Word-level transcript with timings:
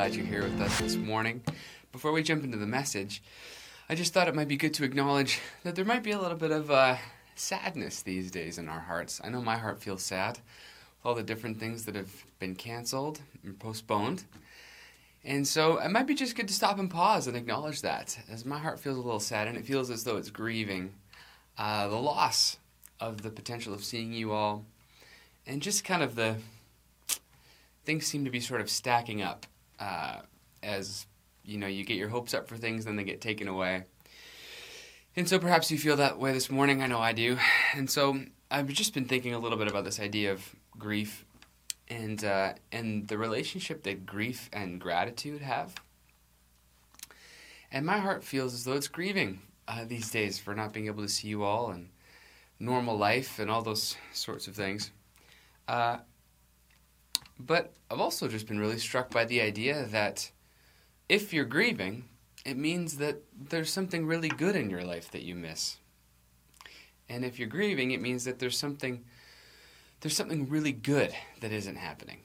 glad 0.00 0.14
you're 0.14 0.24
here 0.24 0.42
with 0.44 0.58
us 0.62 0.80
this 0.80 0.96
morning. 0.96 1.42
Before 1.92 2.10
we 2.10 2.22
jump 2.22 2.42
into 2.42 2.56
the 2.56 2.66
message, 2.66 3.22
I 3.86 3.94
just 3.94 4.14
thought 4.14 4.28
it 4.28 4.34
might 4.34 4.48
be 4.48 4.56
good 4.56 4.72
to 4.74 4.84
acknowledge 4.84 5.40
that 5.62 5.76
there 5.76 5.84
might 5.84 6.02
be 6.02 6.12
a 6.12 6.18
little 6.18 6.38
bit 6.38 6.50
of 6.50 6.70
uh, 6.70 6.96
sadness 7.34 8.00
these 8.00 8.30
days 8.30 8.56
in 8.56 8.66
our 8.66 8.80
hearts. 8.80 9.20
I 9.22 9.28
know 9.28 9.42
my 9.42 9.58
heart 9.58 9.82
feels 9.82 10.02
sad 10.02 10.38
with 10.38 11.04
all 11.04 11.14
the 11.14 11.22
different 11.22 11.60
things 11.60 11.84
that 11.84 11.96
have 11.96 12.24
been 12.38 12.54
canceled 12.54 13.20
and 13.44 13.58
postponed. 13.58 14.24
And 15.22 15.46
so 15.46 15.76
it 15.76 15.90
might 15.90 16.06
be 16.06 16.14
just 16.14 16.34
good 16.34 16.48
to 16.48 16.54
stop 16.54 16.78
and 16.78 16.90
pause 16.90 17.26
and 17.26 17.36
acknowledge 17.36 17.82
that, 17.82 18.20
as 18.30 18.46
my 18.46 18.58
heart 18.58 18.80
feels 18.80 18.96
a 18.96 19.02
little 19.02 19.20
sad 19.20 19.48
and 19.48 19.58
it 19.58 19.66
feels 19.66 19.90
as 19.90 20.04
though 20.04 20.16
it's 20.16 20.30
grieving 20.30 20.94
uh, 21.58 21.88
the 21.88 22.00
loss 22.00 22.56
of 23.00 23.20
the 23.20 23.28
potential 23.28 23.74
of 23.74 23.84
seeing 23.84 24.14
you 24.14 24.32
all 24.32 24.64
and 25.46 25.60
just 25.60 25.84
kind 25.84 26.02
of 26.02 26.14
the 26.14 26.36
things 27.84 28.06
seem 28.06 28.24
to 28.24 28.30
be 28.30 28.40
sort 28.40 28.62
of 28.62 28.70
stacking 28.70 29.20
up 29.20 29.44
uh, 29.80 30.20
as 30.62 31.06
you 31.44 31.58
know 31.58 31.66
you 31.66 31.84
get 31.84 31.96
your 31.96 32.08
hopes 32.08 32.34
up 32.34 32.46
for 32.46 32.56
things 32.56 32.84
then 32.84 32.96
they 32.96 33.04
get 33.04 33.20
taken 33.20 33.48
away. 33.48 33.84
And 35.16 35.28
so 35.28 35.38
perhaps 35.38 35.70
you 35.70 35.78
feel 35.78 35.96
that 35.96 36.18
way 36.18 36.32
this 36.32 36.50
morning. 36.50 36.82
I 36.82 36.86
know 36.86 37.00
i 37.00 37.12
do. 37.12 37.36
And 37.74 37.90
so 37.90 38.20
i've 38.50 38.68
just 38.68 38.94
been 38.94 39.06
thinking 39.06 39.34
a 39.34 39.38
little 39.38 39.58
bit 39.58 39.68
about 39.68 39.84
this 39.84 40.00
idea 40.00 40.32
of 40.32 40.54
grief 40.78 41.24
and 41.88 42.24
uh, 42.24 42.54
and 42.70 43.08
the 43.08 43.18
relationship 43.18 43.82
that 43.82 44.06
grief 44.06 44.48
and 44.52 44.80
gratitude 44.80 45.42
have. 45.42 45.74
And 47.72 47.84
my 47.84 47.98
heart 47.98 48.24
feels 48.24 48.54
as 48.54 48.64
though 48.64 48.74
it's 48.74 48.88
grieving 48.88 49.40
uh, 49.68 49.84
these 49.84 50.10
days 50.10 50.38
for 50.38 50.54
not 50.54 50.72
being 50.72 50.86
able 50.86 51.02
to 51.02 51.08
see 51.08 51.28
you 51.28 51.44
all 51.44 51.70
and 51.70 51.88
normal 52.58 52.96
life 52.96 53.38
and 53.38 53.50
all 53.50 53.62
those 53.62 53.96
sorts 54.12 54.48
of 54.48 54.54
things. 54.54 54.90
Uh, 55.68 55.98
but 57.46 57.72
I've 57.90 58.00
also 58.00 58.28
just 58.28 58.46
been 58.46 58.58
really 58.58 58.78
struck 58.78 59.10
by 59.10 59.24
the 59.24 59.40
idea 59.40 59.86
that 59.86 60.30
if 61.08 61.32
you're 61.32 61.44
grieving, 61.44 62.04
it 62.44 62.56
means 62.56 62.98
that 62.98 63.22
there's 63.36 63.72
something 63.72 64.06
really 64.06 64.28
good 64.28 64.56
in 64.56 64.70
your 64.70 64.84
life 64.84 65.10
that 65.10 65.22
you 65.22 65.34
miss. 65.34 65.78
And 67.08 67.24
if 67.24 67.38
you're 67.38 67.48
grieving, 67.48 67.90
it 67.90 68.00
means 68.00 68.24
that 68.24 68.38
there's 68.38 68.56
something 68.56 69.04
there's 70.00 70.16
something 70.16 70.48
really 70.48 70.72
good 70.72 71.14
that 71.40 71.52
isn't 71.52 71.76
happening. 71.76 72.20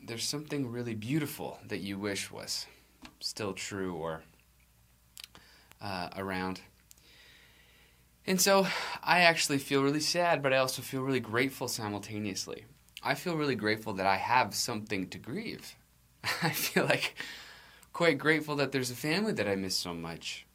There's 0.00 0.22
something 0.22 0.70
really 0.70 0.94
beautiful 0.94 1.58
that 1.66 1.80
you 1.80 1.98
wish 1.98 2.30
was 2.30 2.66
still 3.18 3.52
true 3.52 3.94
or 3.94 4.22
uh, 5.80 6.10
around. 6.16 6.60
And 8.26 8.40
so 8.40 8.66
I 9.02 9.20
actually 9.20 9.58
feel 9.58 9.82
really 9.82 10.00
sad, 10.00 10.42
but 10.42 10.52
I 10.52 10.58
also 10.58 10.82
feel 10.82 11.02
really 11.02 11.20
grateful 11.20 11.66
simultaneously. 11.66 12.64
I 13.04 13.14
feel 13.14 13.36
really 13.36 13.54
grateful 13.54 13.92
that 13.94 14.06
I 14.06 14.16
have 14.16 14.54
something 14.54 15.08
to 15.08 15.18
grieve. 15.18 15.76
I 16.42 16.48
feel 16.48 16.84
like 16.84 17.14
quite 17.92 18.16
grateful 18.16 18.56
that 18.56 18.72
there's 18.72 18.90
a 18.90 18.96
family 18.96 19.32
that 19.32 19.46
I 19.46 19.56
miss 19.56 19.76
so 19.76 19.92
much. 19.92 20.46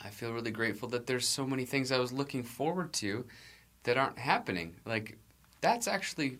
I 0.00 0.10
feel 0.10 0.32
really 0.32 0.52
grateful 0.52 0.88
that 0.90 1.08
there's 1.08 1.26
so 1.26 1.44
many 1.44 1.64
things 1.64 1.90
I 1.90 1.98
was 1.98 2.12
looking 2.12 2.44
forward 2.44 2.92
to 2.94 3.24
that 3.82 3.98
aren't 3.98 4.18
happening. 4.18 4.76
Like, 4.86 5.18
that's 5.60 5.88
actually 5.88 6.38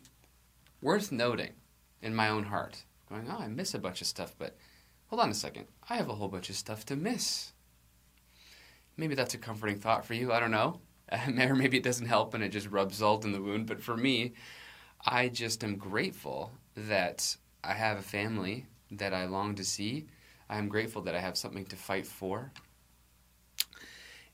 worth 0.81 1.11
noting 1.11 1.50
in 2.00 2.14
my 2.14 2.28
own 2.28 2.44
heart. 2.44 2.84
Going, 3.09 3.27
oh, 3.28 3.39
I 3.41 3.48
miss 3.48 3.75
a 3.75 3.81
bunch 3.81 4.00
of 4.00 4.06
stuff, 4.06 4.37
but 4.39 4.56
hold 5.09 5.20
on 5.20 5.31
a 5.31 5.34
second. 5.34 5.66
I 5.91 5.97
have 5.97 6.09
a 6.09 6.14
whole 6.14 6.28
bunch 6.28 6.48
of 6.48 6.56
stuff 6.56 6.87
to 6.87 6.97
miss. 6.97 7.53
Maybe 8.97 9.16
that's 9.16 9.34
a 9.34 9.39
comforting 9.39 9.81
thought 9.81 10.05
for 10.05 10.14
you. 10.14 10.32
I 10.32 10.38
don't 10.38 10.53
know. 10.53 10.81
or 11.28 11.54
maybe 11.56 11.77
it 11.77 11.82
doesn't 11.82 12.06
help 12.06 12.34
and 12.34 12.44
it 12.44 12.50
just 12.50 12.71
rubs 12.71 12.98
salt 12.98 13.25
in 13.25 13.32
the 13.32 13.43
wound. 13.43 13.66
But 13.66 13.82
for 13.82 13.97
me, 13.97 14.32
I 15.05 15.29
just 15.29 15.65
am 15.65 15.77
grateful 15.77 16.53
that 16.77 17.37
I 17.65 17.75
have 17.75 17.99
a 17.99 18.03
family 18.03 18.67
that 18.91 19.13
I 19.13 19.27
long 19.27 19.55
to 19.57 19.65
see. 19.65 20.07
I 20.49 20.59
am 20.59 20.69
grateful 20.69 21.03
that 21.03 21.15
I 21.15 21.21
have 21.21 21.37
something 21.37 21.65
to 21.67 21.77
fight 21.77 22.07
for. 22.07 22.53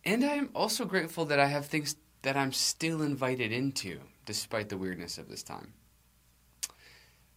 And 0.04 0.24
I 0.24 0.34
am 0.34 0.50
also 0.54 0.84
grateful 0.84 1.24
that 1.26 1.40
I 1.40 1.46
have 1.46 1.66
things 1.66 1.96
that 2.22 2.36
I'm 2.36 2.52
still 2.52 3.02
invited 3.02 3.52
into, 3.52 4.00
despite 4.26 4.68
the 4.68 4.76
weirdness 4.76 5.18
of 5.18 5.28
this 5.28 5.42
time. 5.42 5.72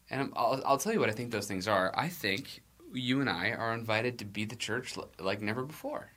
And 0.10 0.32
I'll, 0.36 0.62
I'll 0.66 0.78
tell 0.78 0.94
you 0.94 1.00
what 1.00 1.10
I 1.10 1.14
think 1.14 1.32
those 1.32 1.48
things 1.48 1.68
are. 1.68 1.94
I 1.96 2.10
think 2.10 2.62
you 2.94 3.22
and 3.22 3.30
I 3.30 3.52
are 3.52 3.74
invited 3.74 4.20
to 4.20 4.26
be 4.26 4.44
the 4.46 4.56
church 4.56 4.96
like 5.20 5.42
never 5.42 5.64
before. 5.64 6.12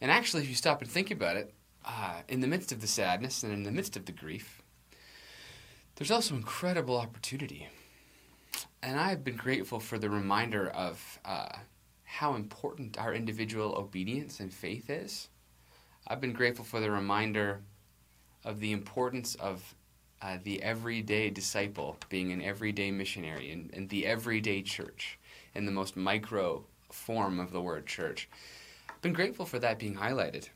And 0.00 0.10
actually, 0.10 0.42
if 0.42 0.48
you 0.48 0.54
stop 0.54 0.80
and 0.80 0.90
think 0.90 1.10
about 1.10 1.36
it, 1.36 1.52
uh, 1.84 2.22
in 2.28 2.40
the 2.40 2.46
midst 2.46 2.72
of 2.72 2.80
the 2.80 2.86
sadness 2.86 3.42
and 3.42 3.52
in 3.52 3.62
the 3.64 3.72
midst 3.72 3.96
of 3.96 4.06
the 4.06 4.12
grief, 4.12 4.61
there's 5.96 6.10
also 6.10 6.34
incredible 6.34 6.96
opportunity. 6.96 7.68
And 8.82 8.98
I've 8.98 9.22
been 9.22 9.36
grateful 9.36 9.78
for 9.78 9.98
the 9.98 10.10
reminder 10.10 10.68
of 10.70 11.20
uh, 11.24 11.48
how 12.04 12.34
important 12.34 12.98
our 12.98 13.14
individual 13.14 13.74
obedience 13.76 14.40
and 14.40 14.52
faith 14.52 14.90
is. 14.90 15.28
I've 16.06 16.20
been 16.20 16.32
grateful 16.32 16.64
for 16.64 16.80
the 16.80 16.90
reminder 16.90 17.60
of 18.44 18.58
the 18.58 18.72
importance 18.72 19.34
of 19.36 19.74
uh, 20.20 20.38
the 20.42 20.62
everyday 20.62 21.30
disciple 21.30 21.96
being 22.08 22.32
an 22.32 22.42
everyday 22.42 22.90
missionary 22.90 23.50
and, 23.52 23.70
and 23.72 23.88
the 23.88 24.06
everyday 24.06 24.62
church 24.62 25.18
in 25.54 25.64
the 25.64 25.72
most 25.72 25.96
micro 25.96 26.64
form 26.90 27.38
of 27.38 27.52
the 27.52 27.60
word 27.60 27.86
church. 27.86 28.28
I've 28.88 29.00
been 29.00 29.12
grateful 29.12 29.46
for 29.46 29.58
that 29.60 29.78
being 29.78 29.96
highlighted. 29.96 30.48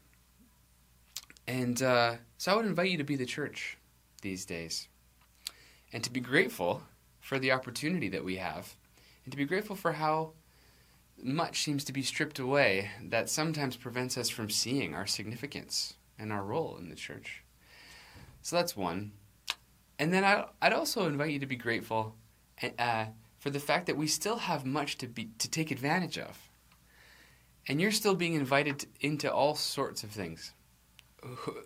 And 1.47 1.81
uh, 1.83 2.17
so 2.39 2.53
I 2.53 2.57
would 2.57 2.67
invite 2.67 2.91
you 2.91 2.99
to 2.99 3.05
be 3.05 3.17
the 3.17 3.27
church 3.27 3.79
these 4.23 4.45
days 4.45 4.89
and 5.93 6.03
to 6.05 6.13
be 6.13 6.21
grateful 6.21 6.83
for 7.21 7.39
the 7.39 7.53
opportunity 7.53 8.09
that 8.09 8.25
we 8.25 8.37
have, 8.37 8.75
and 9.25 9.33
to 9.33 9.37
be 9.37 9.45
grateful 9.45 9.77
for 9.77 9.93
how 9.93 10.33
much 11.23 11.63
seems 11.63 11.85
to 11.85 11.93
be 11.93 12.03
stripped 12.03 12.39
away 12.39 12.91
that 13.03 13.31
sometimes 13.31 13.77
prevents 13.77 14.19
us 14.19 14.29
from 14.29 14.51
seeing 14.51 14.95
our 14.95 15.07
significance 15.07 15.95
and 16.19 16.33
our 16.33 16.43
role 16.43 16.77
in 16.79 16.89
the 16.89 16.95
church. 16.95 17.43
So 18.43 18.57
that's 18.57 18.77
one. 18.77 19.13
And 19.99 20.13
then 20.13 20.25
I'd 20.61 20.73
also 20.73 21.07
invite 21.07 21.31
you 21.31 21.39
to 21.41 21.47
be 21.47 21.57
grateful 21.57 22.15
uh, 22.79 23.07
for 23.39 23.51
the 23.51 23.61
fact 23.61 23.87
that 23.87 23.97
we 23.97 24.07
still 24.07 24.37
have 24.37 24.65
much 24.65 24.99
to 24.99 25.07
be 25.07 25.31
to 25.39 25.51
take 25.51 25.71
advantage 25.71 26.19
of. 26.19 26.51
And 27.67 27.81
you're 27.81 27.91
still 27.91 28.15
being 28.15 28.35
invited 28.35 28.87
into 29.01 29.33
all 29.33 29.55
sorts 29.55 30.05
of 30.05 30.11
things. 30.11 30.53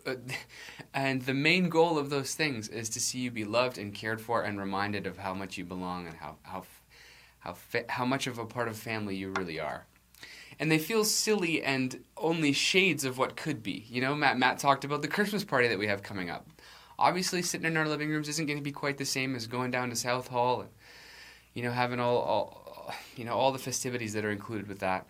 Uh, 0.06 0.14
and 0.94 1.22
the 1.22 1.34
main 1.34 1.68
goal 1.68 1.98
of 1.98 2.10
those 2.10 2.34
things 2.34 2.68
is 2.68 2.88
to 2.90 3.00
see 3.00 3.18
you 3.18 3.30
be 3.30 3.44
loved 3.44 3.78
and 3.78 3.94
cared 3.94 4.20
for 4.20 4.42
and 4.42 4.58
reminded 4.58 5.06
of 5.06 5.18
how 5.18 5.34
much 5.34 5.58
you 5.58 5.64
belong 5.64 6.06
and 6.06 6.16
how 6.16 6.36
how 6.42 6.64
how 7.40 7.56
how 7.88 8.04
much 8.04 8.26
of 8.26 8.38
a 8.38 8.46
part 8.46 8.68
of 8.68 8.76
family 8.76 9.16
you 9.16 9.32
really 9.36 9.60
are. 9.60 9.86
And 10.58 10.70
they 10.70 10.78
feel 10.78 11.04
silly 11.04 11.62
and 11.62 12.04
only 12.16 12.52
shades 12.52 13.04
of 13.04 13.16
what 13.16 13.36
could 13.36 13.62
be. 13.62 13.86
You 13.88 14.00
know, 14.00 14.14
Matt 14.14 14.38
Matt 14.38 14.58
talked 14.58 14.84
about 14.84 15.02
the 15.02 15.08
Christmas 15.08 15.44
party 15.44 15.68
that 15.68 15.78
we 15.78 15.86
have 15.86 16.02
coming 16.02 16.30
up. 16.30 16.46
Obviously, 16.98 17.40
sitting 17.40 17.66
in 17.66 17.76
our 17.76 17.88
living 17.88 18.10
rooms 18.10 18.28
isn't 18.28 18.46
going 18.46 18.58
to 18.58 18.64
be 18.64 18.72
quite 18.72 18.98
the 18.98 19.06
same 19.06 19.34
as 19.34 19.46
going 19.46 19.70
down 19.70 19.90
to 19.90 19.96
South 19.96 20.28
Hall 20.28 20.60
and 20.62 20.70
you 21.54 21.62
know 21.62 21.72
having 21.72 22.00
all, 22.00 22.18
all 22.18 22.94
you 23.16 23.24
know 23.24 23.34
all 23.34 23.52
the 23.52 23.58
festivities 23.58 24.12
that 24.12 24.24
are 24.24 24.30
included 24.30 24.68
with 24.68 24.80
that. 24.80 25.06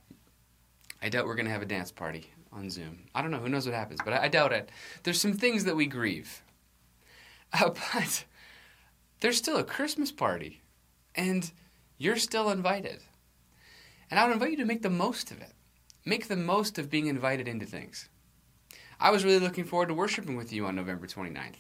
I 1.03 1.09
doubt 1.09 1.27
we're 1.27 1.35
going 1.35 1.47
to 1.47 1.53
have 1.53 1.63
a 1.63 1.67
dance 1.67 1.91
party 1.91 2.31
on 2.53 2.71
Zoom. 2.71 3.05
I 3.15 3.23
don't 3.23 3.31
know. 3.31 3.39
Who 3.39 3.49
knows 3.49 3.67
what 3.67 3.75
happens? 3.75 4.01
But 4.05 4.15
I, 4.15 4.25
I 4.25 4.29
doubt 4.29 4.53
it. 4.53 4.71
There's 5.03 5.21
some 5.21 5.35
things 5.35 5.65
that 5.65 5.77
we 5.77 5.87
grieve. 5.87 6.43
Uh, 7.53 7.71
but 7.93 8.27
there's 9.19 9.37
still 9.37 9.57
a 9.57 9.65
Christmas 9.65 10.13
party, 10.13 10.63
and 11.17 11.51
you're 11.99 12.15
still 12.15 12.49
invited. 12.49 13.01
And 14.09 14.21
I 14.21 14.25
would 14.25 14.35
invite 14.35 14.53
you 14.53 14.57
to 14.59 14.65
make 14.65 14.83
the 14.83 14.89
most 14.89 15.33
of 15.33 15.41
it. 15.41 15.51
Make 16.05 16.29
the 16.29 16.37
most 16.37 16.79
of 16.79 16.89
being 16.89 17.09
invited 17.09 17.49
into 17.49 17.67
things. 17.67 18.09
I 19.01 19.11
was 19.11 19.25
really 19.25 19.41
looking 19.41 19.65
forward 19.65 19.89
to 19.89 19.95
worshiping 19.95 20.37
with 20.37 20.53
you 20.53 20.65
on 20.65 20.77
November 20.77 21.09
29th. 21.09 21.57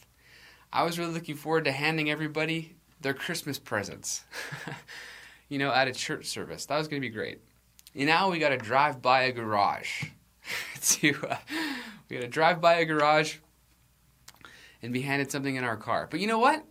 I 0.72 0.84
was 0.84 0.96
really 0.96 1.12
looking 1.12 1.34
forward 1.34 1.64
to 1.64 1.72
handing 1.72 2.08
everybody 2.08 2.76
their 3.00 3.14
Christmas 3.14 3.58
presents, 3.58 4.22
you 5.48 5.58
know, 5.58 5.72
at 5.72 5.88
a 5.88 5.92
church 5.92 6.26
service. 6.26 6.66
That 6.66 6.78
was 6.78 6.86
going 6.86 7.02
to 7.02 7.08
be 7.08 7.12
great. 7.12 7.40
And 7.96 8.06
now 8.06 8.30
we 8.30 8.38
got 8.38 8.50
to 8.50 8.58
drive 8.58 9.02
by 9.02 9.22
a 9.22 9.32
garage 9.32 10.04
to 10.80 11.14
uh, 11.28 11.36
we 12.08 12.16
got 12.16 12.22
to 12.22 12.28
drive 12.28 12.60
by 12.60 12.74
a 12.74 12.84
garage 12.84 13.36
and 14.82 14.92
be 14.92 15.02
handed 15.02 15.30
something 15.30 15.56
in 15.56 15.64
our 15.64 15.76
car. 15.76 16.08
But 16.10 16.20
you 16.20 16.26
know 16.26 16.38
what? 16.38 16.64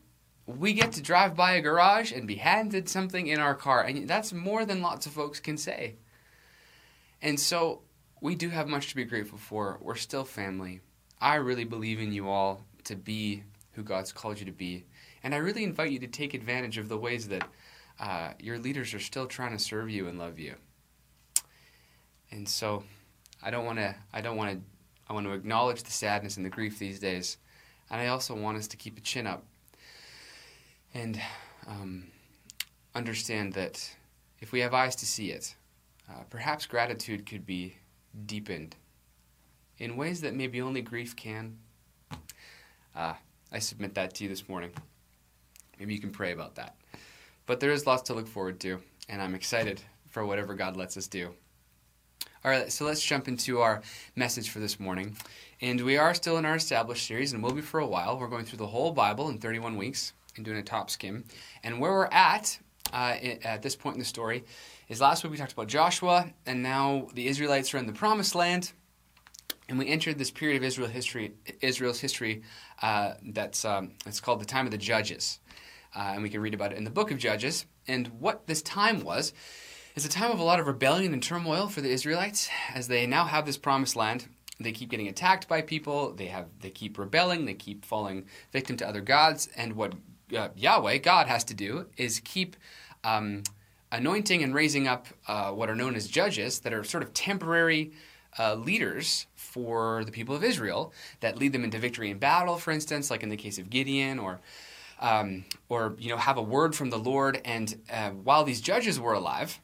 We 0.46 0.74
get 0.74 0.94
to 0.94 1.02
drive 1.02 1.36
by 1.36 1.54
a 1.54 1.62
garage 1.62 2.12
and 2.12 2.28
be 2.28 2.36
handed 2.36 2.90
something 2.90 3.28
in 3.28 3.40
our 3.40 3.54
car, 3.54 3.84
and 3.84 4.08
that's 4.08 4.34
more 4.34 4.66
than 4.66 4.82
lots 4.82 5.06
of 5.06 5.12
folks 5.12 5.40
can 5.40 5.58
say. 5.58 5.96
And 7.22 7.40
so 7.40 7.82
we 8.22 8.36
do 8.36 8.50
have 8.50 8.68
much 8.68 8.90
to 8.90 8.96
be 8.96 9.04
grateful 9.04 9.38
for. 9.38 9.78
We're 9.82 9.96
still 9.96 10.26
family. 10.26 10.82
I 11.22 11.36
really 11.36 11.66
believe 11.66 12.00
in 12.00 12.12
you 12.12 12.30
all 12.30 12.64
to 12.86 12.96
be 12.96 13.44
who 13.74 13.84
God's 13.84 14.12
called 14.12 14.40
you 14.40 14.46
to 14.46 14.52
be. 14.52 14.86
And 15.24 15.36
I 15.36 15.38
really 15.38 15.64
invite 15.64 15.92
you 15.92 16.00
to 16.00 16.08
take 16.08 16.34
advantage 16.34 16.78
of 16.78 16.90
the 16.90 16.98
ways 16.98 17.28
that 17.28 17.48
uh, 18.00 18.32
your 18.40 18.58
leaders 18.58 18.94
are 18.94 19.00
still 19.00 19.28
trying 19.28 19.52
to 19.52 19.60
serve 19.60 19.90
you 19.90 20.08
and 20.08 20.18
love 20.18 20.40
you. 20.40 20.56
And 22.32 22.48
so 22.48 22.84
I 23.42 23.52
don't 23.52 23.66
want 23.66 23.80
to. 23.80 23.96
I 24.14 24.22
don't 24.22 24.38
want 24.38 24.52
to. 24.52 24.62
I 25.10 25.14
want 25.14 25.26
to 25.26 25.34
acknowledge 25.34 25.84
the 25.84 25.92
sadness 25.92 26.38
and 26.38 26.46
the 26.46 26.50
grief 26.50 26.78
these 26.78 27.00
days, 27.00 27.38
and 27.90 28.00
I 28.00 28.08
also 28.08 28.36
want 28.36 28.58
us 28.58 28.68
to 28.68 28.78
keep 28.78 28.98
a 28.98 29.02
chin 29.02 29.26
up 29.26 29.44
and 30.94 31.20
um, 31.68 32.06
understand 32.96 33.54
that 33.54 33.96
if 34.40 34.52
we 34.52 34.60
have 34.60 34.74
eyes 34.74 34.96
to 34.98 35.06
see 35.06 35.32
it, 35.32 35.56
uh, 36.10 36.24
perhaps 36.30 36.66
gratitude 36.66 37.26
could 37.26 37.46
be 37.46 37.76
deepened 38.26 38.76
in 39.78 39.96
ways 39.96 40.22
that 40.22 40.36
maybe 40.36 40.62
only 40.62 40.82
grief 40.82 41.16
can. 41.16 41.58
Uh, 42.96 43.14
I 43.52 43.60
submit 43.60 43.96
that 43.96 44.14
to 44.16 44.24
you 44.24 44.30
this 44.30 44.50
morning. 44.50 44.72
Maybe 45.80 45.94
you 45.94 46.00
can 46.00 46.12
pray 46.12 46.34
about 46.34 46.56
that. 46.56 46.76
But 47.46 47.60
there 47.60 47.72
is 47.72 47.88
lots 47.88 48.04
to 48.04 48.14
look 48.14 48.28
forward 48.28 48.60
to, 48.62 48.80
and 49.08 49.22
I'm 49.22 49.36
excited 49.36 49.82
for 50.10 50.26
whatever 50.26 50.54
God 50.54 50.76
lets 50.76 50.98
us 50.98 51.08
do. 51.08 51.34
All 52.46 52.52
right, 52.52 52.72
so 52.72 52.86
let's 52.86 53.04
jump 53.04 53.28
into 53.28 53.60
our 53.60 53.82
message 54.16 54.50
for 54.50 54.60
this 54.60 54.80
morning. 54.80 55.18
And 55.60 55.84
we 55.84 55.98
are 55.98 56.14
still 56.14 56.38
in 56.38 56.46
our 56.46 56.56
established 56.56 57.06
series, 57.06 57.34
and 57.34 57.44
will 57.44 57.52
be 57.52 57.60
for 57.60 57.82
a 57.82 57.86
while. 57.86 58.18
We're 58.18 58.30
going 58.30 58.46
through 58.46 58.60
the 58.60 58.68
whole 58.68 58.94
Bible 58.94 59.28
in 59.28 59.40
31 59.40 59.76
weeks 59.76 60.14
and 60.38 60.46
doing 60.46 60.58
a 60.58 60.64
top 60.64 60.90
skim. 60.90 61.26
And 61.66 61.82
where 61.82 61.92
we're 61.92 62.06
at 62.06 62.58
uh, 62.94 63.18
at 63.44 63.62
this 63.62 63.76
point 63.76 63.96
in 63.96 64.00
the 64.00 64.06
story 64.06 64.46
is 64.88 65.02
last 65.02 65.22
week 65.22 65.32
we 65.32 65.38
talked 65.38 65.52
about 65.52 65.68
Joshua, 65.68 66.32
and 66.46 66.64
now 66.64 67.10
the 67.14 67.28
Israelites 67.28 67.74
are 67.74 67.78
in 67.78 67.88
the 67.88 67.92
Promised 67.92 68.36
Land, 68.36 68.72
and 69.68 69.78
we 69.78 69.88
entered 69.90 70.18
this 70.18 70.32
period 70.32 70.56
of 70.56 70.64
Israel 70.64 70.88
history, 70.88 71.34
Israel's 71.60 72.00
history 72.00 72.44
uh, 72.82 73.16
that's 73.22 73.66
um, 73.66 73.92
it's 74.06 74.22
called 74.22 74.40
the 74.40 74.46
time 74.46 74.64
of 74.64 74.72
the 74.72 74.78
Judges, 74.78 75.42
uh, 75.94 76.12
and 76.14 76.24
we 76.24 76.30
can 76.30 76.40
read 76.40 76.54
about 76.54 76.72
it 76.72 76.78
in 76.78 76.86
the 76.86 76.90
book 76.90 77.12
of 77.12 77.18
Judges. 77.18 77.66
And 77.86 78.08
what 78.20 78.48
this 78.48 78.62
time 78.62 79.04
was 79.04 79.34
is 80.00 80.06
a 80.06 80.10
time 80.10 80.32
of 80.32 80.40
a 80.40 80.44
lot 80.44 80.62
of 80.62 80.68
rebellion 80.68 81.12
and 81.12 81.22
turmoil 81.22 81.68
for 81.68 81.82
the 81.82 81.90
Israelites, 81.90 82.50
as 82.74 82.88
they 82.88 83.06
now 83.06 83.26
have 83.26 83.46
this 83.46 83.58
Promised 83.58 83.98
Land. 83.98 84.30
They 84.58 84.72
keep 84.72 84.90
getting 84.90 85.10
attacked 85.10 85.50
by 85.50 85.62
people. 85.62 86.14
They 86.14 86.28
have 86.28 86.46
they 86.62 86.70
keep 86.70 86.98
rebelling. 86.98 87.44
They 87.44 87.54
keep 87.54 87.84
falling 87.84 88.26
victim 88.54 88.78
to 88.78 88.88
other 88.88 89.02
gods. 89.02 89.50
And 89.58 89.74
what 89.74 89.96
uh, 90.34 90.50
Yahweh, 90.56 91.00
God, 91.00 91.28
has 91.28 91.44
to 91.46 91.54
do 91.54 91.88
is 91.98 92.22
keep 92.24 92.56
um, 93.04 93.44
anointing 93.92 94.42
and 94.42 94.56
raising 94.56 94.88
up 94.88 95.08
uh, 95.28 95.52
what 95.52 95.70
are 95.70 95.76
known 95.76 95.96
as 95.96 96.08
judges 96.08 96.60
that 96.60 96.72
are 96.72 96.86
sort 96.86 97.04
of 97.04 97.14
temporary 97.14 97.92
uh, 98.38 98.56
leaders 98.56 99.28
for 99.36 100.06
the 100.06 100.14
people 100.14 100.34
of 100.34 100.46
Israel 100.46 100.94
that 101.20 101.38
lead 101.38 101.52
them 101.52 101.66
into 101.66 101.78
victory 101.78 102.10
in 102.10 102.20
battle, 102.20 102.56
for 102.56 102.72
instance, 102.72 103.12
like 103.12 103.22
in 103.22 103.28
the 103.28 103.36
case 103.36 103.58
of 103.58 103.70
Gideon, 103.70 104.18
or 104.18 104.40
um, 105.02 105.44
or 105.68 105.98
you 106.00 106.08
know 106.08 106.18
have 106.18 106.38
a 106.38 106.42
word 106.42 106.74
from 106.74 106.90
the 106.90 107.00
Lord. 107.00 107.42
And 107.44 107.76
uh, 107.92 108.12
while 108.12 108.46
these 108.46 108.62
judges 108.62 108.98
were 108.98 109.14
alive, 109.14 109.60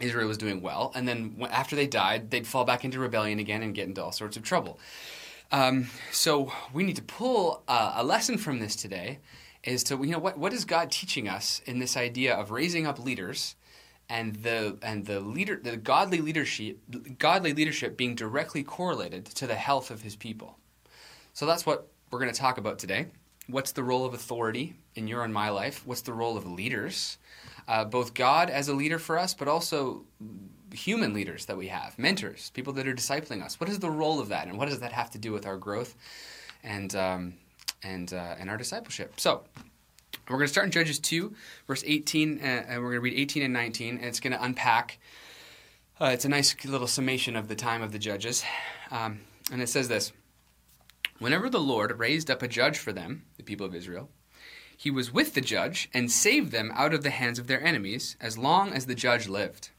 Israel 0.00 0.28
was 0.28 0.38
doing 0.38 0.62
well, 0.62 0.92
and 0.94 1.08
then 1.08 1.36
after 1.50 1.74
they 1.74 1.86
died, 1.86 2.30
they'd 2.30 2.46
fall 2.46 2.64
back 2.64 2.84
into 2.84 2.98
rebellion 2.98 3.38
again 3.38 3.62
and 3.62 3.74
get 3.74 3.88
into 3.88 4.02
all 4.02 4.12
sorts 4.12 4.36
of 4.36 4.42
trouble. 4.42 4.78
Um, 5.50 5.88
so 6.12 6.52
we 6.72 6.84
need 6.84 6.96
to 6.96 7.02
pull 7.02 7.62
uh, 7.68 7.94
a 7.96 8.04
lesson 8.04 8.38
from 8.38 8.58
this 8.58 8.76
today 8.76 9.18
is 9.64 9.82
to 9.84 9.96
you 9.96 10.10
know 10.12 10.18
what 10.18 10.38
what 10.38 10.52
is 10.52 10.64
God 10.64 10.90
teaching 10.90 11.28
us 11.28 11.60
in 11.66 11.78
this 11.78 11.96
idea 11.96 12.34
of 12.34 12.50
raising 12.50 12.86
up 12.86 12.98
leaders 12.98 13.56
and 14.08 14.36
the 14.36 14.78
and 14.82 15.06
the 15.06 15.20
leader 15.20 15.60
the 15.62 15.76
godly 15.76 16.20
leadership 16.20 16.78
godly 17.18 17.52
leadership 17.52 17.96
being 17.96 18.14
directly 18.14 18.62
correlated 18.62 19.24
to 19.26 19.46
the 19.46 19.54
health 19.54 19.90
of 19.90 20.02
his 20.02 20.16
people. 20.16 20.58
So 21.32 21.46
that's 21.46 21.66
what 21.66 21.88
we're 22.10 22.20
going 22.20 22.32
to 22.32 22.38
talk 22.38 22.58
about 22.58 22.78
today. 22.78 23.06
What's 23.46 23.72
the 23.72 23.82
role 23.82 24.04
of 24.04 24.12
authority 24.12 24.74
in 24.94 25.08
your 25.08 25.24
and 25.24 25.32
my 25.32 25.48
life? 25.48 25.86
What's 25.86 26.02
the 26.02 26.12
role 26.12 26.36
of 26.36 26.46
leaders? 26.46 27.18
Uh, 27.68 27.84
both 27.84 28.14
God 28.14 28.48
as 28.48 28.68
a 28.68 28.74
leader 28.74 28.98
for 28.98 29.18
us, 29.18 29.34
but 29.34 29.46
also 29.46 30.06
human 30.72 31.12
leaders 31.12 31.46
that 31.46 31.56
we 31.56 31.68
have, 31.68 31.98
mentors, 31.98 32.50
people 32.50 32.72
that 32.72 32.88
are 32.88 32.94
discipling 32.94 33.42
us. 33.42 33.60
What 33.60 33.68
is 33.68 33.78
the 33.78 33.90
role 33.90 34.20
of 34.20 34.30
that, 34.30 34.48
and 34.48 34.58
what 34.58 34.68
does 34.68 34.80
that 34.80 34.92
have 34.92 35.10
to 35.10 35.18
do 35.18 35.32
with 35.32 35.46
our 35.46 35.56
growth 35.56 35.94
and 36.64 36.94
um, 36.96 37.34
and 37.82 38.12
uh, 38.12 38.36
and 38.38 38.48
our 38.48 38.56
discipleship? 38.56 39.20
So 39.20 39.44
we're 40.28 40.36
going 40.36 40.46
to 40.46 40.52
start 40.52 40.66
in 40.66 40.72
Judges 40.72 40.98
2, 40.98 41.34
verse 41.66 41.82
18, 41.86 42.38
uh, 42.38 42.42
and 42.42 42.82
we're 42.82 42.90
going 42.90 42.94
to 42.94 43.00
read 43.00 43.18
18 43.18 43.42
and 43.42 43.52
19, 43.52 43.96
and 43.96 44.04
it's 44.04 44.20
going 44.20 44.32
to 44.32 44.42
unpack. 44.42 44.98
Uh, 46.00 46.06
it's 46.06 46.24
a 46.24 46.28
nice 46.28 46.54
little 46.64 46.86
summation 46.86 47.34
of 47.34 47.48
the 47.48 47.54
time 47.54 47.82
of 47.82 47.92
the 47.92 47.98
judges. 47.98 48.44
Um, 48.90 49.20
and 49.50 49.62
it 49.62 49.68
says 49.68 49.88
this 49.88 50.12
Whenever 51.18 51.48
the 51.48 51.60
Lord 51.60 51.98
raised 51.98 52.30
up 52.30 52.42
a 52.42 52.48
judge 52.48 52.78
for 52.78 52.92
them, 52.92 53.24
the 53.36 53.42
people 53.42 53.66
of 53.66 53.74
Israel, 53.74 54.10
he 54.80 54.92
was 54.92 55.12
with 55.12 55.34
the 55.34 55.40
judge 55.40 55.90
and 55.92 56.08
saved 56.08 56.52
them 56.52 56.70
out 56.72 56.94
of 56.94 57.02
the 57.02 57.10
hands 57.10 57.40
of 57.40 57.48
their 57.48 57.60
enemies 57.60 58.16
as 58.20 58.38
long 58.38 58.72
as 58.72 58.86
the 58.86 58.94
judge 58.94 59.26
lived. 59.26 59.70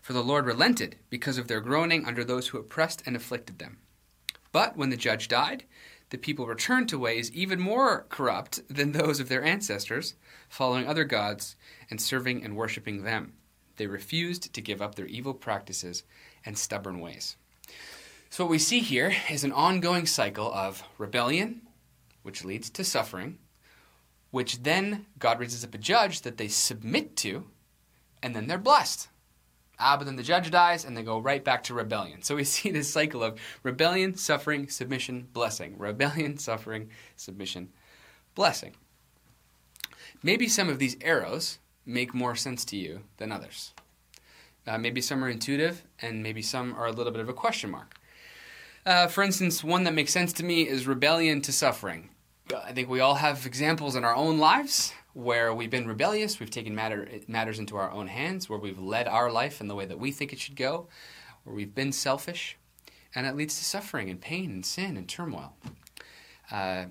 For 0.00 0.14
the 0.14 0.24
Lord 0.24 0.46
relented 0.46 0.96
because 1.10 1.36
of 1.36 1.48
their 1.48 1.60
groaning 1.60 2.06
under 2.06 2.24
those 2.24 2.48
who 2.48 2.58
oppressed 2.58 3.02
and 3.04 3.14
afflicted 3.14 3.58
them. 3.58 3.76
But 4.52 4.74
when 4.74 4.88
the 4.88 4.96
judge 4.96 5.28
died, 5.28 5.64
the 6.08 6.16
people 6.16 6.46
returned 6.46 6.88
to 6.88 6.98
ways 6.98 7.30
even 7.32 7.60
more 7.60 8.06
corrupt 8.08 8.62
than 8.74 8.92
those 8.92 9.20
of 9.20 9.28
their 9.28 9.44
ancestors, 9.44 10.14
following 10.48 10.86
other 10.86 11.04
gods 11.04 11.56
and 11.90 12.00
serving 12.00 12.42
and 12.42 12.56
worshiping 12.56 13.02
them. 13.02 13.34
They 13.76 13.86
refused 13.86 14.54
to 14.54 14.62
give 14.62 14.80
up 14.80 14.94
their 14.94 15.06
evil 15.06 15.34
practices 15.34 16.04
and 16.46 16.56
stubborn 16.56 17.00
ways. 17.00 17.36
So, 18.30 18.44
what 18.44 18.50
we 18.50 18.58
see 18.58 18.80
here 18.80 19.14
is 19.30 19.44
an 19.44 19.52
ongoing 19.52 20.06
cycle 20.06 20.50
of 20.54 20.84
rebellion, 20.96 21.60
which 22.22 22.46
leads 22.46 22.70
to 22.70 22.82
suffering, 22.82 23.36
which 24.30 24.62
then 24.62 25.06
God 25.18 25.40
raises 25.40 25.64
up 25.64 25.74
a 25.74 25.78
judge 25.78 26.22
that 26.22 26.36
they 26.36 26.48
submit 26.48 27.16
to, 27.16 27.46
and 28.22 28.34
then 28.34 28.46
they're 28.46 28.58
blessed. 28.58 29.08
Ah, 29.82 29.96
but 29.96 30.04
then 30.04 30.16
the 30.16 30.22
judge 30.22 30.50
dies 30.50 30.84
and 30.84 30.94
they 30.94 31.02
go 31.02 31.18
right 31.18 31.42
back 31.42 31.64
to 31.64 31.74
rebellion. 31.74 32.22
So 32.22 32.36
we 32.36 32.44
see 32.44 32.70
this 32.70 32.92
cycle 32.92 33.22
of 33.22 33.40
rebellion, 33.62 34.14
suffering, 34.14 34.68
submission, 34.68 35.28
blessing. 35.32 35.76
Rebellion, 35.78 36.36
suffering, 36.36 36.90
submission, 37.16 37.70
blessing. 38.34 38.74
Maybe 40.22 40.48
some 40.48 40.68
of 40.68 40.78
these 40.78 40.96
arrows 41.00 41.58
make 41.86 42.12
more 42.12 42.36
sense 42.36 42.64
to 42.66 42.76
you 42.76 43.00
than 43.16 43.32
others. 43.32 43.72
Uh, 44.66 44.76
maybe 44.76 45.00
some 45.00 45.24
are 45.24 45.30
intuitive 45.30 45.82
and 46.02 46.22
maybe 46.22 46.42
some 46.42 46.74
are 46.74 46.86
a 46.86 46.92
little 46.92 47.12
bit 47.12 47.22
of 47.22 47.30
a 47.30 47.34
question 47.34 47.70
mark. 47.70 47.94
Uh, 48.84 49.06
for 49.06 49.22
instance, 49.22 49.64
one 49.64 49.84
that 49.84 49.94
makes 49.94 50.12
sense 50.12 50.32
to 50.34 50.44
me 50.44 50.68
is 50.68 50.86
rebellion 50.86 51.40
to 51.40 51.52
suffering. 51.52 52.10
I 52.56 52.72
think 52.72 52.88
we 52.88 53.00
all 53.00 53.16
have 53.16 53.46
examples 53.46 53.96
in 53.96 54.04
our 54.04 54.14
own 54.14 54.38
lives 54.38 54.92
where 55.12 55.52
we've 55.52 55.70
been 55.70 55.86
rebellious, 55.86 56.40
we've 56.40 56.50
taken 56.50 56.74
matter, 56.74 57.08
matters 57.26 57.58
into 57.58 57.76
our 57.76 57.90
own 57.90 58.06
hands, 58.06 58.48
where 58.48 58.58
we've 58.58 58.78
led 58.78 59.08
our 59.08 59.30
life 59.30 59.60
in 59.60 59.68
the 59.68 59.74
way 59.74 59.84
that 59.84 59.98
we 59.98 60.12
think 60.12 60.32
it 60.32 60.38
should 60.38 60.56
go, 60.56 60.88
where 61.44 61.54
we've 61.54 61.74
been 61.74 61.92
selfish, 61.92 62.56
and 63.14 63.26
it 63.26 63.36
leads 63.36 63.58
to 63.58 63.64
suffering 63.64 64.08
and 64.08 64.20
pain 64.20 64.50
and 64.50 64.64
sin 64.64 64.96
and 64.96 65.08
turmoil. 65.08 65.54
Uh, 66.50 66.86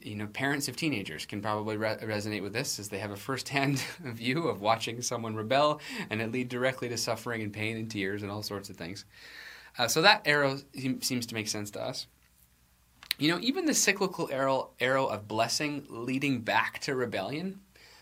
you 0.00 0.14
know, 0.14 0.26
parents 0.26 0.68
of 0.68 0.76
teenagers 0.76 1.26
can 1.26 1.40
probably 1.40 1.76
re- 1.76 1.96
resonate 2.02 2.42
with 2.42 2.52
this 2.52 2.78
as 2.78 2.88
they 2.88 2.98
have 2.98 3.10
a 3.10 3.16
first-hand 3.16 3.78
view 4.04 4.48
of 4.48 4.60
watching 4.60 5.02
someone 5.02 5.34
rebel, 5.34 5.80
and 6.10 6.20
it 6.20 6.32
lead 6.32 6.48
directly 6.48 6.88
to 6.88 6.96
suffering 6.96 7.42
and 7.42 7.52
pain 7.52 7.76
and 7.76 7.90
tears 7.90 8.22
and 8.22 8.30
all 8.30 8.42
sorts 8.42 8.70
of 8.70 8.76
things. 8.76 9.04
Uh, 9.78 9.88
so 9.88 10.02
that 10.02 10.22
arrow 10.24 10.58
seems 11.00 11.26
to 11.26 11.34
make 11.34 11.48
sense 11.48 11.70
to 11.70 11.80
us. 11.80 12.06
You 13.20 13.28
know, 13.30 13.38
even 13.42 13.66
the 13.66 13.74
cyclical 13.74 14.30
arrow, 14.32 14.70
arrow 14.80 15.06
of 15.06 15.28
blessing 15.28 15.84
leading 15.90 16.40
back 16.40 16.78
to 16.80 16.94
rebellion, 16.94 17.60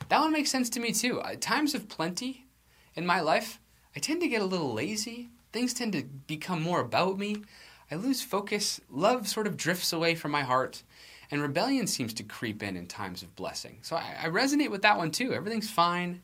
that 0.08 0.20
one 0.20 0.32
makes 0.32 0.48
sense 0.48 0.70
to 0.70 0.80
me 0.80 0.92
too. 0.92 1.20
At 1.20 1.40
times 1.40 1.74
of 1.74 1.88
plenty 1.88 2.46
in 2.94 3.04
my 3.04 3.20
life, 3.20 3.58
I 3.96 3.98
tend 3.98 4.20
to 4.20 4.28
get 4.28 4.42
a 4.42 4.46
little 4.46 4.72
lazy. 4.72 5.30
Things 5.52 5.74
tend 5.74 5.92
to 5.94 6.04
become 6.04 6.62
more 6.62 6.80
about 6.80 7.18
me. 7.18 7.42
I 7.90 7.96
lose 7.96 8.22
focus. 8.22 8.80
Love 8.88 9.26
sort 9.26 9.48
of 9.48 9.56
drifts 9.56 9.92
away 9.92 10.14
from 10.14 10.30
my 10.30 10.42
heart. 10.42 10.84
And 11.32 11.42
rebellion 11.42 11.88
seems 11.88 12.14
to 12.14 12.22
creep 12.22 12.62
in 12.62 12.76
in 12.76 12.86
times 12.86 13.24
of 13.24 13.34
blessing. 13.34 13.78
So 13.82 13.96
I, 13.96 14.14
I 14.22 14.28
resonate 14.28 14.70
with 14.70 14.82
that 14.82 14.98
one 14.98 15.10
too. 15.10 15.34
Everything's 15.34 15.68
fine. 15.68 16.22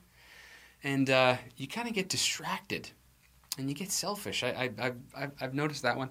And 0.85 1.11
uh, 1.11 1.39
you 1.57 1.67
kind 1.67 1.89
of 1.89 1.95
get 1.95 2.09
distracted 2.09 2.91
and 3.59 3.69
you 3.69 3.75
get 3.75 3.91
selfish. 3.91 4.45
I, 4.45 4.71
I, 4.79 4.93
I've, 5.17 5.33
I've 5.41 5.55
noticed 5.55 5.83
that 5.83 5.97
one. 5.97 6.11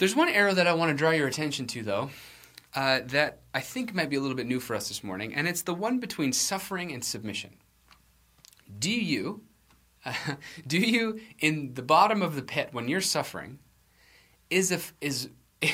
There's 0.00 0.16
one 0.16 0.30
arrow 0.30 0.54
that 0.54 0.66
I 0.66 0.72
want 0.72 0.88
to 0.88 0.96
draw 0.96 1.10
your 1.10 1.28
attention 1.28 1.66
to, 1.66 1.82
though, 1.82 2.08
uh, 2.74 3.00
that 3.04 3.40
I 3.52 3.60
think 3.60 3.92
might 3.92 4.08
be 4.08 4.16
a 4.16 4.20
little 4.20 4.34
bit 4.34 4.46
new 4.46 4.58
for 4.58 4.74
us 4.74 4.88
this 4.88 5.04
morning, 5.04 5.34
and 5.34 5.46
it's 5.46 5.60
the 5.60 5.74
one 5.74 5.98
between 5.98 6.32
suffering 6.32 6.90
and 6.90 7.04
submission. 7.04 7.50
Do 8.78 8.90
you, 8.90 9.42
uh, 10.06 10.14
do 10.66 10.78
you, 10.78 11.20
in 11.38 11.74
the 11.74 11.82
bottom 11.82 12.22
of 12.22 12.34
the 12.34 12.40
pit 12.40 12.70
when 12.72 12.88
you're 12.88 13.02
suffering, 13.02 13.58
is 14.48 14.72
a, 14.72 14.80
is 15.02 15.28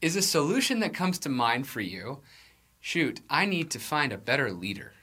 is 0.00 0.16
a 0.16 0.22
solution 0.22 0.80
that 0.80 0.94
comes 0.94 1.18
to 1.18 1.28
mind 1.28 1.66
for 1.66 1.82
you? 1.82 2.20
Shoot, 2.80 3.20
I 3.28 3.44
need 3.44 3.70
to 3.72 3.78
find 3.78 4.14
a 4.14 4.18
better 4.18 4.50
leader. 4.50 4.94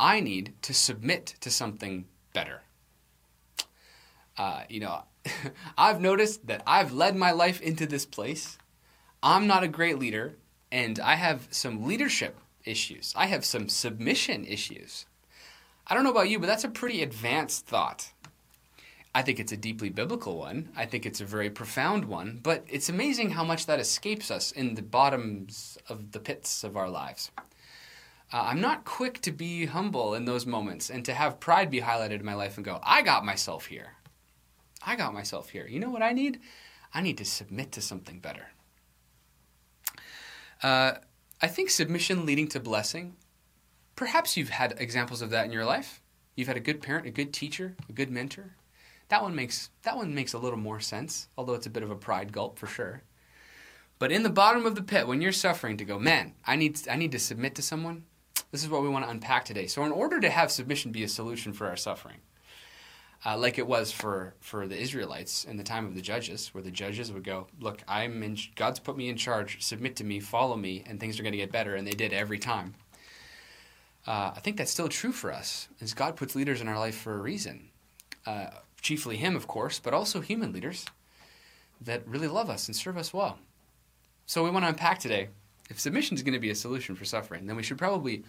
I 0.00 0.20
need 0.20 0.54
to 0.62 0.72
submit 0.72 1.34
to 1.40 1.50
something 1.50 2.06
better. 2.32 2.62
Uh, 4.38 4.62
you 4.70 4.80
know, 4.80 5.02
I've 5.78 6.00
noticed 6.00 6.46
that 6.46 6.62
I've 6.66 6.92
led 6.92 7.16
my 7.16 7.30
life 7.30 7.60
into 7.60 7.86
this 7.86 8.06
place. 8.06 8.58
I'm 9.22 9.46
not 9.46 9.62
a 9.62 9.68
great 9.68 9.98
leader, 9.98 10.36
and 10.70 10.98
I 11.00 11.14
have 11.14 11.48
some 11.50 11.86
leadership 11.86 12.38
issues. 12.64 13.12
I 13.16 13.26
have 13.26 13.44
some 13.44 13.68
submission 13.68 14.44
issues. 14.44 15.06
I 15.86 15.94
don't 15.94 16.04
know 16.04 16.10
about 16.10 16.28
you, 16.28 16.38
but 16.38 16.46
that's 16.46 16.64
a 16.64 16.68
pretty 16.68 17.02
advanced 17.02 17.66
thought. 17.66 18.12
I 19.14 19.22
think 19.22 19.40
it's 19.40 19.52
a 19.52 19.56
deeply 19.56 19.88
biblical 19.88 20.36
one. 20.36 20.68
I 20.76 20.84
think 20.84 21.06
it's 21.06 21.22
a 21.22 21.24
very 21.24 21.48
profound 21.48 22.04
one, 22.04 22.40
but 22.42 22.64
it's 22.68 22.90
amazing 22.90 23.30
how 23.30 23.44
much 23.44 23.64
that 23.66 23.80
escapes 23.80 24.30
us 24.30 24.52
in 24.52 24.74
the 24.74 24.82
bottoms 24.82 25.78
of 25.88 26.12
the 26.12 26.20
pits 26.20 26.64
of 26.64 26.76
our 26.76 26.90
lives. 26.90 27.30
Uh, 28.32 28.42
I'm 28.42 28.60
not 28.60 28.84
quick 28.84 29.22
to 29.22 29.32
be 29.32 29.66
humble 29.66 30.14
in 30.14 30.24
those 30.24 30.44
moments 30.44 30.90
and 30.90 31.04
to 31.04 31.14
have 31.14 31.40
pride 31.40 31.70
be 31.70 31.80
highlighted 31.80 32.20
in 32.20 32.26
my 32.26 32.34
life 32.34 32.56
and 32.56 32.64
go, 32.64 32.80
I 32.82 33.02
got 33.02 33.24
myself 33.24 33.66
here. 33.66 33.95
I 34.86 34.94
got 34.96 35.12
myself 35.12 35.50
here. 35.50 35.66
You 35.66 35.80
know 35.80 35.90
what 35.90 36.02
I 36.02 36.12
need? 36.12 36.40
I 36.94 37.02
need 37.02 37.18
to 37.18 37.24
submit 37.24 37.72
to 37.72 37.82
something 37.82 38.20
better. 38.20 38.46
Uh, 40.62 40.92
I 41.42 41.48
think 41.48 41.68
submission 41.68 42.24
leading 42.24 42.48
to 42.48 42.60
blessing. 42.60 43.16
Perhaps 43.96 44.36
you've 44.36 44.50
had 44.50 44.76
examples 44.78 45.20
of 45.20 45.30
that 45.30 45.44
in 45.44 45.52
your 45.52 45.64
life. 45.64 46.00
You've 46.36 46.48
had 46.48 46.56
a 46.56 46.60
good 46.60 46.80
parent, 46.80 47.06
a 47.06 47.10
good 47.10 47.32
teacher, 47.32 47.74
a 47.88 47.92
good 47.92 48.10
mentor. 48.10 48.54
That 49.08 49.22
one 49.22 49.34
makes 49.34 49.70
that 49.82 49.96
one 49.96 50.14
makes 50.14 50.32
a 50.32 50.38
little 50.38 50.58
more 50.58 50.80
sense, 50.80 51.28
although 51.36 51.54
it's 51.54 51.66
a 51.66 51.70
bit 51.70 51.82
of 51.82 51.90
a 51.90 51.96
pride 51.96 52.32
gulp 52.32 52.58
for 52.58 52.66
sure. 52.66 53.02
But 53.98 54.12
in 54.12 54.22
the 54.22 54.30
bottom 54.30 54.66
of 54.66 54.74
the 54.74 54.82
pit, 54.82 55.06
when 55.06 55.22
you're 55.22 55.32
suffering, 55.32 55.76
to 55.78 55.84
go, 55.84 55.98
man, 55.98 56.34
I 56.46 56.56
need 56.56 56.80
I 56.88 56.96
need 56.96 57.12
to 57.12 57.18
submit 57.18 57.54
to 57.56 57.62
someone. 57.62 58.04
This 58.52 58.62
is 58.62 58.68
what 58.68 58.82
we 58.82 58.88
want 58.88 59.04
to 59.04 59.10
unpack 59.10 59.44
today. 59.44 59.66
So, 59.66 59.84
in 59.84 59.92
order 59.92 60.20
to 60.20 60.30
have 60.30 60.50
submission 60.50 60.92
be 60.92 61.02
a 61.02 61.08
solution 61.08 61.52
for 61.52 61.66
our 61.66 61.76
suffering, 61.76 62.18
uh, 63.26 63.36
like 63.36 63.58
it 63.58 63.66
was 63.66 63.90
for 63.90 64.34
for 64.40 64.68
the 64.68 64.78
Israelites 64.78 65.44
in 65.44 65.56
the 65.56 65.64
time 65.64 65.84
of 65.84 65.96
the 65.96 66.00
judges, 66.00 66.54
where 66.54 66.62
the 66.62 66.70
judges 66.70 67.10
would 67.10 67.24
go, 67.24 67.48
"Look, 67.60 67.82
I'm 67.88 68.22
in. 68.22 68.38
God's 68.54 68.78
put 68.78 68.96
me 68.96 69.08
in 69.08 69.16
charge. 69.16 69.62
Submit 69.62 69.96
to 69.96 70.04
me. 70.04 70.20
Follow 70.20 70.56
me, 70.56 70.84
and 70.86 71.00
things 71.00 71.18
are 71.18 71.24
going 71.24 71.32
to 71.32 71.38
get 71.38 71.50
better." 71.50 71.74
And 71.74 71.86
they 71.86 71.92
did 71.92 72.12
every 72.12 72.38
time. 72.38 72.74
Uh, 74.06 74.32
I 74.36 74.40
think 74.40 74.56
that's 74.56 74.70
still 74.70 74.88
true 74.88 75.10
for 75.10 75.32
us, 75.32 75.66
as 75.80 75.92
God 75.92 76.14
puts 76.14 76.36
leaders 76.36 76.60
in 76.60 76.68
our 76.68 76.78
life 76.78 76.96
for 76.96 77.14
a 77.14 77.20
reason. 77.20 77.70
Uh, 78.24 78.50
chiefly 78.80 79.16
Him, 79.16 79.34
of 79.34 79.48
course, 79.48 79.80
but 79.80 79.92
also 79.92 80.20
human 80.20 80.52
leaders 80.52 80.86
that 81.80 82.06
really 82.06 82.28
love 82.28 82.48
us 82.48 82.68
and 82.68 82.76
serve 82.76 82.96
us 82.96 83.12
well. 83.12 83.38
So 84.26 84.44
we 84.44 84.50
want 84.50 84.64
to 84.64 84.68
unpack 84.68 85.00
today. 85.00 85.28
If 85.68 85.80
submission 85.80 86.16
is 86.16 86.22
going 86.22 86.34
to 86.34 86.38
be 86.38 86.50
a 86.50 86.54
solution 86.54 86.94
for 86.94 87.04
suffering, 87.04 87.46
then 87.46 87.56
we 87.56 87.64
should 87.64 87.78
probably 87.78 88.22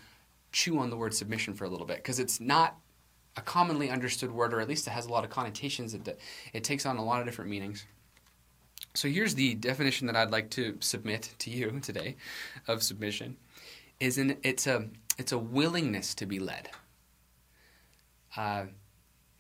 chew 0.52 0.80
on 0.80 0.90
the 0.90 0.98
word 0.98 1.14
submission 1.14 1.54
for 1.54 1.66
a 1.66 1.70
little 1.70 1.86
bit 1.86 1.98
because 1.98 2.20
it's 2.20 2.40
not 2.40 2.78
a 3.38 3.42
commonly 3.42 3.90
understood 3.90 4.32
word, 4.32 4.54
or 4.54 4.60
at 4.60 4.68
least 4.68 4.88
it 4.88 4.92
has 4.92 5.06
a 5.06 5.10
lot 5.10 5.24
of 5.24 5.30
connotations. 5.30 5.94
It, 5.94 6.20
it 6.54 6.64
takes 6.64 6.86
on 6.86 6.98
a 6.98 7.04
lot 7.04 7.20
of 7.20 7.26
different 7.26 7.52
meanings. 7.52 7.86
So 8.94 9.08
here's 9.08 9.36
the 9.36 9.54
definition 9.54 10.08
that 10.08 10.16
I'd 10.16 10.32
like 10.32 10.50
to 10.52 10.78
submit 10.80 11.34
to 11.40 11.52
you 11.52 11.80
today 11.84 12.16
of 12.68 12.84
submission. 12.84 13.38
Is 14.00 14.18
in 14.18 14.38
it's 14.44 14.68
a 14.68 14.88
it's 15.18 15.32
a 15.32 15.38
willingness 15.38 16.14
to 16.16 16.26
be 16.26 16.40
led. 16.40 16.70
Uh, 18.36 18.66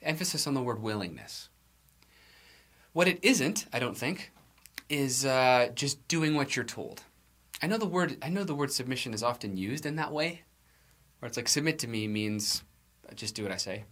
emphasis 0.02 0.48
on 0.48 0.54
the 0.54 0.62
word 0.62 0.82
willingness. 0.82 1.50
What 2.94 3.08
it 3.08 3.20
isn't, 3.22 3.68
I 3.72 3.78
don't 3.78 3.98
think, 3.98 4.32
is 4.90 5.26
uh, 5.26 5.70
just 5.76 6.08
doing 6.08 6.34
what 6.34 6.56
you're 6.56 6.66
told. 6.66 7.04
I 7.62 7.68
know 7.68 7.78
the 7.78 7.86
word 7.86 8.18
I 8.24 8.30
know 8.30 8.44
the 8.44 8.56
word 8.56 8.72
submission 8.72 9.14
is 9.14 9.24
often 9.24 9.58
used 9.58 9.86
in 9.86 9.96
that 9.98 10.12
way, 10.12 10.42
where 11.20 11.28
it's 11.28 11.38
like 11.38 11.48
submit 11.48 11.80
to 11.80 11.88
me 11.88 12.08
means 12.08 12.64
just 13.16 13.36
do 13.36 13.44
what 13.44 13.52
I 13.52 13.58
say. 13.58 13.86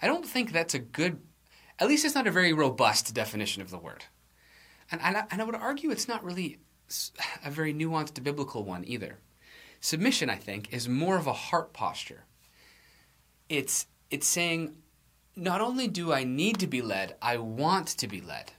I 0.00 0.06
don't 0.06 0.26
think 0.26 0.52
that's 0.52 0.74
a 0.74 0.78
good, 0.78 1.20
at 1.78 1.88
least 1.88 2.04
it's 2.04 2.14
not 2.14 2.26
a 2.26 2.32
very 2.32 2.52
robust 2.52 3.14
definition 3.14 3.62
of 3.62 3.70
the 3.70 3.78
word. 3.78 4.04
And, 4.90 5.00
and, 5.02 5.16
I, 5.16 5.24
and 5.30 5.40
I 5.40 5.44
would 5.44 5.54
argue 5.54 5.90
it's 5.90 6.08
not 6.08 6.24
really 6.24 6.58
a 7.44 7.50
very 7.50 7.72
nuanced 7.72 8.22
biblical 8.22 8.64
one 8.64 8.84
either. 8.86 9.18
Submission, 9.80 10.28
I 10.28 10.36
think, 10.36 10.72
is 10.72 10.88
more 10.88 11.16
of 11.16 11.26
a 11.26 11.32
heart 11.32 11.72
posture. 11.72 12.24
It's, 13.48 13.86
it's 14.10 14.26
saying, 14.26 14.76
not 15.36 15.60
only 15.60 15.88
do 15.88 16.12
I 16.12 16.24
need 16.24 16.58
to 16.58 16.66
be 16.66 16.82
led, 16.82 17.16
I 17.22 17.38
want 17.38 17.88
to 17.88 18.08
be 18.08 18.20
led. 18.20 18.52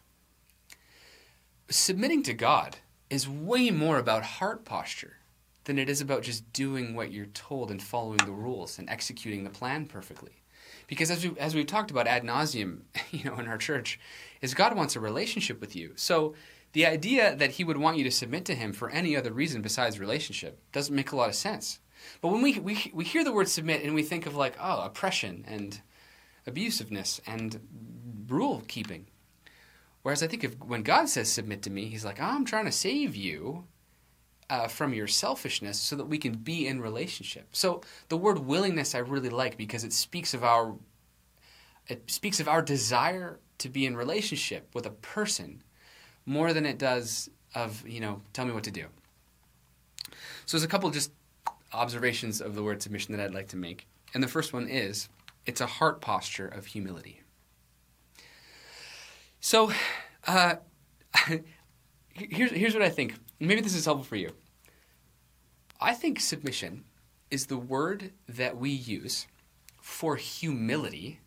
Submitting 1.70 2.24
to 2.24 2.34
God 2.34 2.78
is 3.10 3.30
way 3.30 3.70
more 3.70 4.00
about 4.00 4.24
heart 4.24 4.66
posture 4.66 5.18
than 5.66 5.78
it 5.78 5.90
is 5.90 6.02
about 6.02 6.24
just 6.24 6.52
doing 6.54 6.96
what 6.96 7.12
you're 7.12 7.26
told 7.28 7.70
and 7.70 7.82
following 7.82 8.18
the 8.18 8.32
rules 8.32 8.80
and 8.80 8.90
executing 8.90 9.44
the 9.44 9.50
plan 9.50 9.86
perfectly. 9.86 10.42
Because 10.88 11.12
as 11.12 11.26
we 11.26 11.38
as 11.40 11.56
we've 11.56 11.68
talked 11.68 11.92
about 11.92 12.08
ad 12.08 12.24
nauseum, 12.24 12.82
you 13.12 13.24
know, 13.24 13.38
in 13.38 13.48
our 13.48 13.58
church, 13.58 14.00
is 14.42 14.54
God 14.54 14.76
wants 14.76 14.96
a 14.96 15.00
relationship 15.00 15.62
with 15.62 15.76
you. 15.76 15.94
So 15.96 16.34
the 16.74 16.86
idea 16.86 17.36
that 17.36 17.52
He 17.52 17.64
would 17.64 17.78
want 17.78 17.98
you 17.98 18.04
to 18.04 18.12
submit 18.12 18.46
to 18.46 18.56
Him 18.56 18.74
for 18.74 18.90
any 18.90 19.16
other 19.16 19.32
reason 19.32 19.62
besides 19.62 20.00
relationship 20.00 20.60
doesn't 20.72 20.96
make 20.96 21.12
a 21.12 21.16
lot 21.16 21.30
of 21.30 21.36
sense. 21.36 21.80
But 22.22 22.30
when 22.30 22.42
we 22.42 22.60
we 22.60 22.92
we 22.94 23.04
hear 23.06 23.24
the 23.24 23.32
word 23.32 23.48
submit 23.48 23.84
and 23.84 23.94
we 23.94 24.04
think 24.04 24.26
of 24.26 24.36
like 24.36 24.58
oh 24.60 24.82
oppression 24.82 25.46
and 25.48 25.80
abusiveness 26.48 27.20
and 27.28 27.60
rule 28.28 28.64
keeping, 28.68 29.06
whereas 30.02 30.24
I 30.24 30.28
think 30.28 30.44
if 30.44 30.58
when 30.60 30.82
God 30.84 31.10
says 31.10 31.32
submit 31.32 31.62
to 31.64 31.70
me, 31.70 31.86
He's 31.86 32.06
like 32.06 32.20
I'm 32.20 32.44
trying 32.44 32.66
to 32.66 32.72
save 32.72 33.16
you 33.16 33.66
uh, 34.52 34.68
from 34.68 34.94
your 34.94 35.08
selfishness 35.08 35.80
so 35.80 35.96
that 35.96 36.04
we 36.04 36.18
can 36.18 36.34
be 36.34 36.68
in 36.68 36.82
relationship. 36.82 37.48
So 37.54 37.82
the 38.10 38.18
word 38.18 38.38
willingness 38.38 38.94
I 38.94 38.98
really 38.98 39.30
like 39.30 39.56
because 39.56 39.86
it 39.86 39.94
speaks 39.94 40.34
of 40.34 40.44
our 40.44 40.76
it 41.88 42.12
speaks 42.12 42.42
of 42.42 42.50
our 42.50 42.62
desire 42.62 43.40
to 43.60 43.70
be 43.70 43.86
in 43.86 43.96
relationship 43.96 44.68
with 44.74 44.86
a 44.86 44.92
person 44.92 45.64
more 46.26 46.54
than 46.54 46.66
it 46.66 46.78
does 46.78 47.30
of, 47.56 47.86
you 47.88 48.00
know, 48.00 48.22
tell 48.34 48.46
me 48.46 48.52
what 48.52 48.64
to 48.66 48.72
do. 48.72 48.86
So 50.46 50.58
there's 50.58 50.64
a 50.64 50.68
couple 50.68 50.90
just 50.92 51.12
observations 51.74 52.42
of 52.42 52.54
the 52.54 52.62
word 52.62 52.82
submission 52.82 53.16
that 53.16 53.24
I'd 53.24 53.34
like 53.34 53.48
to 53.50 53.58
make. 53.58 53.88
And 54.14 54.22
the 54.22 54.28
first 54.28 54.52
one 54.52 54.68
is 54.68 55.08
it's 55.46 55.62
a 55.62 55.66
heart 55.66 56.02
posture 56.02 56.48
of 56.48 56.66
humility. 56.66 57.22
So 59.40 59.72
uh, 60.28 60.56
here's, 62.14 62.52
here's 62.52 62.74
what 62.74 62.84
I 62.84 62.90
think. 62.90 63.16
Maybe 63.40 63.62
this 63.62 63.76
is 63.76 63.86
helpful 63.86 64.06
for 64.06 64.18
you. 64.18 64.32
I 65.82 65.96
think 65.96 66.20
submission 66.20 66.84
is 67.32 67.48
the 67.48 67.58
word 67.58 68.12
that 68.30 68.58
we 68.58 68.70
use 68.70 69.26
for 69.82 70.16
humility 70.16 71.20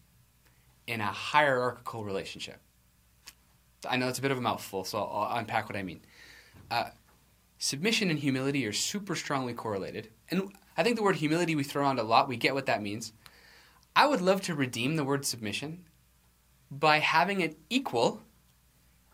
in 0.86 1.00
a 1.00 1.06
hierarchical 1.06 2.04
relationship. 2.04 2.60
I 3.88 3.96
know 3.96 4.08
it's 4.08 4.20
a 4.20 4.22
bit 4.22 4.30
of 4.30 4.38
a 4.38 4.42
mouthful, 4.42 4.84
so 4.84 4.98
I'll, 4.98 5.38
unpack 5.38 5.68
what 5.68 5.76
I 5.76 5.82
mean. 5.82 6.00
Uh, 6.70 6.90
submission 7.58 8.10
and 8.10 8.18
humility 8.18 8.64
are 8.66 8.72
super 8.72 9.16
strongly 9.16 9.54
correlated. 9.54 10.10
And 10.30 10.52
I 10.76 10.84
think 10.84 10.96
the 10.96 11.02
word 11.02 11.16
humility 11.16 11.56
we 11.56 11.64
throw 11.64 11.82
around 11.82 11.98
a 11.98 12.04
lot, 12.04 12.28
we 12.28 12.36
get 12.36 12.54
what 12.54 12.66
that 12.66 12.82
means. 12.82 13.12
I 13.96 14.06
would 14.06 14.20
love 14.20 14.40
to 14.42 14.54
redeem 14.54 14.94
the 14.94 15.04
word 15.04 15.26
submission 15.26 15.84
by 16.70 17.00
having 17.00 17.40
it 17.40 17.58
equal 17.68 18.22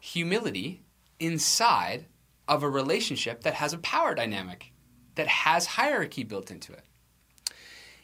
humility 0.00 0.82
inside 1.18 2.06
of 2.46 2.62
a 2.62 2.68
relationship 2.68 3.42
that 3.42 3.54
has 3.54 3.72
a 3.72 3.78
power 3.78 4.14
dynamic 4.14 4.72
that 5.14 5.28
has 5.28 5.66
hierarchy 5.66 6.24
built 6.24 6.50
into 6.50 6.72
it. 6.72 6.84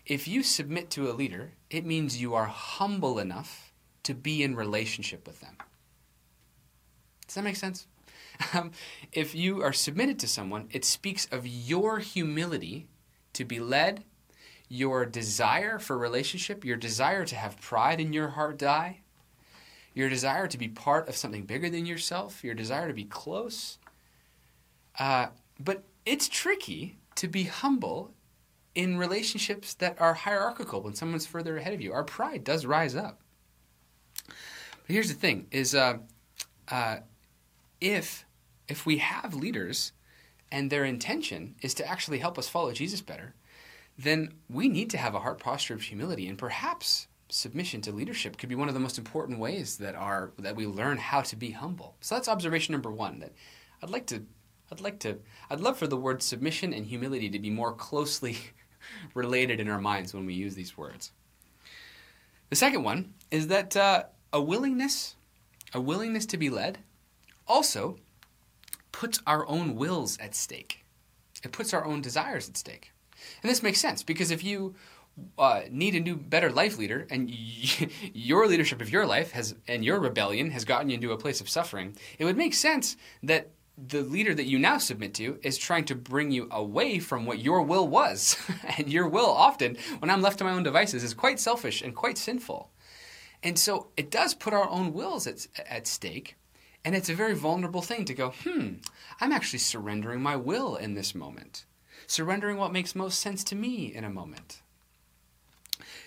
If 0.05 0.29
you 0.29 0.43
submit 0.43 0.91
to 0.91 1.11
a 1.11 1.13
leader, 1.13 1.53
it 1.69 1.85
means 1.85 2.21
you 2.21 2.35
are 2.35 2.47
humble 2.47 3.19
enough 3.19 3.73
to 4.05 4.15
be 4.15 4.43
in 4.43 4.55
relationship 4.55 5.27
with 5.27 5.41
them. 5.41 5.57
Does 7.27 7.35
that 7.35 7.45
make 7.45 7.57
sense? 7.57 7.87
Um, 8.53 8.73
if 9.13 9.35
you 9.35 9.63
are 9.63 9.73
submitted 9.73 10.19
to 10.19 10.29
someone, 10.29 10.69
it 10.71 10.85
speaks 10.85 11.27
of 11.33 11.47
your 11.47 12.01
humility 12.01 12.87
to 13.33 13.47
be 13.47 13.59
led, 13.59 14.05
your 14.69 15.07
desire 15.07 15.79
for 15.79 15.97
relationship, 15.97 16.63
your 16.63 16.77
desire 16.77 17.25
to 17.25 17.35
have 17.35 17.59
pride 17.63 17.99
in 17.99 18.13
your 18.13 18.29
heart 18.29 18.59
die, 18.59 19.01
your 19.95 20.11
desire 20.11 20.47
to 20.49 20.59
be 20.59 20.69
part 20.69 21.09
of 21.09 21.17
something 21.17 21.45
bigger 21.45 21.71
than 21.71 21.87
yourself, 21.87 22.45
your 22.45 22.55
desire 22.55 22.89
to 22.89 22.93
be 22.93 23.05
close. 23.05 23.79
Uh, 24.99 25.29
but 25.59 25.83
it's 26.07 26.29
tricky 26.29 26.97
to 27.17 27.29
be 27.29 27.45
humble 27.45 28.15
in 28.75 28.97
relationships 28.97 29.75
that 29.75 30.01
are 30.01 30.15
hierarchical 30.15 30.83
when 30.83 30.95
someone's 30.95 31.27
further 31.27 31.57
ahead 31.57 31.75
of 31.75 31.81
you. 31.81 31.93
Our 31.93 32.05
pride 32.05 32.45
does 32.45 32.65
rise 32.65 32.95
up. 32.95 33.21
But 34.25 34.95
here's 34.95 35.09
the 35.09 35.15
thing: 35.15 35.49
is 35.51 35.75
uh, 35.75 35.99
uh, 36.69 36.99
if 37.81 38.25
if 38.69 38.87
we 38.87 38.99
have 38.99 39.35
leaders 39.35 39.93
and 40.53 40.71
their 40.71 40.85
intention 40.85 41.57
is 41.61 41.75
to 41.75 41.89
actually 41.89 42.19
help 42.19 42.39
us 42.39 42.49
follow 42.49 42.73
Jesus 42.73 43.01
better, 43.01 43.35
then 43.99 44.35
we 44.49 44.69
need 44.69 44.91
to 44.91 44.99
have 44.99 45.15
a 45.15 45.21
heart 45.21 45.41
posture 45.41 45.75
of 45.75 45.83
humility 45.83 46.29
and 46.29 46.39
perhaps 46.39 47.09
submission 47.29 47.81
to 47.81 47.91
leadership 47.91 48.37
could 48.37 48.49
be 48.49 48.55
one 48.55 48.69
of 48.69 48.75
the 48.75 48.81
most 48.81 48.99
important 48.99 49.39
ways 49.41 49.79
that 49.79 49.97
are 49.97 50.31
that 50.39 50.55
we 50.55 50.67
learn 50.67 50.99
how 50.99 51.21
to 51.23 51.35
be 51.35 51.51
humble. 51.51 51.97
So 52.01 52.15
that's 52.15 52.29
observation 52.29 52.73
number 52.73 52.91
1 52.91 53.19
that 53.21 53.33
I'd 53.83 53.91
like 53.91 54.07
to 54.07 54.23
I'd 54.71 54.81
like 54.81 54.99
to, 55.01 55.19
I'd 55.49 55.61
love 55.61 55.79
for 55.79 55.87
the 55.87 55.97
word 55.97 56.23
submission 56.23 56.73
and 56.73 56.87
humility 56.87 57.29
to 57.31 57.39
be 57.39 57.51
more 57.51 57.73
closely 57.73 58.39
related 59.15 59.61
in 59.61 59.69
our 59.69 59.81
minds 59.81 60.13
when 60.13 60.27
we 60.27 60.35
use 60.35 60.55
these 60.55 60.77
words. 60.77 61.13
The 62.51 62.57
second 62.57 62.83
one 62.83 63.15
is 63.31 63.49
that 63.49 63.77
uh, 63.77 64.05
a 64.33 64.41
willingness, 64.41 65.17
a 65.73 65.81
willingness 65.81 66.27
to 66.27 66.37
be 66.37 66.51
led, 66.51 66.79
also 67.47 67.99
puts 68.93 69.21
our 69.27 69.47
own 69.47 69.77
wills 69.77 70.19
at 70.19 70.35
stake. 70.35 70.85
It 71.45 71.53
puts 71.53 71.75
our 71.75 71.85
own 71.85 72.01
desires 72.01 72.49
at 72.49 72.57
stake. 72.57 72.93
And 73.43 73.51
this 73.51 73.63
makes 73.63 73.81
sense 73.81 74.03
because 74.03 74.31
if 74.31 74.43
you 74.45 74.75
uh, 75.39 75.63
need 75.71 75.95
a 75.95 76.01
new, 76.01 76.17
better 76.17 76.51
life 76.51 76.79
leader, 76.79 77.07
and 77.11 77.29
y- 77.29 77.89
your 78.15 78.47
leadership 78.47 78.81
of 78.81 78.91
your 78.91 79.07
life 79.07 79.33
has 79.33 79.55
and 79.67 79.85
your 79.85 80.01
rebellion 80.01 80.51
has 80.51 80.65
gotten 80.65 80.91
you 80.91 80.95
into 80.95 81.13
a 81.13 81.19
place 81.19 81.41
of 81.41 81.49
suffering, 81.49 81.97
it 82.19 82.25
would 82.25 82.37
make 82.37 82.55
sense 82.55 82.97
that 83.23 83.51
the 83.79 84.03
leader 84.03 84.35
that 84.35 84.47
you 84.47 84.59
now 84.59 84.79
submit 84.79 85.13
to 85.15 85.39
is 85.43 85.59
trying 85.59 85.85
to 85.85 85.95
bring 85.95 86.31
you 86.31 86.49
away 86.51 86.99
from 86.99 87.27
what 87.27 87.41
your 87.41 87.63
will 87.63 87.87
was. 87.87 88.37
and 88.79 88.91
your 88.91 89.07
will, 89.07 89.31
often, 89.31 89.77
when 89.99 90.11
I'm 90.11 90.23
left 90.23 90.39
to 90.39 90.45
my 90.45 90.53
own 90.53 90.63
devices, 90.63 91.05
is 91.05 91.15
quite 91.15 91.39
selfish 91.39 91.83
and 91.83 91.95
quite 91.95 92.17
sinful. 92.17 92.71
And 93.43 93.59
so 93.59 93.89
it 93.97 94.11
does 94.11 94.35
put 94.35 94.55
our 94.55 94.69
own 94.69 94.93
wills 94.93 95.27
at, 95.27 95.47
at 95.69 95.87
stake. 95.87 96.37
And 96.85 96.95
it's 96.95 97.11
a 97.11 97.15
very 97.15 97.35
vulnerable 97.35 97.83
thing 97.83 98.05
to 98.07 98.15
go, 98.15 98.31
hmm, 98.45 98.75
I'm 99.21 99.33
actually 99.33 99.59
surrendering 99.59 100.23
my 100.23 100.37
will 100.37 100.77
in 100.77 100.95
this 100.95 101.15
moment, 101.15 101.65
surrendering 102.07 102.57
what 102.57 102.73
makes 102.73 102.95
most 102.95 103.19
sense 103.19 103.43
to 103.45 103.57
me 103.57 103.93
in 103.93 104.05
a 104.05 104.11
moment. 104.11 104.63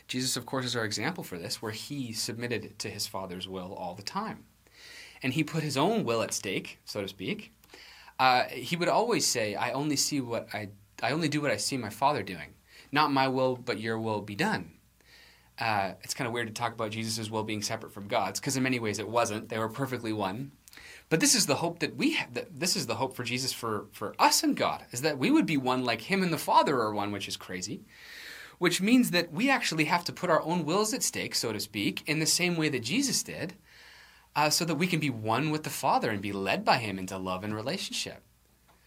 Jesus, 0.07 0.35
of 0.35 0.45
course, 0.45 0.65
is 0.65 0.75
our 0.75 0.85
example 0.85 1.23
for 1.23 1.37
this, 1.37 1.61
where 1.61 1.71
he 1.71 2.13
submitted 2.13 2.79
to 2.79 2.89
his 2.89 3.05
Father's 3.05 3.47
will 3.47 3.73
all 3.73 3.93
the 3.93 4.01
time. 4.01 4.45
And 5.21 5.33
he 5.33 5.43
put 5.43 5.63
his 5.63 5.77
own 5.77 6.03
will 6.03 6.23
at 6.23 6.33
stake, 6.33 6.79
so 6.85 7.01
to 7.01 7.07
speak. 7.07 7.51
Uh, 8.19 8.43
he 8.43 8.75
would 8.75 8.89
always 8.89 9.25
say, 9.25 9.55
I 9.55 9.71
only 9.71 9.95
see 9.95 10.19
what 10.19 10.49
I, 10.53 10.69
I 11.01 11.11
only 11.11 11.29
do 11.29 11.41
what 11.41 11.51
I 11.51 11.57
see 11.57 11.77
my 11.77 11.89
Father 11.89 12.21
doing. 12.21 12.53
Not 12.91 13.13
my 13.13 13.27
will, 13.29 13.55
but 13.55 13.79
your 13.79 13.97
will 13.97 14.21
be 14.21 14.35
done. 14.35 14.73
Uh, 15.57 15.93
it's 16.03 16.13
kind 16.13 16.27
of 16.27 16.33
weird 16.33 16.47
to 16.47 16.53
talk 16.53 16.73
about 16.73 16.91
Jesus' 16.91 17.29
will 17.29 17.43
being 17.43 17.61
separate 17.61 17.93
from 17.93 18.07
God's, 18.07 18.39
because 18.39 18.57
in 18.57 18.63
many 18.63 18.79
ways 18.79 18.99
it 18.99 19.07
wasn't. 19.07 19.49
They 19.49 19.57
were 19.57 19.69
perfectly 19.69 20.13
one. 20.13 20.51
But 21.09 21.19
this 21.19 21.35
is 21.35 21.47
the 21.47 21.55
hope 21.55 21.79
that 21.79 21.95
we 21.95 22.13
have. 22.13 22.33
That 22.33 22.59
this 22.59 22.75
is 22.75 22.87
the 22.87 22.95
hope 22.95 23.15
for 23.15 23.23
Jesus 23.23 23.51
for, 23.51 23.87
for 23.91 24.15
us 24.19 24.43
and 24.43 24.55
God, 24.55 24.85
is 24.91 25.01
that 25.01 25.17
we 25.17 25.31
would 25.31 25.45
be 25.45 25.57
one 25.57 25.83
like 25.83 26.01
Him 26.01 26.23
and 26.23 26.31
the 26.31 26.37
Father 26.37 26.79
are 26.79 26.93
one, 26.93 27.11
which 27.11 27.27
is 27.27 27.37
crazy. 27.37 27.81
Which 28.57 28.81
means 28.81 29.11
that 29.11 29.31
we 29.31 29.49
actually 29.49 29.85
have 29.85 30.03
to 30.05 30.13
put 30.13 30.29
our 30.29 30.41
own 30.41 30.65
wills 30.65 30.93
at 30.93 31.03
stake, 31.03 31.35
so 31.35 31.53
to 31.53 31.59
speak, 31.59 32.03
in 32.07 32.19
the 32.19 32.25
same 32.25 32.57
way 32.57 32.69
that 32.69 32.83
Jesus 32.83 33.23
did, 33.23 33.55
uh, 34.35 34.49
so 34.49 34.65
that 34.65 34.75
we 34.75 34.87
can 34.87 34.99
be 34.99 35.09
one 35.09 35.51
with 35.51 35.63
the 35.63 35.69
Father 35.69 36.09
and 36.09 36.21
be 36.21 36.31
led 36.31 36.63
by 36.63 36.77
Him 36.77 36.99
into 36.99 37.17
love 37.17 37.43
and 37.43 37.55
relationship. 37.55 38.23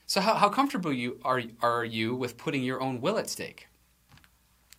So, 0.07 0.21
how, 0.21 0.35
how 0.35 0.49
comfortable 0.49 0.93
you 0.93 1.19
are, 1.25 1.43
are 1.61 1.85
you 1.85 2.15
with 2.15 2.37
putting 2.37 2.63
your 2.63 2.81
own 2.81 3.01
will 3.01 3.19
at 3.19 3.31
stake? 3.31 3.69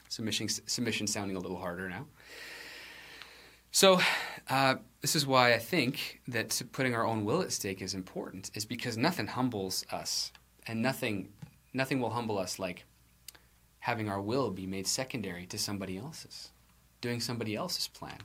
Submission, 0.10 0.48
submission 0.48 1.08
sounding 1.08 1.36
a 1.36 1.39
little 1.39 1.58
harder 1.58 1.89
now. 1.89 2.05
So, 3.72 4.00
uh, 4.50 4.75
this 5.01 5.15
is 5.15 5.25
why 5.25 5.53
I 5.53 5.58
think 5.58 6.22
that 6.27 6.62
putting 6.72 6.93
our 6.93 7.05
own 7.05 7.25
will 7.25 7.41
at 7.41 7.51
stake 7.51 7.82
is 7.82 7.93
important, 7.93 8.51
is 8.53 8.65
because 8.65 8.98
nothing 8.98 9.27
humbles 9.27 9.86
us, 9.91 10.32
and 10.67 10.82
nothing, 10.82 11.29
nothing 11.74 12.00
will 12.00 12.12
humble 12.12 12.38
us 12.38 12.60
like 12.60 12.86
having 13.79 14.08
our 14.08 14.22
will 14.22 14.51
be 14.51 14.65
made 14.65 14.88
secondary 14.88 15.46
to 15.48 15.58
somebody 15.58 15.98
else's, 15.98 16.51
doing 17.01 17.20
somebody 17.20 17.55
else's 17.55 17.88
plan, 17.88 18.20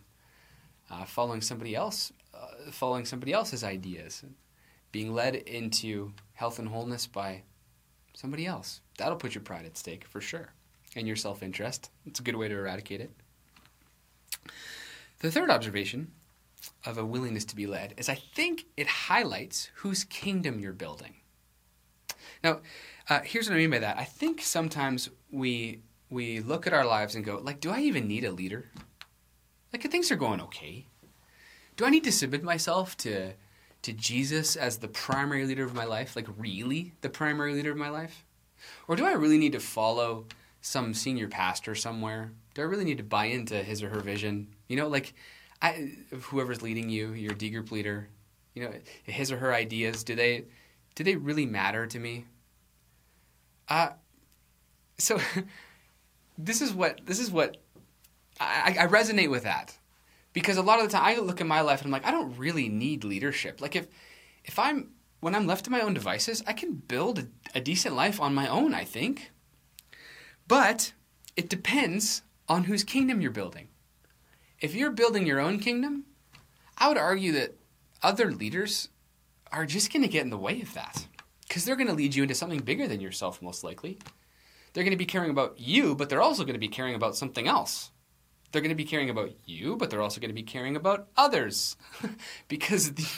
uh, 0.91 1.05
following 1.05 1.41
somebody 1.41 1.75
else, 1.75 2.13
uh, 2.35 2.71
following 2.71 3.05
somebody 3.05 3.33
else's 3.33 3.65
ideas, 3.65 4.25
being 4.93 5.13
led 5.13 5.35
into 5.35 6.13
health 6.35 6.59
and 6.59 6.69
wholeness 6.69 7.07
by 7.07 7.43
somebody 8.15 8.47
else. 8.47 8.81
That'll 8.97 9.17
put 9.17 9.35
your 9.35 9.43
pride 9.43 9.67
at 9.67 9.77
stake 9.77 10.07
for 10.07 10.21
sure 10.21 10.53
and 10.97 11.07
your 11.07 11.17
self 11.17 11.43
interest. 11.43 11.91
It's 12.07 12.21
a 12.21 12.23
good 12.23 12.37
way 12.37 12.49
to 12.49 12.55
eradicate 12.55 13.01
it. 13.01 13.11
The 15.21 15.31
third 15.31 15.51
observation 15.51 16.13
of 16.87 16.99
a 16.99 17.05
willingness 17.05 17.45
to 17.47 17.57
be 17.57 17.67
led 17.67 17.95
is 17.97 18.09
I 18.09 18.15
think 18.15 18.67
it 18.77 18.87
highlights 18.87 19.71
whose 19.77 20.05
kingdom 20.05 20.61
you're 20.61 20.73
building. 20.73 21.15
Now, 22.43 22.61
uh, 23.09 23.21
here's 23.25 23.49
what 23.49 23.57
I 23.57 23.59
mean 23.59 23.71
by 23.71 23.81
that. 23.81 23.99
I 23.99 24.05
think 24.05 24.41
sometimes 24.43 25.11
we 25.31 25.83
we 26.11 26.41
look 26.41 26.67
at 26.67 26.73
our 26.73 26.87
lives 26.87 27.15
and 27.15 27.25
go, 27.25 27.39
like, 27.43 27.61
do 27.61 27.71
I 27.71 27.81
even 27.81 28.09
need 28.09 28.25
a 28.25 28.33
leader? 28.33 28.71
Like, 29.73 29.83
things 29.91 30.11
are 30.11 30.17
going 30.17 30.41
okay. 30.43 30.87
Do 31.77 31.85
I 31.85 31.91
need 31.91 32.05
to 32.05 32.13
submit 32.13 32.43
myself 32.43 32.97
to 32.99 33.33
to 33.81 33.93
Jesus 33.93 34.57
as 34.57 34.79
the 34.79 34.89
primary 34.89 35.47
leader 35.47 35.65
of 35.65 35.75
my 35.75 35.85
life? 35.85 36.17
Like, 36.17 36.27
really, 36.37 36.95
the 37.01 37.09
primary 37.09 37.55
leader 37.55 37.71
of 37.71 37.77
my 37.77 37.91
life? 37.91 38.25
Or 38.89 38.97
do 38.97 39.07
I 39.07 39.13
really 39.13 39.39
need 39.39 39.53
to 39.53 39.61
follow 39.61 40.27
some 40.61 40.95
senior 40.95 41.29
pastor 41.29 41.75
somewhere? 41.75 42.33
Do 42.55 42.63
I 42.63 42.65
really 42.65 42.85
need 42.85 42.99
to 42.99 43.05
buy 43.05 43.27
into 43.27 43.63
his 43.63 43.83
or 43.83 43.89
her 43.91 44.01
vision? 44.01 44.49
You 44.67 44.77
know, 44.77 44.89
like 44.89 45.15
I, 45.63 45.93
whoever's 46.23 46.63
leading 46.63 46.89
you, 46.89 47.13
your 47.13 47.35
D 47.35 47.51
group 47.51 47.71
leader, 47.71 48.09
you 48.55 48.65
know, 48.65 48.73
his 49.05 49.31
or 49.31 49.39
her 49.39 49.55
ideas, 49.55 50.05
do 50.05 50.15
they 50.15 50.45
do 50.95 51.05
they 51.05 51.17
really 51.17 51.47
matter 51.47 51.87
to 51.87 51.99
me? 51.99 52.27
Uh 53.69 53.91
so 54.99 55.21
this 56.39 56.61
is 56.61 56.73
what 56.73 57.01
this 57.05 57.19
is 57.19 57.31
what 57.31 57.59
I, 58.41 58.77
I 58.81 58.87
resonate 58.87 59.31
with 59.31 59.45
that 59.45 59.77
because 60.33 60.57
a 60.57 60.63
lot 60.63 60.81
of 60.81 60.87
the 60.87 60.93
time 60.93 61.05
I 61.05 61.21
look 61.21 61.41
at 61.41 61.47
my 61.47 61.61
life 61.61 61.81
and 61.81 61.87
I'm 61.87 61.93
like 61.93 62.07
I 62.07 62.11
don't 62.11 62.37
really 62.39 62.69
need 62.69 63.05
leadership. 63.05 63.61
Like 63.61 63.77
if 63.77 63.87
if 64.45 64.59
I'm 64.59 64.91
when 65.21 65.35
I'm 65.35 65.47
left 65.47 65.65
to 65.65 65.71
my 65.71 65.81
own 65.81 65.95
devices, 65.95 66.43
I 66.47 66.53
can 66.53 66.75
build 66.75 67.19
a, 67.19 67.27
a 67.57 67.61
decent 67.61 67.97
life 67.97 68.21
on 68.21 68.35
my 68.35 68.49
own. 68.49 68.75
I 68.75 68.85
think. 68.85 69.33
But 70.47 70.93
it 71.37 71.49
depends 71.49 72.23
on 72.49 72.65
whose 72.65 72.85
kingdom 72.85 73.21
you're 73.21 73.31
building. 73.31 73.69
If 74.61 74.75
you're 74.75 74.91
building 74.91 75.27
your 75.27 75.41
own 75.41 75.61
kingdom, 75.61 76.05
I 76.79 76.89
would 76.89 76.97
argue 76.97 77.33
that 77.33 77.59
other 78.03 78.33
leaders 78.33 78.89
are 79.53 79.67
just 79.67 79.93
going 79.93 80.03
to 80.03 80.09
get 80.09 80.25
in 80.25 80.31
the 80.31 80.39
way 80.39 80.61
of 80.63 80.73
that 80.75 81.07
because 81.47 81.65
they're 81.65 81.77
going 81.77 81.89
to 81.89 81.95
lead 81.95 82.15
you 82.15 82.23
into 82.23 82.35
something 82.35 82.61
bigger 82.61 82.89
than 82.89 83.01
yourself, 83.01 83.43
most 83.43 83.63
likely. 83.63 83.99
They're 84.73 84.85
going 84.85 84.93
to 84.93 84.97
be 84.97 85.07
caring 85.07 85.31
about 85.31 85.59
you, 85.59 85.95
but 85.95 86.09
they're 86.09 86.23
also 86.23 86.45
going 86.45 86.55
to 86.55 86.61
be 86.61 86.69
caring 86.69 86.95
about 86.95 87.17
something 87.17 87.47
else 87.47 87.91
they're 88.51 88.63
going 88.63 88.71
to 88.71 88.75
be 88.75 88.85
caring 88.85 89.11
about 89.11 89.33
you, 89.45 89.77
but 89.77 89.91
they're 89.91 90.01
also 90.01 90.21
going 90.21 90.31
to 90.31 90.35
be 90.35 90.43
caring 90.43 90.75
about 90.75 91.09
others 91.17 91.77
because 92.49 92.93
the, 92.93 93.09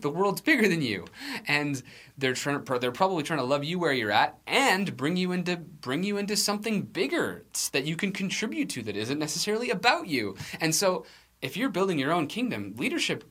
the, 0.00 0.10
world's 0.10 0.40
bigger 0.40 0.66
than 0.66 0.80
you, 0.80 1.04
and 1.46 1.82
they're 2.16 2.32
trying. 2.32 2.64
They're 2.64 2.92
probably 2.92 3.22
trying 3.22 3.40
to 3.40 3.44
love 3.44 3.64
you 3.64 3.78
where 3.78 3.92
you're 3.92 4.10
at 4.10 4.38
and 4.46 4.96
bring 4.96 5.16
you 5.16 5.32
into 5.32 5.56
bring 5.56 6.04
you 6.04 6.16
into 6.16 6.36
something 6.36 6.82
bigger 6.82 7.44
that 7.72 7.84
you 7.84 7.96
can 7.96 8.12
contribute 8.12 8.70
to 8.70 8.82
that 8.82 8.96
isn't 8.96 9.18
necessarily 9.18 9.70
about 9.70 10.08
you. 10.08 10.36
And 10.60 10.74
so, 10.74 11.04
if 11.42 11.56
you're 11.56 11.68
building 11.68 11.98
your 11.98 12.12
own 12.12 12.26
kingdom, 12.26 12.74
leadership, 12.78 13.24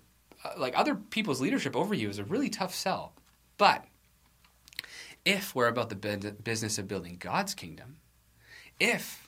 uh, 0.43 0.52
like 0.58 0.78
other 0.78 0.93
people's 0.96 1.41
leadership 1.41 1.76
over 1.76 1.96
you, 1.96 2.10
is 2.10 2.20
a 2.20 2.24
really 2.24 2.50
tough 2.50 2.76
sell. 2.76 3.13
But 3.58 3.84
if 5.26 5.56
we're 5.56 5.67
about 5.67 5.89
the 5.89 5.96
business 6.43 6.78
of 6.78 6.88
building 6.88 7.17
God's 7.20 7.56
kingdom, 7.56 7.98
if 8.80 9.28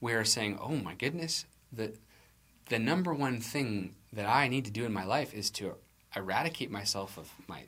we're 0.00 0.24
saying, 0.24 0.58
"Oh 0.60 0.76
my 0.76 0.94
goodness, 0.94 1.46
the 1.76 1.94
the 2.68 2.78
number 2.78 3.12
one 3.12 3.40
thing 3.40 3.94
that 4.12 4.26
I 4.26 4.48
need 4.48 4.64
to 4.64 4.70
do 4.70 4.84
in 4.84 4.92
my 4.92 5.04
life 5.04 5.34
is 5.34 5.50
to 5.52 5.74
eradicate 6.16 6.70
myself 6.70 7.18
of 7.18 7.32
my 7.48 7.64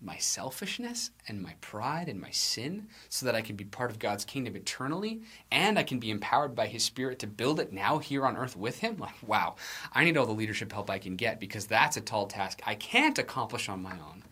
my 0.00 0.16
selfishness 0.16 1.10
and 1.26 1.42
my 1.42 1.54
pride 1.60 2.08
and 2.08 2.20
my 2.20 2.30
sin 2.30 2.86
so 3.08 3.26
that 3.26 3.34
I 3.34 3.40
can 3.40 3.56
be 3.56 3.64
part 3.64 3.90
of 3.90 3.98
God's 3.98 4.24
kingdom 4.24 4.54
eternally 4.56 5.22
and 5.50 5.78
I 5.78 5.82
can 5.82 5.98
be 5.98 6.10
empowered 6.10 6.54
by 6.54 6.68
his 6.68 6.84
spirit 6.84 7.18
to 7.18 7.26
build 7.26 7.58
it 7.58 7.72
now 7.72 7.98
here 7.98 8.24
on 8.24 8.36
earth 8.36 8.56
with 8.56 8.78
him. 8.78 8.98
Like 8.98 9.16
wow 9.26 9.56
I 9.92 10.04
need 10.04 10.16
all 10.16 10.26
the 10.26 10.32
leadership 10.32 10.72
help 10.72 10.88
I 10.88 10.98
can 10.98 11.16
get 11.16 11.40
because 11.40 11.66
that's 11.66 11.96
a 11.96 12.00
tall 12.00 12.26
task 12.26 12.60
I 12.64 12.76
can't 12.76 13.18
accomplish 13.18 13.68
on 13.68 13.82
my 13.82 13.92
own. 13.94 14.24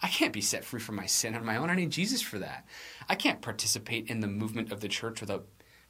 I 0.00 0.08
can't 0.08 0.32
be 0.32 0.40
set 0.40 0.64
free 0.64 0.80
from 0.80 0.94
my 0.94 1.06
sin 1.06 1.34
on 1.34 1.44
my 1.44 1.56
own. 1.56 1.70
I 1.70 1.74
need 1.74 1.90
Jesus 1.90 2.22
for 2.22 2.38
that. 2.38 2.64
I 3.08 3.16
can't 3.16 3.42
participate 3.42 4.08
in 4.08 4.20
the 4.20 4.28
movement 4.28 4.70
of 4.70 4.80
the 4.80 4.86
church 4.86 5.20
without 5.20 5.46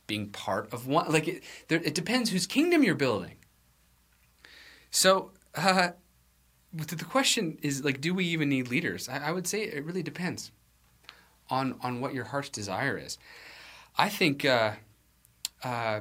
being 0.09 0.31
part 0.31 0.73
of 0.73 0.88
one. 0.88 1.12
Like 1.12 1.29
it, 1.29 1.44
there, 1.68 1.81
it 1.85 1.94
depends 1.94 2.31
whose 2.31 2.49
kingdom 2.49 2.83
you're 2.83 2.97
building. 2.97 3.37
So 4.90 5.31
uh, 5.55 5.90
the 6.73 7.05
question 7.05 7.59
is 7.62 7.85
like, 7.85 8.01
do 8.01 8.12
we 8.12 8.25
even 8.25 8.49
need 8.49 8.68
leaders? 8.68 9.09
I, 9.09 9.29
I, 9.29 9.33
would 9.33 9.47
say 9.47 9.62
it 9.62 9.85
really 9.85 10.03
depends 10.03 10.51
on 11.49 11.77
on 11.83 12.01
what 12.01 12.12
your 12.12 12.25
heart's 12.25 12.49
desire 12.49 12.99
is. 12.99 13.18
I 13.97 14.09
think. 14.09 14.44
Uh, 14.44 14.73
uh, 15.62 16.01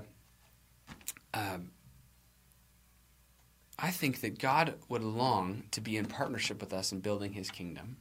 um, 1.34 1.72
I 3.80 3.91
think 3.91 4.22
that 4.22 4.39
God 4.39 4.76
would 4.89 5.04
long 5.04 5.63
to 5.72 5.82
be 5.82 5.98
in 5.98 6.06
partnership 6.06 6.60
with 6.62 6.74
us 6.74 6.91
in 6.91 7.00
building 7.00 7.34
His 7.34 7.52
kingdom. 7.52 7.98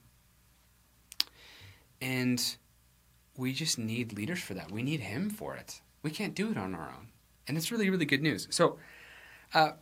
And 2.00 2.56
we 3.36 3.52
just 3.52 3.78
need 3.78 4.14
leaders 4.14 4.40
for 4.40 4.54
that. 4.54 4.70
We 4.70 4.82
need 4.82 5.00
Him 5.00 5.28
for 5.28 5.54
it. 5.54 5.80
We 6.06 6.12
can't 6.12 6.36
do 6.36 6.52
it 6.52 6.56
on 6.56 6.72
our 6.72 6.88
own. 6.88 7.08
And 7.48 7.56
it's 7.56 7.72
really, 7.72 7.90
really 7.90 8.04
good 8.04 8.22
news. 8.22 8.46
So, 8.52 8.78
uh, 9.52 9.72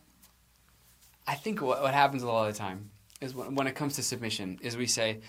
I 1.27 1.35
think 1.35 1.61
what, 1.61 1.83
what, 1.83 1.93
happens 1.93 2.23
a 2.23 2.27
lot 2.27 2.47
of 2.47 2.53
the 2.55 2.57
time 2.57 2.89
is 3.21 3.35
when, 3.35 3.53
when, 3.53 3.67
it 3.67 3.75
comes 3.75 3.93
to 3.97 4.01
submission, 4.01 4.57
is 4.63 4.75
we 4.75 4.87
say, 4.87 5.19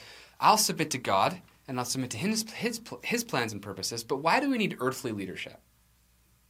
I'll 0.41 0.57
submit 0.57 0.91
to 0.93 0.99
God 0.99 1.43
and 1.69 1.79
I'll 1.79 1.85
submit 1.85 2.13
to 2.13 2.17
his, 2.17 2.51
his, 2.51 2.81
his 3.05 3.25
plans 3.25 3.53
and 3.53 3.61
purposes, 3.61 4.05
but 4.05 4.23
why 4.23 4.41
do 4.41 4.49
we 4.49 4.57
need 4.57 4.79
earthly 4.81 5.13
leadership? 5.13 5.61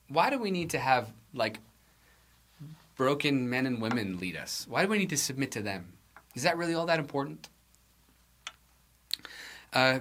Why 0.07 0.31
do 0.31 0.39
we 0.39 0.53
need 0.53 0.71
to 0.71 0.79
have, 0.79 1.11
like, 1.35 1.59
broken 2.95 3.51
men 3.51 3.67
and 3.67 3.83
women 3.83 4.21
lead 4.21 4.37
us? 4.37 4.65
Why 4.69 4.85
do 4.85 4.89
we 4.89 4.99
need 4.99 5.11
to 5.11 5.17
submit 5.17 5.51
to 5.53 5.61
them? 5.61 5.95
Is 6.37 6.45
that 6.45 6.57
really 6.57 6.75
all 6.75 6.87
that 6.87 7.01
important? 7.01 7.49
Uh, 9.73 9.99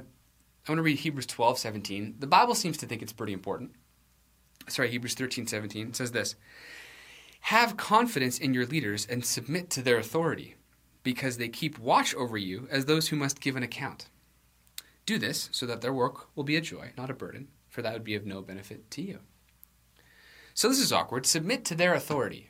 I 0.67 0.71
want 0.71 0.77
to 0.77 0.83
read 0.83 0.99
Hebrews 0.99 1.25
12, 1.25 1.57
17. 1.57 2.17
The 2.19 2.27
Bible 2.27 2.53
seems 2.53 2.77
to 2.77 2.85
think 2.85 3.01
it's 3.01 3.11
pretty 3.11 3.33
important 3.33 3.71
sorry, 4.67 4.89
Hebrews 4.89 5.13
13, 5.13 5.47
17 5.47 5.93
says 5.93 6.11
this 6.11 6.35
Have 7.41 7.77
confidence 7.77 8.37
in 8.37 8.53
your 8.53 8.65
leaders 8.65 9.05
and 9.09 9.25
submit 9.25 9.69
to 9.71 9.81
their 9.81 9.97
authority, 9.97 10.55
because 11.03 11.37
they 11.37 11.49
keep 11.49 11.79
watch 11.79 12.13
over 12.15 12.37
you 12.37 12.67
as 12.71 12.85
those 12.85 13.09
who 13.09 13.15
must 13.15 13.41
give 13.41 13.55
an 13.55 13.63
account. 13.63 14.09
Do 15.05 15.17
this 15.19 15.49
so 15.51 15.65
that 15.65 15.81
their 15.81 15.93
work 15.93 16.27
will 16.35 16.43
be 16.43 16.55
a 16.55 16.61
joy, 16.61 16.91
not 16.97 17.09
a 17.09 17.13
burden, 17.13 17.49
for 17.69 17.81
that 17.81 17.93
would 17.93 18.03
be 18.03 18.15
of 18.15 18.25
no 18.25 18.41
benefit 18.41 18.89
to 18.91 19.01
you. 19.01 19.19
So 20.55 20.69
this 20.69 20.79
is 20.79 20.91
awkward. 20.91 21.25
Submit 21.25 21.65
to 21.65 21.75
their 21.75 21.93
authority. 21.93 22.49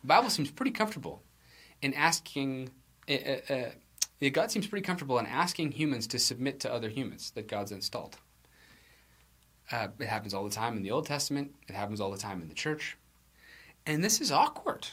The 0.00 0.06
Bible 0.06 0.30
seems 0.30 0.50
pretty 0.50 0.70
comfortable 0.70 1.22
in 1.82 1.92
asking. 1.94 2.70
Uh, 3.08 3.52
uh, 3.52 4.28
God 4.32 4.50
seems 4.50 4.66
pretty 4.66 4.84
comfortable 4.84 5.18
in 5.18 5.26
asking 5.26 5.72
humans 5.72 6.06
to 6.08 6.18
submit 6.18 6.60
to 6.60 6.72
other 6.72 6.88
humans 6.88 7.32
that 7.32 7.48
God's 7.48 7.72
installed. 7.72 8.18
Uh, 9.70 9.88
it 9.98 10.06
happens 10.06 10.34
all 10.34 10.44
the 10.44 10.50
time 10.50 10.76
in 10.76 10.82
the 10.82 10.90
Old 10.90 11.06
Testament. 11.06 11.54
It 11.68 11.74
happens 11.74 12.00
all 12.00 12.10
the 12.10 12.18
time 12.18 12.42
in 12.42 12.48
the 12.48 12.54
church, 12.54 12.96
and 13.86 14.02
this 14.02 14.20
is 14.20 14.32
awkward. 14.32 14.88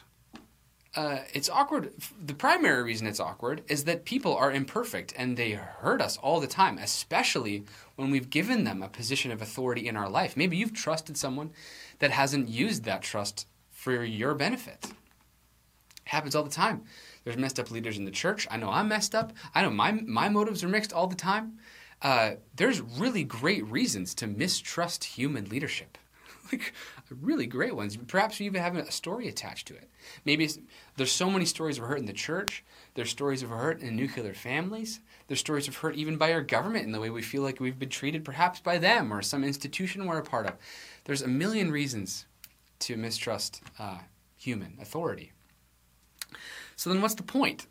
Uh, 0.96 1.20
it's 1.32 1.50
awkward. 1.50 1.94
The 2.26 2.34
primary 2.34 2.82
reason 2.82 3.06
it's 3.06 3.20
awkward 3.20 3.62
is 3.68 3.84
that 3.84 4.04
people 4.04 4.36
are 4.36 4.52
imperfect 4.52 5.14
and 5.16 5.38
they 5.38 5.52
hurt 5.52 6.02
us 6.02 6.18
all 6.18 6.40
the 6.40 6.48
time, 6.48 6.80
especially 6.80 7.66
when 7.96 8.10
we've 8.10 8.32
given 8.32 8.64
them 8.64 8.82
a 8.82 8.88
position 8.88 9.32
of 9.32 9.40
authority 9.40 9.88
in 9.88 9.96
our 9.96 10.10
life. 10.10 10.36
Maybe 10.36 10.58
you've 10.58 10.74
trusted 10.74 11.16
someone 11.16 11.52
that 12.00 12.10
hasn't 12.10 12.50
used 12.50 12.84
that 12.86 13.04
trust 13.04 13.46
for 13.70 14.04
your 14.04 14.34
benefit. 14.34 14.86
It 14.86 14.92
happens 16.06 16.36
all 16.36 16.44
the 16.44 16.50
time. 16.50 16.84
There's 17.24 17.38
messed 17.38 17.60
up 17.60 17.70
leaders 17.70 18.00
in 18.00 18.06
the 18.06 18.12
church. 18.12 18.48
I 18.50 18.58
know 18.58 18.70
I'm 18.70 18.88
messed 18.88 19.14
up. 19.14 19.34
I 19.54 19.62
know 19.62 19.70
my, 19.70 19.92
my 19.92 20.30
motives 20.30 20.64
are 20.64 20.70
mixed 20.70 20.94
all 20.94 21.06
the 21.06 21.16
time. 21.16 21.60
Uh, 22.02 22.32
there's 22.56 22.82
really 22.82 23.24
great 23.24 23.66
reasons 23.66 24.14
to 24.16 24.28
mistrust 24.28 25.04
human 25.04 25.46
leadership. 25.46 25.98
like 26.52 26.74
really 27.10 27.46
great 27.46 27.76
ones. 27.76 27.98
Perhaps 27.98 28.40
you 28.40 28.46
even 28.46 28.62
have 28.62 28.76
a 28.76 28.92
story 28.92 29.28
attached 29.28 29.68
to 29.68 29.76
it. 29.76 29.90
Maybe 30.26 30.50
there's 30.96 31.12
so 31.12 31.30
many 31.30 31.46
stories 31.46 31.78
of 31.78 31.86
hurt 31.86 32.00
in 32.00 32.06
the 32.06 32.14
church. 32.14 32.64
There's 32.94 33.10
stories 33.10 33.44
of 33.44 33.50
hurt 33.50 33.82
in 33.82 33.96
nuclear 33.96 34.34
families. 34.34 35.00
There's 35.28 35.40
stories 35.40 35.68
of 35.68 35.76
hurt 35.78 35.96
even 35.96 36.18
by 36.18 36.32
our 36.34 36.42
government 36.42 36.86
in 36.86 36.92
the 36.92 37.00
way 37.00 37.10
we 37.10 37.22
feel 37.22 37.42
like 37.42 37.60
we've 37.60 37.80
been 37.80 37.90
treated, 37.90 38.24
perhaps 38.24 38.60
by 38.60 38.78
them 38.78 39.14
or 39.14 39.22
some 39.22 39.44
institution 39.44 40.06
we're 40.06 40.20
a 40.20 40.24
part 40.24 40.46
of. 40.46 40.54
There's 41.06 41.22
a 41.22 41.28
million 41.28 41.72
reasons 41.72 42.26
to 42.80 42.96
mistrust 42.96 43.62
uh, 43.80 44.00
human 44.38 44.78
authority. 44.82 45.32
So 46.76 46.90
then, 46.92 47.02
what's 47.02 47.16
the 47.16 47.24
point? 47.24 47.68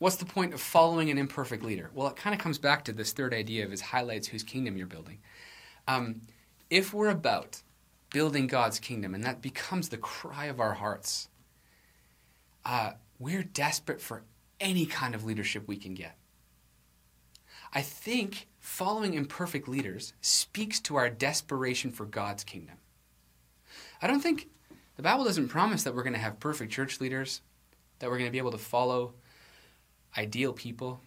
What's 0.00 0.16
the 0.16 0.24
point 0.24 0.54
of 0.54 0.62
following 0.62 1.10
an 1.10 1.18
imperfect 1.18 1.62
leader? 1.62 1.90
Well, 1.92 2.08
it 2.08 2.16
kind 2.16 2.34
of 2.34 2.40
comes 2.40 2.56
back 2.56 2.86
to 2.86 2.92
this 2.92 3.12
third 3.12 3.34
idea 3.34 3.66
of 3.66 3.70
his 3.70 3.82
highlights 3.82 4.26
whose 4.26 4.42
kingdom 4.42 4.78
you're 4.78 4.86
building. 4.86 5.18
Um, 5.86 6.22
if 6.70 6.94
we're 6.94 7.10
about 7.10 7.60
building 8.08 8.46
God's 8.46 8.78
kingdom, 8.78 9.14
and 9.14 9.22
that 9.24 9.42
becomes 9.42 9.90
the 9.90 9.98
cry 9.98 10.46
of 10.46 10.58
our 10.58 10.72
hearts, 10.72 11.28
uh, 12.64 12.92
we're 13.18 13.42
desperate 13.42 14.00
for 14.00 14.22
any 14.58 14.86
kind 14.86 15.14
of 15.14 15.26
leadership 15.26 15.68
we 15.68 15.76
can 15.76 15.92
get. 15.92 16.16
I 17.74 17.82
think 17.82 18.48
following 18.58 19.12
imperfect 19.12 19.68
leaders 19.68 20.14
speaks 20.22 20.80
to 20.80 20.96
our 20.96 21.10
desperation 21.10 21.90
for 21.90 22.06
God's 22.06 22.42
kingdom. 22.42 22.76
I 24.00 24.06
don't 24.06 24.20
think 24.20 24.48
the 24.96 25.02
Bible 25.02 25.24
doesn't 25.24 25.48
promise 25.48 25.82
that 25.82 25.94
we're 25.94 26.04
going 26.04 26.14
to 26.14 26.18
have 26.18 26.40
perfect 26.40 26.72
church 26.72 27.02
leaders, 27.02 27.42
that 27.98 28.08
we're 28.08 28.16
going 28.16 28.28
to 28.28 28.32
be 28.32 28.38
able 28.38 28.52
to 28.52 28.58
follow 28.58 29.12
ideal 30.16 30.52
people. 30.52 31.00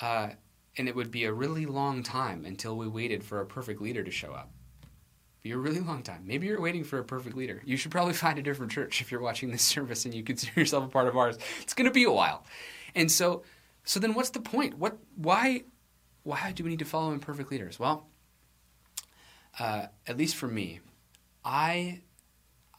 Uh, 0.00 0.30
and 0.78 0.88
it 0.88 0.94
would 0.94 1.10
be 1.10 1.24
a 1.24 1.32
really 1.32 1.66
long 1.66 2.02
time 2.02 2.44
until 2.44 2.76
we 2.76 2.86
waited 2.86 3.24
for 3.24 3.40
a 3.40 3.46
perfect 3.46 3.80
leader 3.80 4.04
to 4.04 4.10
show 4.10 4.32
up. 4.32 4.50
Be 5.42 5.52
a 5.52 5.56
really 5.56 5.80
long 5.80 6.02
time. 6.02 6.22
Maybe 6.26 6.46
you're 6.46 6.60
waiting 6.60 6.84
for 6.84 6.98
a 6.98 7.04
perfect 7.04 7.36
leader. 7.36 7.62
You 7.64 7.76
should 7.76 7.90
probably 7.90 8.12
find 8.24 8.38
a 8.38 8.42
different 8.42 8.72
church 8.72 9.00
if 9.00 9.10
you're 9.10 9.20
watching 9.20 9.50
this 9.50 9.62
service 9.74 10.04
and 10.04 10.14
you 10.14 10.22
consider 10.22 10.60
yourself 10.60 10.84
a 10.84 10.88
part 10.88 11.08
of 11.08 11.16
ours. 11.16 11.38
It's 11.62 11.74
going 11.74 11.88
to 11.88 11.94
be 11.94 12.04
a 12.04 12.12
while. 12.12 12.44
And 12.94 13.10
so 13.10 13.42
so 13.86 14.00
then 14.00 14.14
what's 14.14 14.30
the 14.30 14.40
point? 14.40 14.76
What 14.78 14.98
why 15.14 15.62
why 16.24 16.52
do 16.52 16.64
we 16.64 16.70
need 16.70 16.80
to 16.80 16.84
follow 16.84 17.12
imperfect 17.12 17.50
leaders? 17.52 17.78
Well, 17.78 18.08
uh, 19.60 19.86
at 20.06 20.18
least 20.18 20.34
for 20.34 20.48
me, 20.48 20.80
I 21.44 22.00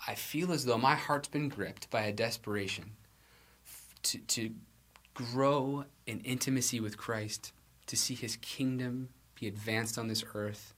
I 0.05 0.15
feel 0.15 0.51
as 0.51 0.65
though 0.65 0.77
my 0.77 0.95
heart's 0.95 1.29
been 1.29 1.47
gripped 1.47 1.89
by 1.89 2.01
a 2.01 2.11
desperation 2.11 2.91
to, 4.03 4.17
to 4.19 4.51
grow 5.17 5.85
in 6.05 6.19
intimacy 6.19 6.79
with 6.79 6.95
Christ, 6.95 7.51
to 7.87 7.97
see 7.97 8.13
his 8.13 8.35
kingdom 8.35 9.09
be 9.39 9.47
advanced 9.47 9.97
on 9.97 10.07
this 10.07 10.23
earth. 10.35 10.75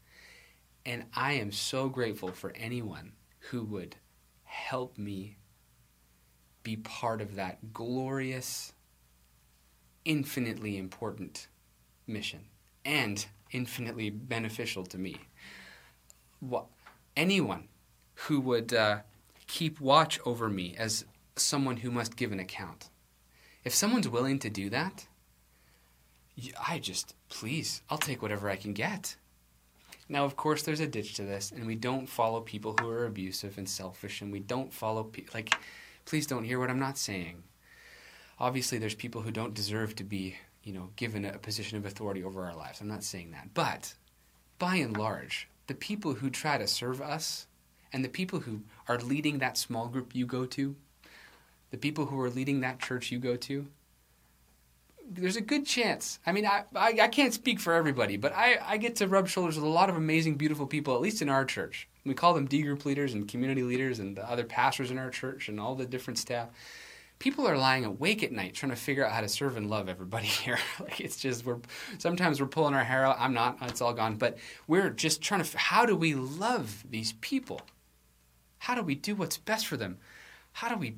And 0.86 1.04
I 1.14 1.34
am 1.34 1.52
so 1.52 1.90
grateful 1.90 2.32
for 2.32 2.54
anyone 2.56 3.12
who 3.50 3.64
would 3.66 3.98
help 4.44 4.98
me 4.98 5.36
be 6.64 6.78
part 6.78 7.20
of 7.20 7.36
that 7.36 7.74
glorious, 7.74 8.72
infinitely 10.06 10.78
important 10.78 11.48
mission 12.08 12.46
and 12.86 13.26
infinitely 13.52 14.10
beneficial 14.10 14.86
to 14.86 14.98
me. 14.98 15.18
Anyone 17.18 17.68
who 18.14 18.40
would 18.40 18.74
uh, 18.74 19.00
keep 19.48 19.82
watch 19.82 20.18
over 20.26 20.48
me 20.48 20.76
as 20.78 21.04
someone 21.36 21.78
who 21.78 21.92
must 21.92 22.16
give 22.16 22.32
an 22.32 22.40
account. 22.40 22.90
If 23.64 23.74
someone's 23.74 24.08
willing 24.08 24.40
to 24.40 24.50
do 24.50 24.70
that, 24.70 25.08
I 26.68 26.80
just, 26.80 27.16
please, 27.28 27.82
I'll 27.90 27.98
take 27.98 28.22
whatever 28.22 28.50
I 28.50 28.56
can 28.56 28.74
get. 28.74 29.16
Now, 30.08 30.26
of 30.26 30.36
course, 30.36 30.64
there's 30.64 30.80
a 30.80 30.88
ditch 30.88 31.16
to 31.16 31.24
this, 31.24 31.52
and 31.52 31.68
we 31.68 31.76
don't 31.76 32.08
follow 32.08 32.42
people 32.42 32.76
who 32.80 32.90
are 32.90 33.06
abusive 33.06 33.58
and 33.58 33.70
selfish, 33.70 34.22
and 34.22 34.32
we 34.32 34.40
don't 34.40 34.74
follow, 34.74 35.04
pe- 35.04 35.26
like, 35.34 35.54
please 36.06 36.26
don't 36.26 36.46
hear 36.46 36.60
what 36.60 36.70
I'm 36.70 36.80
not 36.80 36.98
saying. 36.98 37.44
Obviously, 38.40 38.78
there's 38.78 38.96
people 38.96 39.22
who 39.22 39.32
don't 39.32 39.54
deserve 39.54 39.96
to 39.98 40.04
be, 40.04 40.38
you 40.64 40.74
know, 40.74 40.90
given 40.96 41.26
a 41.26 41.38
position 41.38 41.78
of 41.78 41.86
authority 41.86 42.24
over 42.24 42.46
our 42.46 42.56
lives. 42.56 42.80
I'm 42.82 42.88
not 42.88 43.04
saying 43.04 43.32
that. 43.32 43.54
But, 43.54 43.94
by 44.58 44.78
and 44.78 44.98
large, 44.98 45.48
the 45.68 45.76
people 45.76 46.16
who 46.16 46.30
try 46.30 46.58
to 46.58 46.68
serve 46.68 47.02
us 47.02 47.46
and 47.94 48.04
the 48.04 48.10
people 48.10 48.40
who 48.40 48.62
are 48.88 48.98
leading 48.98 49.40
that 49.40 49.58
small 49.58 49.88
group 49.88 50.16
you 50.16 50.26
go 50.26 50.46
to, 50.48 50.76
the 51.72 51.78
people 51.78 52.08
who 52.08 52.20
are 52.20 52.30
leading 52.30 52.62
that 52.62 52.80
church 52.80 53.12
you 53.12 53.20
go 53.20 53.36
to, 53.36 53.68
there's 55.10 55.36
a 55.36 55.42
good 55.42 55.66
chance. 55.66 56.20
I 56.26 56.32
mean, 56.32 56.46
I, 56.46 56.66
I, 56.76 57.00
I, 57.02 57.08
can't 57.08 57.34
speak 57.34 57.60
for 57.60 57.74
everybody, 57.74 58.16
but 58.16 58.32
I, 58.36 58.60
I 58.64 58.78
get 58.78 58.98
to 58.98 59.08
rub 59.08 59.28
shoulders 59.28 59.56
with 59.56 59.66
a 59.66 59.70
lot 59.70 59.90
of 59.90 59.96
amazing, 59.96 60.36
beautiful 60.36 60.68
people, 60.68 60.94
at 60.94 61.02
least 61.02 61.22
in 61.22 61.30
our 61.30 61.46
church. 61.46 61.88
We 62.06 62.14
call 62.14 62.34
them 62.34 62.46
D 62.46 62.62
group 62.62 62.86
leaders 62.86 63.14
and 63.14 63.28
community 63.28 63.64
leaders 63.64 64.00
and 64.00 64.16
the 64.16 64.30
other 64.30 64.44
pastors 64.44 64.92
in 64.92 64.98
our 64.98 65.10
church 65.10 65.50
and 65.50 65.60
all 65.60 65.76
the 65.76 65.86
different 65.86 66.20
staff. 66.20 66.50
People 67.18 67.48
are 67.48 67.58
lying 67.58 67.84
awake 67.84 68.24
at 68.24 68.32
night 68.32 68.54
trying 68.54 68.70
to 68.70 68.78
figure 68.78 69.06
out 69.06 69.12
how 69.12 69.22
to 69.22 69.28
serve 69.28 69.58
and 69.58 69.70
love 69.70 69.90
everybody 69.90 70.28
here. 70.28 70.60
like 70.80 71.02
it's 71.02 71.18
just 71.18 71.46
we're 71.46 71.58
sometimes 71.98 72.40
we're 72.40 72.48
pulling 72.48 72.76
our 72.76 72.84
hair 72.84 73.06
out. 73.06 73.18
I'm 73.20 73.34
not. 73.34 73.58
It's 73.64 73.82
all 73.82 73.94
gone. 73.94 74.16
But 74.16 74.38
we're 74.68 74.90
just 74.90 75.22
trying 75.22 75.44
to. 75.44 75.58
How 75.58 75.86
do 75.86 75.96
we 75.96 76.14
love 76.14 76.84
these 76.90 77.14
people? 77.14 77.62
How 78.60 78.76
do 78.76 78.84
we 78.84 78.96
do 78.96 79.16
what's 79.16 79.38
best 79.38 79.68
for 79.68 79.76
them? 79.76 79.98
How 80.54 80.70
do 80.70 80.78
we 80.78 80.98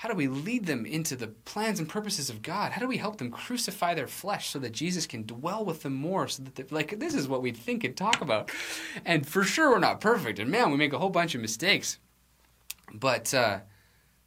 how 0.00 0.08
do 0.08 0.14
we 0.14 0.28
lead 0.28 0.64
them 0.64 0.86
into 0.86 1.14
the 1.14 1.26
plans 1.26 1.78
and 1.78 1.86
purposes 1.86 2.30
of 2.30 2.40
God? 2.40 2.72
How 2.72 2.80
do 2.80 2.88
we 2.88 2.96
help 2.96 3.18
them 3.18 3.30
crucify 3.30 3.92
their 3.92 4.06
flesh 4.06 4.48
so 4.48 4.58
that 4.60 4.72
Jesus 4.72 5.06
can 5.06 5.26
dwell 5.26 5.62
with 5.62 5.82
them 5.82 5.92
more? 5.92 6.26
So 6.26 6.42
that, 6.54 6.72
like, 6.72 6.98
this 6.98 7.12
is 7.12 7.28
what 7.28 7.42
we 7.42 7.52
think 7.52 7.84
and 7.84 7.94
talk 7.94 8.22
about. 8.22 8.50
And 9.04 9.26
for 9.26 9.44
sure, 9.44 9.72
we're 9.72 9.78
not 9.78 10.00
perfect. 10.00 10.38
And 10.38 10.50
man, 10.50 10.70
we 10.70 10.78
make 10.78 10.94
a 10.94 10.98
whole 10.98 11.10
bunch 11.10 11.34
of 11.34 11.42
mistakes. 11.42 11.98
But 12.94 13.34
uh, 13.34 13.58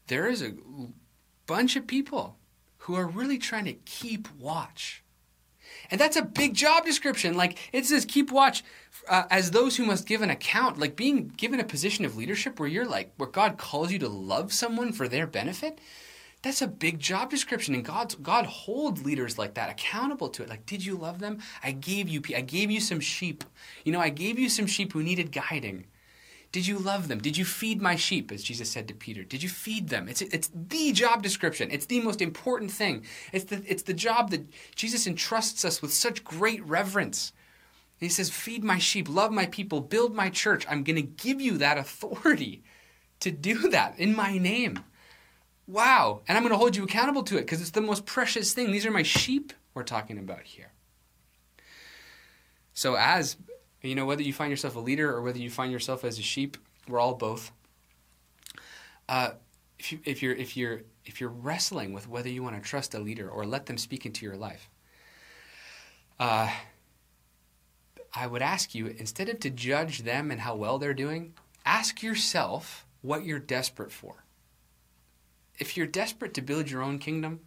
there 0.05 0.27
is 0.27 0.43
a 0.43 0.53
bunch 1.47 1.75
of 1.75 1.87
people 1.87 2.37
who 2.77 2.93
are 2.93 3.07
really 3.07 3.39
trying 3.39 3.65
to 3.65 3.73
keep 3.73 4.27
watch 4.37 5.02
and 5.91 5.99
that's 5.99 6.15
a 6.15 6.21
big 6.21 6.53
job 6.53 6.85
description. 6.85 7.35
Like 7.35 7.57
it 7.71 7.85
says, 7.85 8.05
keep 8.05 8.31
watch 8.31 8.63
uh, 9.07 9.23
as 9.29 9.51
those 9.51 9.77
who 9.77 9.85
must 9.85 10.07
give 10.07 10.21
an 10.21 10.29
account. 10.29 10.77
Like 10.77 10.95
being 10.95 11.27
given 11.27 11.59
a 11.59 11.65
position 11.65 12.05
of 12.05 12.17
leadership 12.17 12.59
where 12.59 12.69
you're 12.69 12.85
like, 12.85 13.13
where 13.17 13.29
God 13.29 13.57
calls 13.57 13.91
you 13.91 13.99
to 13.99 14.09
love 14.09 14.53
someone 14.53 14.91
for 14.91 15.07
their 15.07 15.27
benefit. 15.27 15.79
That's 16.41 16.61
a 16.61 16.67
big 16.67 16.99
job 16.99 17.29
description, 17.29 17.73
and 17.73 17.85
God 17.85 18.13
God 18.21 18.45
holds 18.45 19.05
leaders 19.05 19.37
like 19.37 19.53
that 19.53 19.69
accountable 19.69 20.27
to 20.29 20.43
it. 20.43 20.49
Like, 20.49 20.65
did 20.65 20.85
you 20.85 20.95
love 20.95 21.19
them? 21.19 21.39
I 21.63 21.71
gave 21.71 22.09
you 22.09 22.21
I 22.35 22.41
gave 22.41 22.69
you 22.69 22.81
some 22.81 22.99
sheep. 22.99 23.45
You 23.85 23.93
know, 23.93 24.01
I 24.01 24.09
gave 24.09 24.37
you 24.37 24.49
some 24.49 24.67
sheep 24.67 24.91
who 24.91 25.01
needed 25.01 25.31
guiding. 25.31 25.85
Did 26.53 26.67
you 26.67 26.77
love 26.77 27.07
them? 27.07 27.17
Did 27.17 27.35
you 27.35 27.45
feed 27.45 27.81
my 27.81 27.95
sheep, 27.95 28.31
as 28.31 28.43
Jesus 28.43 28.69
said 28.69 28.87
to 28.87 28.93
Peter? 28.93 29.23
Did 29.23 29.41
you 29.41 29.49
feed 29.49 29.89
them? 29.89 30.07
It's, 30.07 30.21
it's 30.21 30.51
the 30.53 30.91
job 30.91 31.23
description. 31.23 31.69
It's 31.71 31.87
the 31.87 31.99
most 31.99 32.21
important 32.21 32.69
thing. 32.69 33.05
It's 33.33 33.45
the, 33.45 33.63
it's 33.65 33.81
the 33.81 33.93
job 33.93 34.29
that 34.29 34.45
Jesus 34.75 35.07
entrusts 35.07 35.65
us 35.65 35.81
with 35.81 35.91
such 35.91 36.23
great 36.23 36.63
reverence. 36.63 37.33
he 37.99 38.07
says, 38.07 38.29
Feed 38.29 38.63
my 38.63 38.77
sheep, 38.77 39.09
love 39.09 39.31
my 39.31 39.47
people, 39.47 39.81
build 39.81 40.13
my 40.13 40.29
church. 40.29 40.63
I'm 40.69 40.83
going 40.83 40.95
to 40.95 41.01
give 41.01 41.41
you 41.41 41.57
that 41.57 41.79
authority 41.79 42.63
to 43.21 43.31
do 43.31 43.69
that 43.69 43.97
in 43.97 44.15
my 44.15 44.37
name. 44.37 44.83
Wow. 45.65 46.21
And 46.27 46.37
I'm 46.37 46.43
going 46.43 46.53
to 46.53 46.57
hold 46.59 46.75
you 46.75 46.83
accountable 46.83 47.23
to 47.23 47.37
it 47.37 47.41
because 47.41 47.61
it's 47.61 47.71
the 47.71 47.81
most 47.81 48.05
precious 48.05 48.53
thing. 48.53 48.71
These 48.71 48.85
are 48.85 48.91
my 48.91 49.01
sheep 49.01 49.53
we're 49.73 49.81
talking 49.81 50.19
about 50.19 50.43
here. 50.43 50.71
So, 52.75 52.95
as 52.95 53.37
you 53.83 53.95
know, 53.95 54.05
whether 54.05 54.23
you 54.23 54.33
find 54.33 54.49
yourself 54.49 54.75
a 54.75 54.79
leader 54.79 55.13
or 55.13 55.21
whether 55.21 55.37
you 55.37 55.49
find 55.49 55.71
yourself 55.71 56.03
as 56.05 56.17
a 56.17 56.21
sheep, 56.21 56.57
we're 56.87 56.99
all 56.99 57.13
both. 57.13 57.51
Uh, 59.09 59.31
if, 59.77 59.91
you, 59.91 59.99
if 60.05 60.23
you're 60.23 60.33
if 60.33 60.55
you're 60.55 60.81
if 61.05 61.19
you're 61.19 61.29
wrestling 61.29 61.91
with 61.91 62.07
whether 62.07 62.29
you 62.29 62.41
want 62.41 62.55
to 62.55 62.61
trust 62.61 62.95
a 62.95 62.99
leader 62.99 63.29
or 63.29 63.45
let 63.45 63.65
them 63.65 63.77
speak 63.77 64.05
into 64.05 64.25
your 64.25 64.37
life, 64.37 64.69
uh, 66.19 66.49
I 68.15 68.27
would 68.27 68.41
ask 68.41 68.73
you 68.73 68.87
instead 68.87 69.27
of 69.27 69.41
to 69.41 69.49
judge 69.49 70.03
them 70.03 70.31
and 70.31 70.39
how 70.39 70.55
well 70.55 70.77
they're 70.77 70.93
doing, 70.93 71.33
ask 71.65 72.01
yourself 72.01 72.85
what 73.01 73.25
you're 73.25 73.39
desperate 73.39 73.91
for. 73.91 74.23
If 75.59 75.75
you're 75.75 75.87
desperate 75.87 76.33
to 76.35 76.41
build 76.41 76.71
your 76.71 76.81
own 76.81 76.99
kingdom, 76.99 77.41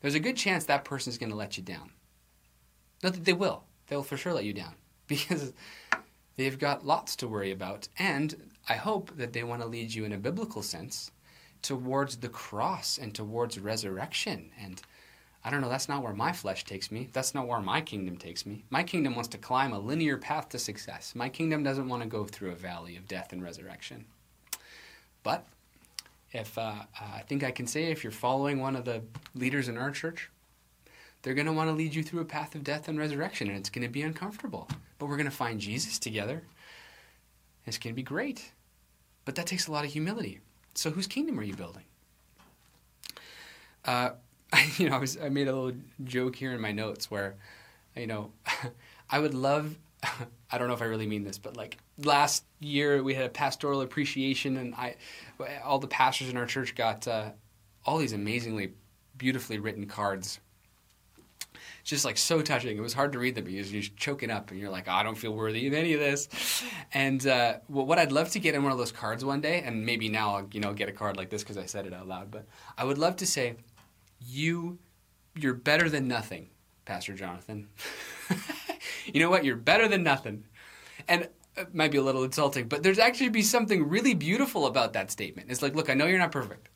there's 0.00 0.14
a 0.14 0.20
good 0.20 0.36
chance 0.36 0.64
that 0.64 0.84
person's 0.84 1.18
going 1.18 1.30
to 1.30 1.36
let 1.36 1.56
you 1.56 1.62
down. 1.62 1.92
Not 3.04 3.14
that 3.14 3.24
they 3.24 3.32
will. 3.32 3.62
They'll 3.86 4.02
for 4.02 4.16
sure 4.16 4.32
let 4.32 4.44
you 4.44 4.52
down 4.52 4.74
because 5.08 5.52
they've 6.36 6.58
got 6.58 6.86
lots 6.86 7.16
to 7.16 7.28
worry 7.28 7.50
about. 7.50 7.88
And 7.98 8.50
I 8.68 8.74
hope 8.74 9.16
that 9.16 9.32
they 9.32 9.44
want 9.44 9.62
to 9.62 9.68
lead 9.68 9.94
you 9.94 10.04
in 10.04 10.12
a 10.12 10.18
biblical 10.18 10.62
sense 10.62 11.10
towards 11.62 12.16
the 12.16 12.28
cross 12.28 12.98
and 12.98 13.14
towards 13.14 13.58
resurrection. 13.58 14.50
And 14.60 14.80
I 15.44 15.50
don't 15.50 15.60
know, 15.60 15.68
that's 15.68 15.88
not 15.88 16.02
where 16.02 16.12
my 16.12 16.32
flesh 16.32 16.64
takes 16.64 16.90
me. 16.90 17.08
That's 17.12 17.34
not 17.34 17.46
where 17.46 17.60
my 17.60 17.80
kingdom 17.80 18.16
takes 18.16 18.44
me. 18.44 18.64
My 18.70 18.82
kingdom 18.82 19.14
wants 19.14 19.28
to 19.28 19.38
climb 19.38 19.72
a 19.72 19.78
linear 19.78 20.16
path 20.16 20.48
to 20.50 20.58
success. 20.58 21.14
My 21.14 21.28
kingdom 21.28 21.62
doesn't 21.62 21.88
want 21.88 22.02
to 22.02 22.08
go 22.08 22.24
through 22.24 22.50
a 22.50 22.56
valley 22.56 22.96
of 22.96 23.06
death 23.06 23.32
and 23.32 23.42
resurrection. 23.42 24.04
But 25.22 25.46
if 26.32 26.58
uh, 26.58 26.74
I 27.00 27.20
think 27.28 27.44
I 27.44 27.50
can 27.50 27.66
say 27.66 27.90
if 27.90 28.02
you're 28.02 28.10
following 28.10 28.60
one 28.60 28.76
of 28.76 28.84
the 28.84 29.02
leaders 29.34 29.68
in 29.68 29.78
our 29.78 29.90
church, 29.90 30.30
they're 31.26 31.34
going 31.34 31.46
to 31.46 31.52
want 31.52 31.68
to 31.68 31.74
lead 31.74 31.92
you 31.92 32.04
through 32.04 32.20
a 32.20 32.24
path 32.24 32.54
of 32.54 32.62
death 32.62 32.86
and 32.86 33.00
resurrection, 33.00 33.48
and 33.48 33.56
it's 33.56 33.68
going 33.68 33.82
to 33.82 33.90
be 33.90 34.02
uncomfortable. 34.02 34.68
But 34.96 35.06
we're 35.06 35.16
going 35.16 35.28
to 35.28 35.34
find 35.34 35.58
Jesus 35.58 35.98
together. 35.98 36.44
It's 37.66 37.78
going 37.78 37.92
to 37.92 37.96
be 37.96 38.04
great. 38.04 38.52
But 39.24 39.34
that 39.34 39.44
takes 39.44 39.66
a 39.66 39.72
lot 39.72 39.84
of 39.84 39.90
humility. 39.92 40.38
So, 40.74 40.92
whose 40.92 41.08
kingdom 41.08 41.40
are 41.40 41.42
you 41.42 41.54
building? 41.54 41.82
Uh, 43.84 44.10
you 44.76 44.88
know, 44.88 44.94
I, 44.94 44.98
was, 45.00 45.18
I 45.20 45.28
made 45.28 45.48
a 45.48 45.52
little 45.52 45.76
joke 46.04 46.36
here 46.36 46.52
in 46.52 46.60
my 46.60 46.70
notes 46.70 47.10
where, 47.10 47.34
you 47.96 48.06
know, 48.06 48.30
I 49.10 49.18
would 49.18 49.34
love. 49.34 49.76
I 50.52 50.58
don't 50.58 50.68
know 50.68 50.74
if 50.74 50.82
I 50.82 50.84
really 50.84 51.08
mean 51.08 51.24
this, 51.24 51.38
but 51.38 51.56
like 51.56 51.78
last 51.98 52.44
year 52.60 53.02
we 53.02 53.14
had 53.14 53.24
a 53.24 53.30
pastoral 53.30 53.80
appreciation, 53.80 54.58
and 54.58 54.76
I, 54.76 54.94
all 55.64 55.80
the 55.80 55.88
pastors 55.88 56.28
in 56.28 56.36
our 56.36 56.46
church 56.46 56.76
got 56.76 57.08
uh, 57.08 57.30
all 57.84 57.98
these 57.98 58.12
amazingly, 58.12 58.74
beautifully 59.18 59.58
written 59.58 59.86
cards 59.86 60.38
just 61.86 62.04
like 62.04 62.18
so 62.18 62.42
touching. 62.42 62.76
It 62.76 62.80
was 62.80 62.92
hard 62.92 63.12
to 63.12 63.18
read 63.20 63.36
them 63.36 63.44
because 63.44 63.72
you're 63.72 63.80
choking 63.96 64.28
up 64.28 64.50
and 64.50 64.58
you're 64.58 64.70
like, 64.70 64.88
oh, 64.88 64.92
I 64.92 65.04
don't 65.04 65.16
feel 65.16 65.32
worthy 65.32 65.68
of 65.68 65.72
any 65.72 65.94
of 65.94 66.00
this. 66.00 66.28
And 66.92 67.24
uh, 67.24 67.58
what 67.68 67.96
I'd 67.96 68.10
love 68.10 68.28
to 68.30 68.40
get 68.40 68.56
in 68.56 68.64
one 68.64 68.72
of 68.72 68.78
those 68.78 68.90
cards 68.90 69.24
one 69.24 69.40
day, 69.40 69.62
and 69.64 69.86
maybe 69.86 70.08
now 70.08 70.34
I'll 70.34 70.48
you 70.52 70.60
know 70.60 70.74
get 70.74 70.88
a 70.88 70.92
card 70.92 71.16
like 71.16 71.30
this 71.30 71.44
because 71.44 71.56
I 71.56 71.66
said 71.66 71.86
it 71.86 71.94
out 71.94 72.08
loud, 72.08 72.32
but 72.32 72.44
I 72.76 72.84
would 72.84 72.98
love 72.98 73.14
to 73.16 73.26
say, 73.26 73.54
you, 74.20 74.78
you're 75.36 75.54
better 75.54 75.88
than 75.88 76.08
nothing, 76.08 76.48
Pastor 76.84 77.14
Jonathan. 77.14 77.68
you 79.06 79.20
know 79.20 79.30
what? 79.30 79.44
You're 79.44 79.54
better 79.54 79.86
than 79.86 80.02
nothing. 80.02 80.44
And 81.06 81.28
it 81.56 81.72
might 81.72 81.92
be 81.92 81.98
a 81.98 82.02
little 82.02 82.24
insulting, 82.24 82.66
but 82.66 82.82
there's 82.82 82.98
actually 82.98 83.28
be 83.28 83.42
something 83.42 83.88
really 83.88 84.12
beautiful 84.12 84.66
about 84.66 84.92
that 84.94 85.12
statement. 85.12 85.52
It's 85.52 85.62
like, 85.62 85.76
look, 85.76 85.88
I 85.88 85.94
know 85.94 86.06
you're 86.06 86.18
not 86.18 86.32
perfect. 86.32 86.68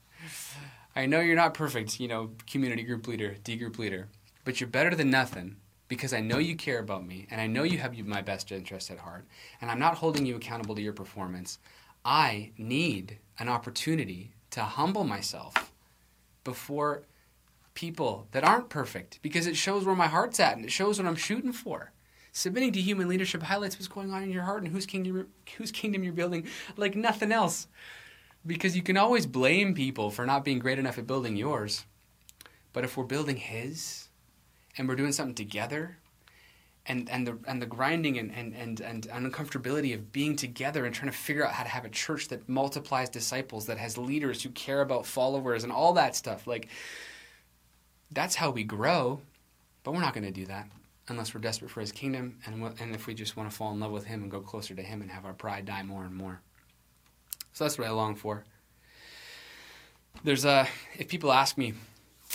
I 0.94 1.06
know 1.06 1.20
you're 1.20 1.36
not 1.36 1.54
perfect, 1.54 1.98
you 1.98 2.06
know, 2.06 2.30
community 2.46 2.84
group 2.84 3.08
leader, 3.08 3.36
D 3.42 3.56
group 3.56 3.78
leader 3.78 4.08
but 4.44 4.61
you're 4.61 4.68
better 4.68 4.94
than 4.94 5.11
nothing 5.11 5.57
because 5.88 6.12
I 6.12 6.20
know 6.20 6.38
you 6.38 6.55
care 6.57 6.79
about 6.79 7.07
me 7.07 7.26
and 7.31 7.40
I 7.40 7.46
know 7.46 7.64
you 7.64 7.79
have 7.79 7.98
my 8.07 8.22
best 8.22 8.53
interest 8.53 8.90
at 8.90 8.98
heart 8.98 9.26
and 9.61 9.70
I'm 9.70 9.79
not 9.79 9.96
holding 9.96 10.24
you 10.24 10.37
accountable 10.37 10.74
to 10.74 10.83
your 10.83 10.92
performance. 10.92 11.59
I 12.05 12.53
need 12.57 13.18
an 13.38 13.48
opportunity 13.48 14.33
to 14.50 14.62
humble 14.62 15.05
myself 15.05 15.72
before 16.44 17.03
people 17.74 18.26
that 18.33 18.44
aren't 18.44 18.68
perfect 18.68 19.18
because 19.22 19.46
it 19.46 19.57
shows 19.57 19.85
where 19.85 19.96
my 19.96 20.07
heart's 20.07 20.40
at 20.40 20.57
and 20.57 20.64
it 20.64 20.72
shows 20.72 20.98
what 20.98 21.09
I'm 21.09 21.16
shooting 21.16 21.53
for. 21.53 21.92
Submitting 22.33 22.72
to 22.72 22.81
human 22.81 23.09
leadership 23.09 23.42
highlights 23.42 23.76
what's 23.76 23.88
going 23.88 24.12
on 24.12 24.22
in 24.22 24.31
your 24.31 24.44
heart 24.44 24.62
and 24.62 24.72
whose 24.72 24.87
kingdom, 24.87 25.26
whose 25.57 25.72
kingdom 25.72 26.05
you're 26.05 26.12
building 26.12 26.46
like 26.76 26.94
nothing 26.94 27.33
else. 27.33 27.66
Because 28.46 28.76
you 28.76 28.83
can 28.83 28.96
always 28.96 29.26
blame 29.26 29.74
people 29.74 30.11
for 30.11 30.24
not 30.24 30.44
being 30.44 30.61
great 30.61 30.79
enough 30.79 30.98
at 30.98 31.07
building 31.07 31.37
yours. 31.37 31.85
But 32.72 32.85
if 32.85 32.96
we're 32.96 33.05
building 33.05 33.37
His, 33.37 34.09
and 34.76 34.88
we're 34.88 34.96
doing 34.96 35.12
something 35.12 35.35
together 35.35 35.96
and 36.87 37.09
and 37.11 37.26
the 37.26 37.38
and 37.46 37.61
the 37.61 37.66
grinding 37.66 38.18
and, 38.18 38.33
and, 38.35 38.54
and, 38.54 38.80
and 38.80 39.04
uncomfortability 39.04 39.94
of 39.94 40.12
being 40.12 40.37
together 40.37 40.85
and 40.85 40.94
trying 40.94 41.11
to 41.11 41.16
figure 41.16 41.46
out 41.46 41.52
how 41.52 41.62
to 41.62 41.68
have 41.68 41.85
a 41.85 41.90
church 41.90 42.28
that 42.28 42.48
multiplies 42.48 43.09
disciples, 43.09 43.66
that 43.66 43.78
has 43.78 43.98
leaders 43.98 44.42
who 44.42 44.50
care 44.50 44.80
about 44.80 45.06
followers 45.06 45.62
and 45.62 45.72
all 45.72 45.92
that 45.94 46.16
stuff. 46.16 46.46
Like 46.46 46.68
that's 48.11 48.35
how 48.35 48.50
we 48.50 48.64
grow, 48.64 49.20
but 49.85 49.92
we're 49.92 50.00
not 50.00 50.14
going 50.14 50.24
to 50.24 50.30
do 50.30 50.46
that 50.46 50.68
unless 51.09 51.35
we're 51.35 51.40
desperate 51.40 51.70
for 51.70 51.80
His 51.80 51.92
kingdom 51.92 52.38
and 52.46 52.62
and 52.80 52.94
if 52.94 53.06
we 53.06 53.14
just 53.14 53.37
want 53.37 53.50
to 53.50 53.56
fall 53.56 53.72
in 53.72 53.80
love 53.80 53.92
with 53.92 54.06
Him 54.06 54.22
and 54.22 54.30
go 54.30 54.40
closer 54.40 54.74
to 54.74 54.83
Him 54.83 55.02
and 55.02 55.11
have 55.11 55.24
our 55.24 55.35
pride 55.35 55.66
die 55.66 55.83
more 55.83 56.04
and 56.04 56.14
more. 56.14 56.40
So 57.52 57.64
that's 57.64 57.78
what 57.78 57.87
I 57.87 57.90
long 57.90 58.14
for. 58.14 58.44
There's 60.24 60.44
a 60.44 60.66
if 60.98 61.09
people 61.09 61.33
ask 61.33 61.59
me. 61.59 61.74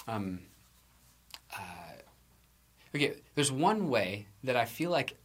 Um, 0.07 0.39
Okay, 2.95 3.15
there's 3.35 3.51
one 3.51 3.89
way 3.89 4.27
that 4.45 4.55
I 4.55 4.63
feel 4.63 4.89
like 4.89 5.17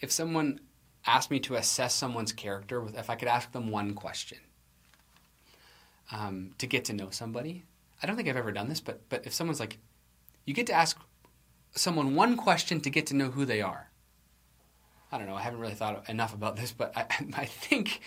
if 0.00 0.10
someone 0.10 0.58
asked 1.06 1.30
me 1.30 1.38
to 1.40 1.54
assess 1.54 1.94
someone's 1.94 2.32
character, 2.32 2.84
if 2.96 3.08
I 3.08 3.14
could 3.14 3.28
ask 3.28 3.52
them 3.52 3.70
one 3.70 3.94
question 3.94 4.38
um, 6.10 6.50
to 6.58 6.66
get 6.66 6.86
to 6.86 6.92
know 6.92 7.10
somebody, 7.10 7.62
I 8.02 8.08
don't 8.08 8.16
think 8.16 8.28
I've 8.28 8.36
ever 8.36 8.50
done 8.50 8.68
this, 8.68 8.80
but 8.80 9.08
but 9.08 9.24
if 9.26 9.32
someone's 9.32 9.60
like, 9.60 9.78
you 10.44 10.54
get 10.54 10.66
to 10.66 10.72
ask 10.72 10.98
someone 11.76 12.16
one 12.16 12.36
question 12.36 12.80
to 12.80 12.90
get 12.90 13.06
to 13.06 13.14
know 13.14 13.30
who 13.30 13.44
they 13.44 13.62
are. 13.62 13.90
I 15.12 15.18
don't 15.18 15.28
know. 15.28 15.36
I 15.36 15.42
haven't 15.42 15.60
really 15.60 15.74
thought 15.74 16.08
enough 16.08 16.34
about 16.34 16.56
this, 16.56 16.72
but 16.72 16.96
I, 16.96 17.02
I 17.34 17.44
think 17.44 18.00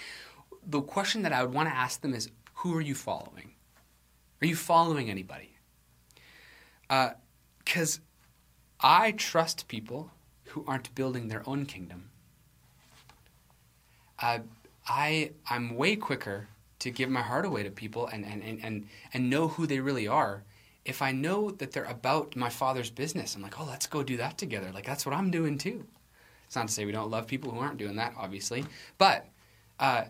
the 0.65 0.81
question 0.81 1.21
that 1.21 1.31
I 1.31 1.43
would 1.43 1.53
want 1.53 1.69
to 1.69 1.75
ask 1.75 2.01
them 2.01 2.13
is, 2.13 2.29
who 2.55 2.75
are 2.75 2.81
you 2.81 2.93
following? 2.93 3.53
Are 4.41 4.47
you 4.47 4.55
following 4.57 5.09
anybody? 5.09 5.55
Because 6.89 7.99
uh, 7.99 8.01
I 8.79 9.11
trust 9.11 9.67
people 9.67 10.11
who 10.45 10.63
aren't 10.67 10.93
building 10.95 11.27
their 11.27 11.47
own 11.47 11.65
kingdom. 11.65 12.09
Uh, 14.19 14.39
I 14.87 15.31
I'm 15.49 15.75
way 15.75 15.95
quicker 15.95 16.47
to 16.79 16.91
give 16.91 17.09
my 17.09 17.21
heart 17.21 17.45
away 17.45 17.63
to 17.63 17.71
people 17.71 18.07
and, 18.07 18.23
and, 18.23 18.43
and, 18.43 18.63
and, 18.63 18.87
and 19.13 19.29
know 19.29 19.47
who 19.47 19.65
they 19.65 19.79
really 19.79 20.07
are 20.07 20.43
if 20.85 21.01
I 21.01 21.11
know 21.11 21.49
that 21.51 21.71
they're 21.71 21.83
about 21.85 22.35
my 22.35 22.49
father's 22.49 22.89
business. 22.89 23.35
I'm 23.35 23.41
like, 23.41 23.59
oh, 23.59 23.65
let's 23.65 23.87
go 23.87 24.03
do 24.03 24.17
that 24.17 24.37
together. 24.37 24.71
Like 24.71 24.85
that's 24.85 25.05
what 25.05 25.15
I'm 25.15 25.31
doing 25.31 25.57
too. 25.57 25.85
It's 26.45 26.55
not 26.55 26.67
to 26.67 26.73
say 26.73 26.85
we 26.85 26.93
don't 26.93 27.11
love 27.11 27.27
people 27.27 27.51
who 27.51 27.59
aren't 27.59 27.77
doing 27.77 27.97
that, 27.97 28.13
obviously, 28.17 28.63
but 28.97 29.25
uh, 29.79 30.05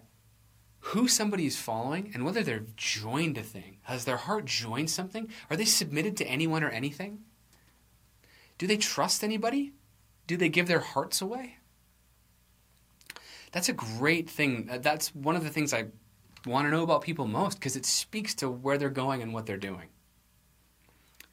who 0.80 1.08
somebody 1.08 1.48
is 1.48 1.58
following 1.58 2.12
and 2.14 2.24
whether 2.24 2.44
they're 2.44 2.66
joined 2.76 3.38
a 3.38 3.44
thing, 3.44 3.78
has 3.84 4.06
their 4.06 4.18
heart 4.18 4.46
joined 4.46 4.90
something? 4.92 5.30
Are 5.50 5.58
they 5.58 5.66
submitted 5.66 6.16
to 6.18 6.28
anyone 6.28 6.64
or 6.64 6.70
anything? 6.70 7.24
Do 8.58 8.68
they 8.68 8.78
trust 8.78 9.24
anybody? 9.24 9.74
Do 10.26 10.38
they 10.38 10.50
give 10.50 10.68
their 10.68 10.80
hearts 10.80 11.22
away? 11.22 11.58
That's 13.52 13.70
a 13.70 13.74
great 13.74 14.30
thing. 14.30 14.70
That's 14.82 15.16
one 15.16 15.36
of 15.36 15.44
the 15.44 15.50
things 15.50 15.74
I 15.74 15.86
want 16.46 16.66
to 16.66 16.72
know 16.72 16.84
about 16.84 17.02
people 17.02 17.28
most 17.28 17.56
because 17.56 17.76
it 17.76 17.86
speaks 17.86 18.36
to 18.36 18.50
where 18.50 18.78
they're 18.78 18.90
going 18.90 19.22
and 19.22 19.34
what 19.34 19.46
they're 19.46 19.58
doing. 19.58 19.88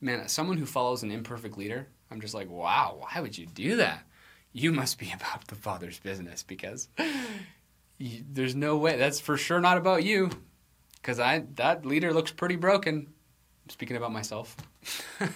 Man, 0.00 0.20
as 0.20 0.32
someone 0.32 0.58
who 0.58 0.66
follows 0.66 1.02
an 1.02 1.10
imperfect 1.10 1.56
leader, 1.56 1.88
I'm 2.10 2.20
just 2.20 2.34
like, 2.34 2.50
wow, 2.50 2.96
why 2.98 3.20
would 3.20 3.36
you 3.36 3.46
do 3.46 3.76
that? 3.76 4.04
You 4.52 4.72
must 4.72 4.98
be 4.98 5.12
about 5.14 5.46
the 5.48 5.54
Father's 5.54 5.98
business 5.98 6.42
because 6.42 6.88
you, 7.98 8.24
there's 8.30 8.54
no 8.54 8.76
way. 8.76 8.96
That's 8.96 9.20
for 9.20 9.36
sure 9.36 9.60
not 9.60 9.78
about 9.78 10.04
you 10.04 10.30
because 10.96 11.18
I 11.18 11.44
that 11.56 11.84
leader 11.84 12.12
looks 12.12 12.30
pretty 12.32 12.56
broken. 12.56 13.08
I'm 13.64 13.70
speaking 13.70 13.96
about 13.96 14.12
myself. 14.12 14.56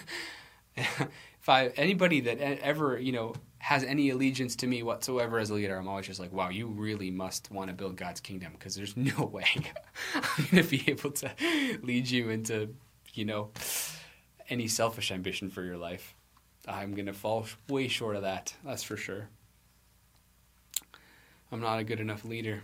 I 1.49 1.67
anybody 1.69 2.21
that 2.21 2.39
ever 2.39 2.99
you 2.99 3.11
know 3.11 3.33
has 3.59 3.83
any 3.83 4.09
allegiance 4.09 4.55
to 4.57 4.67
me 4.67 4.83
whatsoever 4.83 5.37
as 5.37 5.49
a 5.49 5.53
leader, 5.53 5.75
I'm 5.75 5.87
always 5.87 6.07
just 6.07 6.19
like, 6.19 6.31
wow, 6.31 6.49
you 6.49 6.67
really 6.67 7.11
must 7.11 7.51
want 7.51 7.69
to 7.69 7.73
build 7.73 7.97
God's 7.97 8.21
kingdom 8.21 8.53
because 8.53 8.75
there's 8.75 8.95
no 8.95 9.25
way 9.33 9.45
I'm 10.15 10.45
going 10.51 10.63
to 10.63 10.69
be 10.69 10.83
able 10.87 11.11
to 11.11 11.29
lead 11.81 12.09
you 12.09 12.29
into 12.29 12.75
you 13.13 13.25
know 13.25 13.49
any 14.49 14.67
selfish 14.67 15.11
ambition 15.11 15.49
for 15.49 15.63
your 15.63 15.77
life. 15.77 16.15
I'm 16.67 16.93
going 16.93 17.07
to 17.07 17.13
fall 17.13 17.47
way 17.67 17.87
short 17.87 18.15
of 18.15 18.23
that. 18.23 18.53
That's 18.63 18.83
for 18.83 18.97
sure. 18.97 19.29
I'm 21.51 21.61
not 21.61 21.79
a 21.79 21.83
good 21.83 21.99
enough 21.99 22.25
leader. 22.25 22.61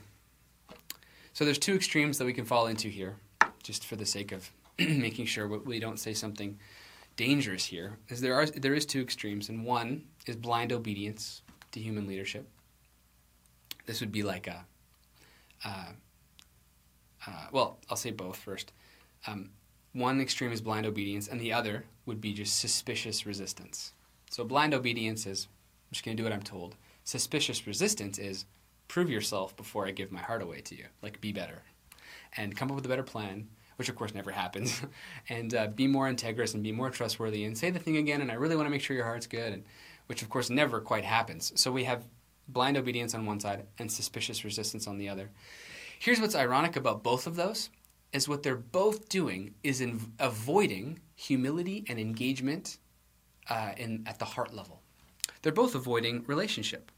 So 1.34 1.44
there's 1.44 1.60
two 1.60 1.76
extremes 1.76 2.18
that 2.18 2.26
we 2.26 2.34
can 2.34 2.46
fall 2.46 2.68
into 2.68 2.88
here, 2.88 3.18
just 3.64 3.86
for 3.86 3.96
the 3.96 4.06
sake 4.06 4.32
of 4.32 4.52
making 4.80 5.26
sure 5.26 5.48
we 5.48 5.80
don't 5.80 6.00
say 6.00 6.14
something 6.14 6.60
dangerous 7.16 7.66
here 7.66 7.98
is 8.10 8.22
there 8.22 8.36
are 8.36 8.46
there 8.46 8.74
is 8.74 8.86
two 8.86 9.02
extremes, 9.02 9.50
and 9.50 9.66
one 9.66 10.04
is 10.26 10.36
blind 10.36 10.72
obedience 10.72 11.42
to 11.72 11.80
human 11.80 12.08
leadership. 12.08 12.48
This 13.86 14.02
would 14.02 14.12
be 14.12 14.24
like 14.24 14.48
a, 14.48 14.66
uh, 15.64 15.92
uh, 17.28 17.48
well, 17.52 17.78
I'll 17.90 17.98
say 17.98 18.12
both 18.12 18.38
first. 18.38 18.72
Um, 19.28 19.52
one 19.94 20.20
extreme 20.20 20.52
is 20.52 20.62
blind 20.62 20.86
obedience, 20.86 21.28
and 21.28 21.40
the 21.40 21.54
other 21.54 21.86
would 22.06 22.20
be 22.20 22.34
just 22.34 22.60
suspicious 22.60 23.26
resistance. 23.26 23.94
So 24.30 24.44
blind 24.44 24.74
obedience 24.74 25.26
is 25.26 25.48
I'm 25.48 25.94
just 25.94 26.04
going 26.04 26.18
to 26.18 26.22
do 26.22 26.26
what 26.26 26.34
I'm 26.34 26.42
told. 26.42 26.76
Suspicious 27.04 27.68
resistance 27.68 28.18
is 28.18 28.46
prove 28.88 29.10
yourself 29.10 29.56
before 29.56 29.88
I 29.88 29.92
give 29.92 30.12
my 30.12 30.20
heart 30.20 30.42
away 30.42 30.62
to 30.62 30.76
you. 30.76 30.86
Like, 31.02 31.22
be 31.22 31.32
better. 31.32 31.62
And 32.36 32.58
come 32.58 32.70
up 32.70 32.76
with 32.76 32.86
a 32.86 32.90
better 32.90 33.04
plan, 33.04 33.48
which 33.78 33.90
of 33.90 33.96
course 33.96 34.14
never 34.14 34.32
happens. 34.32 34.82
and 35.30 35.54
uh, 35.54 35.68
be 35.68 35.88
more 35.88 36.10
integrous 36.10 36.54
and 36.54 36.64
be 36.64 36.72
more 36.72 36.90
trustworthy 36.90 37.44
and 37.44 37.58
say 37.58 37.70
the 37.70 37.80
thing 37.80 37.98
again, 37.98 38.22
and 38.22 38.32
I 38.32 38.36
really 38.36 38.56
want 38.56 38.66
to 38.68 38.72
make 38.72 38.82
sure 38.82 38.96
your 38.96 39.06
heart's 39.06 39.28
good, 39.28 39.54
and, 39.54 39.64
which 40.08 40.22
of 40.22 40.30
course 40.30 40.50
never 40.50 40.80
quite 40.80 41.06
happens. 41.06 41.52
So 41.56 41.72
we 41.72 41.84
have 41.86 42.06
blind 42.48 42.78
obedience 42.78 43.16
on 43.16 43.26
one 43.26 43.40
side 43.40 43.66
and 43.80 43.92
suspicious 43.92 44.44
resistance 44.44 44.88
on 44.88 44.98
the 44.98 45.10
other. 45.10 45.32
Here's 46.00 46.22
what's 46.22 46.36
ironic 46.36 46.76
about 46.76 47.04
both 47.04 47.28
of 47.28 47.36
those 47.36 47.70
is 48.14 48.30
what 48.30 48.44
they're 48.44 48.56
both 48.56 49.10
doing 49.10 49.54
is 49.64 49.82
in 49.82 50.00
avoiding 50.20 51.00
humility 51.16 51.84
and 51.90 52.00
engagement 52.00 52.78
uh, 53.50 53.72
in, 53.78 54.04
at 54.06 54.20
the 54.20 54.26
heart 54.26 54.54
level. 54.54 54.82
They're 55.42 55.52
both 55.52 55.76
avoiding 55.76 56.24
relationship. 56.28 56.92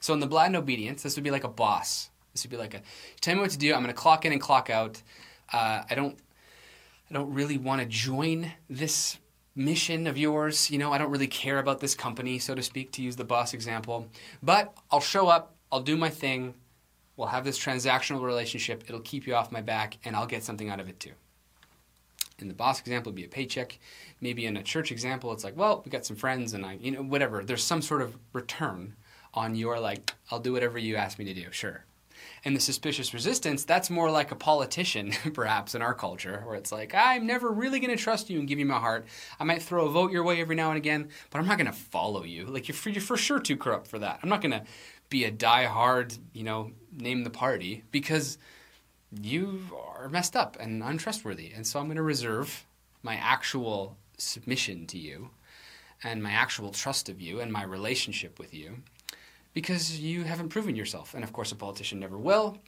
So 0.00 0.12
in 0.12 0.20
the 0.20 0.26
blind 0.26 0.56
obedience, 0.56 1.02
this 1.02 1.16
would 1.16 1.24
be 1.24 1.30
like 1.30 1.44
a 1.44 1.48
boss. 1.48 2.10
This 2.32 2.44
would 2.44 2.50
be 2.50 2.56
like 2.56 2.74
a 2.74 2.82
tell 3.20 3.34
me 3.34 3.40
what 3.40 3.50
to 3.50 3.58
do. 3.58 3.72
I'm 3.72 3.82
going 3.82 3.94
to 3.94 4.00
clock 4.00 4.24
in 4.24 4.32
and 4.32 4.40
clock 4.40 4.70
out. 4.70 5.02
Uh, 5.52 5.82
I 5.88 5.94
don't 5.94 6.18
I 7.10 7.14
don't 7.14 7.32
really 7.32 7.58
want 7.58 7.80
to 7.80 7.86
join 7.86 8.52
this 8.68 9.18
mission 9.54 10.06
of 10.06 10.18
yours. 10.18 10.70
You 10.70 10.78
know, 10.78 10.92
I 10.92 10.98
don't 10.98 11.10
really 11.10 11.26
care 11.26 11.58
about 11.58 11.80
this 11.80 11.94
company, 11.94 12.38
so 12.38 12.54
to 12.54 12.62
speak, 12.62 12.92
to 12.92 13.02
use 13.02 13.16
the 13.16 13.24
boss 13.24 13.54
example. 13.54 14.08
But 14.42 14.76
I'll 14.90 15.00
show 15.00 15.28
up. 15.28 15.54
I'll 15.72 15.80
do 15.80 15.96
my 15.96 16.10
thing. 16.10 16.54
We'll 17.16 17.28
have 17.28 17.44
this 17.44 17.58
transactional 17.58 18.22
relationship. 18.22 18.84
It'll 18.86 19.00
keep 19.00 19.26
you 19.26 19.34
off 19.34 19.50
my 19.50 19.60
back, 19.60 19.98
and 20.04 20.14
I'll 20.14 20.26
get 20.26 20.44
something 20.44 20.68
out 20.68 20.80
of 20.80 20.88
it 20.88 21.00
too. 21.00 21.12
In 22.38 22.46
the 22.46 22.54
boss 22.54 22.78
example, 22.78 23.10
it'd 23.10 23.16
be 23.16 23.24
a 23.24 23.28
paycheck. 23.28 23.78
Maybe 24.20 24.46
in 24.46 24.56
a 24.56 24.62
church 24.62 24.92
example, 24.92 25.32
it's 25.32 25.42
like, 25.42 25.56
well, 25.56 25.82
we 25.84 25.90
got 25.90 26.06
some 26.06 26.16
friends, 26.16 26.52
and 26.52 26.64
I, 26.64 26.74
you 26.74 26.92
know, 26.92 27.02
whatever. 27.02 27.42
There's 27.42 27.64
some 27.64 27.82
sort 27.82 28.02
of 28.02 28.16
return 28.32 28.94
on 29.34 29.56
your 29.56 29.80
like, 29.80 30.14
I'll 30.30 30.38
do 30.38 30.52
whatever 30.52 30.78
you 30.78 30.94
ask 30.96 31.18
me 31.18 31.24
to 31.24 31.34
do. 31.34 31.46
Sure. 31.50 31.84
And 32.44 32.54
the 32.54 32.60
suspicious 32.60 33.12
resistance, 33.12 33.64
that's 33.64 33.90
more 33.90 34.10
like 34.10 34.30
a 34.30 34.36
politician, 34.36 35.12
perhaps, 35.34 35.74
in 35.74 35.82
our 35.82 35.94
culture, 35.94 36.42
where 36.44 36.56
it's 36.56 36.72
like, 36.72 36.94
I'm 36.94 37.26
never 37.26 37.50
really 37.50 37.80
going 37.80 37.96
to 37.96 38.02
trust 38.02 38.30
you 38.30 38.38
and 38.38 38.48
give 38.48 38.58
you 38.58 38.66
my 38.66 38.78
heart. 38.78 39.06
I 39.38 39.44
might 39.44 39.62
throw 39.62 39.86
a 39.86 39.90
vote 39.90 40.12
your 40.12 40.24
way 40.24 40.40
every 40.40 40.56
now 40.56 40.70
and 40.70 40.76
again, 40.76 41.08
but 41.30 41.38
I'm 41.38 41.46
not 41.46 41.58
going 41.58 41.70
to 41.70 41.72
follow 41.72 42.24
you. 42.24 42.46
Like, 42.46 42.68
you're 42.68 42.74
for, 42.74 42.90
you're 42.90 43.02
for 43.02 43.16
sure 43.16 43.40
too 43.40 43.56
corrupt 43.56 43.86
for 43.86 43.98
that. 43.98 44.20
I'm 44.22 44.28
not 44.28 44.40
going 44.40 44.52
to 44.52 44.64
be 45.10 45.24
a 45.24 45.30
die-hard, 45.30 46.14
you 46.32 46.44
know, 46.44 46.72
name 46.92 47.24
the 47.24 47.30
party, 47.30 47.84
because 47.90 48.38
you 49.10 49.60
are 49.76 50.08
messed 50.08 50.36
up 50.36 50.56
and 50.60 50.82
untrustworthy. 50.82 51.52
And 51.54 51.66
so 51.66 51.80
I'm 51.80 51.86
going 51.86 51.96
to 51.96 52.02
reserve 52.02 52.66
my 53.02 53.14
actual 53.14 53.96
submission 54.18 54.86
to 54.86 54.98
you 54.98 55.30
and 56.02 56.22
my 56.22 56.30
actual 56.30 56.70
trust 56.70 57.08
of 57.08 57.20
you 57.20 57.40
and 57.40 57.52
my 57.52 57.62
relationship 57.62 58.38
with 58.38 58.54
you 58.54 58.82
because 59.58 59.98
you 59.98 60.22
haven't 60.22 60.50
proven 60.50 60.76
yourself. 60.76 61.14
And 61.14 61.24
of 61.24 61.32
course, 61.32 61.50
a 61.50 61.56
politician 61.56 61.98
never 61.98 62.16
will. 62.16 62.58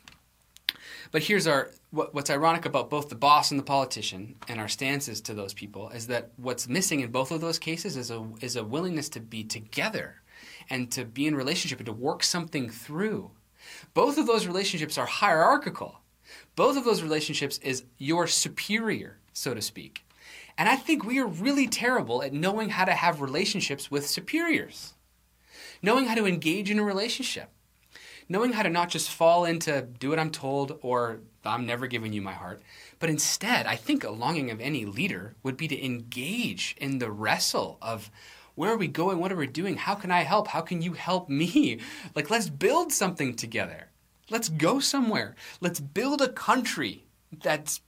But 1.12 1.22
here's 1.22 1.46
our 1.46 1.70
what, 1.92 2.12
what's 2.12 2.31
ironic 2.31 2.66
about 2.66 2.90
both 2.90 3.09
the 3.09 3.14
boss 3.14 3.53
and 3.53 3.61
the 3.61 3.64
politician 3.64 4.35
and 4.48 4.59
our 4.59 4.66
stances 4.66 5.20
to 5.20 5.35
those 5.35 5.55
people 5.55 5.90
is 5.90 6.09
that 6.09 6.33
what's 6.37 6.66
missing 6.66 6.98
in 6.98 7.12
both 7.12 7.31
of 7.31 7.40
those 7.40 7.61
cases 7.61 7.96
is 7.96 8.11
a 8.11 8.26
is 8.40 8.57
a 8.57 8.64
willingness 8.64 9.09
to 9.11 9.20
be 9.20 9.44
together 9.44 10.16
and 10.68 10.90
to 10.90 11.05
be 11.05 11.29
in 11.29 11.37
relationship 11.37 11.79
and 11.79 11.87
to 11.87 11.92
work 11.92 12.24
something 12.24 12.68
through. 12.68 13.31
Both 13.94 14.18
of 14.18 14.26
those 14.26 14.48
relationships 14.48 14.98
are 14.98 15.07
hierarchical. 15.07 16.00
Both 16.57 16.76
of 16.76 16.85
those 16.85 17.03
relationships 17.05 17.59
is 17.59 17.85
your 17.98 18.26
superior, 18.26 19.18
so 19.33 19.55
to 19.55 19.62
speak. 19.62 20.05
And 20.59 20.68
I 20.68 20.74
think 20.74 21.05
we 21.05 21.20
are 21.20 21.26
really 21.29 21.68
terrible 21.68 22.20
at 22.20 22.33
knowing 22.33 22.70
how 22.70 22.85
to 22.85 22.94
have 22.94 23.20
relationships 23.20 23.92
with 23.92 24.09
superiors 24.09 24.94
knowing 25.82 26.06
how 26.06 26.14
to 26.14 26.26
engage 26.26 26.70
in 26.70 26.78
a 26.78 26.84
relationship, 26.84 27.50
knowing 28.28 28.52
how 28.52 28.62
to 28.62 28.70
not 28.70 28.88
just 28.88 29.10
fall 29.10 29.44
into 29.44 29.82
do 29.82 30.10
what 30.10 30.18
I'm 30.18 30.30
told 30.30 30.78
or 30.82 31.20
I'm 31.44 31.66
never 31.66 31.86
giving 31.86 32.12
you 32.12 32.22
my 32.22 32.32
heart, 32.32 32.62
but 32.98 33.10
instead, 33.10 33.66
I 33.66 33.76
think 33.76 34.04
a 34.04 34.10
longing 34.10 34.50
of 34.50 34.60
any 34.60 34.84
leader 34.84 35.34
would 35.42 35.56
be 35.56 35.68
to 35.68 35.84
engage 35.84 36.76
in 36.78 36.98
the 36.98 37.10
wrestle 37.10 37.78
of 37.80 38.10
where 38.54 38.72
are 38.72 38.76
we 38.76 38.88
going? 38.88 39.18
What 39.18 39.32
are 39.32 39.36
we 39.36 39.46
doing? 39.46 39.76
How 39.76 39.94
can 39.94 40.10
I 40.10 40.20
help? 40.20 40.48
How 40.48 40.60
can 40.60 40.82
you 40.82 40.92
help 40.92 41.28
me? 41.28 41.80
Like, 42.14 42.28
let's 42.28 42.50
build 42.50 42.92
something 42.92 43.34
together. 43.34 43.88
Let's 44.28 44.48
go 44.48 44.80
somewhere. 44.80 45.34
Let's 45.60 45.80
build 45.80 46.20
a 46.20 46.28
country 46.28 47.04
that's 47.42 47.80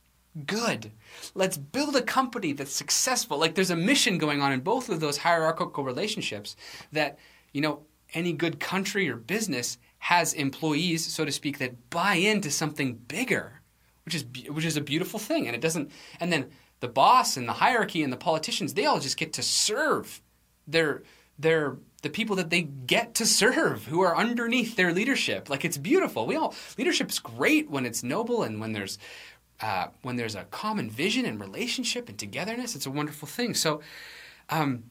good. 0.47 0.93
Let's 1.35 1.59
build 1.59 1.95
a 1.97 2.03
company 2.03 2.53
that's 2.53 2.73
successful. 2.73 3.39
Like, 3.39 3.55
there's 3.55 3.71
a 3.71 3.77
mission 3.77 4.17
going 4.17 4.41
on 4.41 4.53
in 4.53 4.61
both 4.61 4.89
of 4.89 5.01
those 5.01 5.19
hierarchical 5.19 5.85
relationships 5.85 6.57
that 6.93 7.19
you 7.53 7.61
know, 7.61 7.83
any 8.15 8.33
good 8.33 8.61
country 8.61 9.09
or 9.09 9.17
business 9.17 9.79
has 9.99 10.33
employees, 10.33 11.07
so 11.07 11.25
to 11.25 11.33
speak, 11.33 11.59
that 11.59 11.91
buy 11.91 12.15
into 12.15 12.51
something 12.51 12.95
bigger, 12.95 13.61
which 14.05 14.15
is 14.15 14.25
which 14.49 14.65
is 14.65 14.77
a 14.77 14.81
beautiful 14.81 15.19
thing. 15.19 15.47
And 15.47 15.55
it 15.55 15.61
doesn't. 15.61 15.91
And 16.21 16.33
then 16.33 16.51
the 16.81 16.89
boss 16.89 17.37
and 17.37 17.49
the 17.49 17.55
hierarchy 17.55 18.03
and 18.03 18.13
the 18.13 18.17
politicians, 18.17 18.75
they 18.75 18.87
all 18.87 19.01
just 19.01 19.17
get 19.17 19.33
to 19.35 19.43
serve 19.43 20.21
their 20.67 21.03
their 21.39 21.77
the 22.03 22.11
people 22.11 22.37
that 22.37 22.51
they 22.51 22.63
get 22.63 23.15
to 23.15 23.27
serve 23.27 23.87
who 23.87 24.01
are 24.01 24.17
underneath 24.17 24.75
their 24.75 24.93
leadership. 24.93 25.49
Like 25.49 25.65
it's 25.65 25.79
beautiful. 25.79 26.27
We 26.27 26.37
all 26.37 26.55
leadership's 26.77 27.21
great 27.21 27.71
when 27.71 27.87
it's 27.87 28.03
noble 28.03 28.43
and 28.43 28.61
when 28.61 28.73
there's 28.73 28.99
uh, 29.61 29.87
when 30.03 30.17
there's 30.17 30.35
a 30.35 30.45
common 30.45 30.91
vision 30.91 31.25
and 31.25 31.41
relationship 31.41 32.09
and 32.09 32.19
togetherness. 32.19 32.75
It's 32.75 32.87
a 32.87 32.91
wonderful 32.91 33.29
thing. 33.29 33.55
So. 33.55 33.81
Um, 34.51 34.85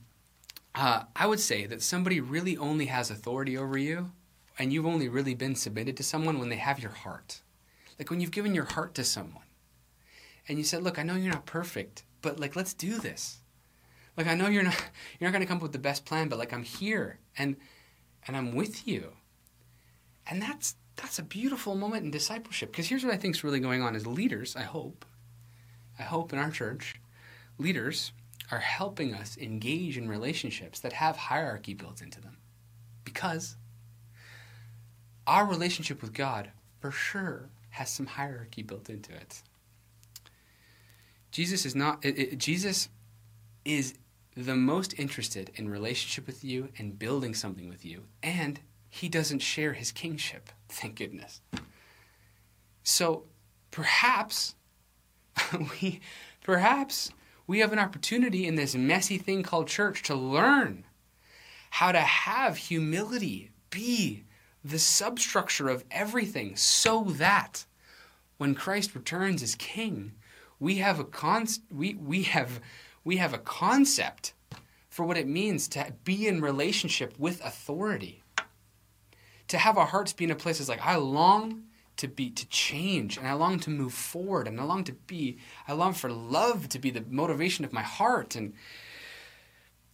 uh, 0.74 1.04
I 1.16 1.28
would 1.28 1.40
say 1.40 1.66
that 1.66 1.82
somebody 1.82 2.20
really 2.20 2.58
only 2.58 2.86
has 2.86 3.12
authority 3.12 3.58
over 3.58 3.78
you, 3.78 4.12
and 4.58 4.72
you've 4.72 4.86
only 4.86 5.10
really 5.10 5.34
been 5.34 5.56
submitted 5.56 5.98
to 5.98 6.04
someone 6.04 6.40
when 6.40 6.50
they 6.50 6.58
have 6.58 6.80
your 6.80 6.92
heart. 6.92 7.42
Like 8.00 8.10
when 8.10 8.22
you've 8.22 8.32
given 8.32 8.56
your 8.56 8.66
heart 8.66 8.94
to 8.96 9.04
someone, 9.04 9.44
and 10.48 10.58
you 10.58 10.64
said, 10.64 10.84
"Look, 10.84 10.98
I 10.98 11.04
know 11.04 11.16
you're 11.16 11.34
not 11.34 11.46
perfect, 11.46 12.04
but 12.22 12.40
like 12.40 12.56
let's 12.56 12.74
do 12.74 12.98
this." 12.98 13.42
Like 14.18 14.28
I 14.28 14.36
know 14.36 14.48
you're 14.48 14.64
not 14.64 14.76
you're 15.20 15.30
not 15.30 15.34
going 15.34 15.46
to 15.46 15.48
come 15.48 15.58
up 15.58 15.64
with 15.64 15.74
the 15.74 15.80
best 15.80 16.06
plan, 16.06 16.30
but 16.30 16.40
like 16.40 16.54
I'm 16.54 16.64
here 16.64 17.20
and 17.38 17.58
and 18.28 18.38
I'm 18.38 18.56
with 18.56 18.88
you. 18.88 19.14
And 20.30 20.42
that's 20.42 20.76
that's 20.96 21.20
a 21.20 21.24
beautiful 21.24 21.76
moment 21.76 22.06
in 22.06 22.12
discipleship 22.12 22.72
because 22.72 22.88
here's 22.88 23.04
what 23.04 23.14
I 23.14 23.18
think 23.18 23.36
is 23.36 23.44
really 23.44 23.60
going 23.60 23.82
on 23.82 23.96
as 23.96 24.08
leaders, 24.08 24.56
I 24.56 24.64
hope. 24.64 25.06
I 26.00 26.04
hope 26.04 26.34
in 26.34 26.40
our 26.40 26.52
church, 26.52 26.96
leaders 27.58 28.12
are 28.52 28.60
helping 28.60 29.14
us 29.14 29.38
engage 29.38 29.98
in 29.98 30.10
relationships 30.10 30.80
that 30.82 30.94
have 30.94 31.16
hierarchy 31.16 31.74
built 31.74 32.02
into 32.02 32.20
them. 32.20 32.38
Because 33.06 33.56
our 35.26 35.46
relationship 35.46 36.02
with 36.02 36.14
God, 36.14 36.52
for 36.80 36.92
sure, 36.92 37.50
has 37.70 37.90
some 37.90 38.06
hierarchy 38.06 38.62
built 38.62 38.90
into 38.90 39.14
it. 39.14 39.42
Jesus 41.32 41.66
is 41.66 41.76
not, 41.76 42.04
it, 42.04 42.20
it, 42.20 42.38
Jesus 42.38 42.90
is 43.64 43.94
the 44.36 44.56
most 44.56 44.98
interested 45.00 45.52
in 45.56 45.70
relationship 45.70 46.28
with 46.28 46.44
you 46.44 46.70
and 46.78 47.00
building 47.00 47.34
something 47.34 47.70
with 47.70 47.86
you, 47.86 48.04
and 48.22 48.60
he 48.90 49.08
doesn't 49.08 49.40
share 49.40 49.74
his 49.74 49.92
kingship, 49.92 50.50
thank 50.70 50.96
goodness. 50.96 51.42
So 52.84 53.24
perhaps 53.72 54.56
we, 55.82 56.02
perhaps 56.44 57.12
we 57.48 57.60
have 57.60 57.74
an 57.74 57.80
opportunity 57.80 58.46
in 58.46 58.56
this 58.56 58.76
messy 58.76 59.18
thing 59.18 59.44
called 59.44 59.68
church 59.68 60.04
to 60.04 60.16
learn 60.16 60.86
how 61.72 61.92
to 61.92 62.00
have 62.00 62.58
humility 62.58 63.52
be 63.70 64.24
the 64.64 64.80
substructure 64.80 65.70
of 65.70 65.84
everything 65.90 66.56
so 66.56 67.06
that 67.10 67.66
when 68.38 68.56
Christ 68.56 68.94
returns 68.96 69.42
as 69.42 69.56
king, 69.56 70.14
we 70.60 70.76
have 70.78 71.00
a 71.00 71.04
con- 71.04 71.48
we, 71.72 71.96
we 71.96 72.24
have 72.24 72.60
we 73.04 73.18
have 73.18 73.34
a 73.34 73.40
concept 73.40 74.34
for 74.90 75.06
what 75.06 75.18
it 75.18 75.28
means 75.28 75.68
to 75.70 75.94
be 76.04 76.28
in 76.28 76.42
relationship 76.42 77.18
with 77.18 77.44
authority. 77.44 78.22
To 79.48 79.58
have 79.58 79.78
our 79.78 79.88
hearts 79.88 80.14
be 80.14 80.26
in 80.26 80.32
a 80.32 80.36
place 80.36 80.58
that's 80.58 80.70
like, 80.70 80.86
I 80.86 80.98
long 80.98 81.64
to 82.02 82.08
be 82.08 82.30
to 82.30 82.48
change 82.48 83.18
and 83.18 83.28
I 83.28 83.34
long 83.34 83.60
to 83.62 83.70
move 83.70 83.94
forward 83.94 84.48
and 84.48 84.60
I 84.60 84.64
long 84.64 84.84
to 84.86 84.94
be 84.94 85.38
I 85.68 85.74
long 85.74 85.94
for 85.94 86.12
love 86.12 86.68
to 86.70 86.80
be 86.80 86.90
the 86.90 87.06
motivation 87.10 87.64
of 87.64 87.74
my 87.74 87.84
heart 87.84 88.36
and 88.36 88.54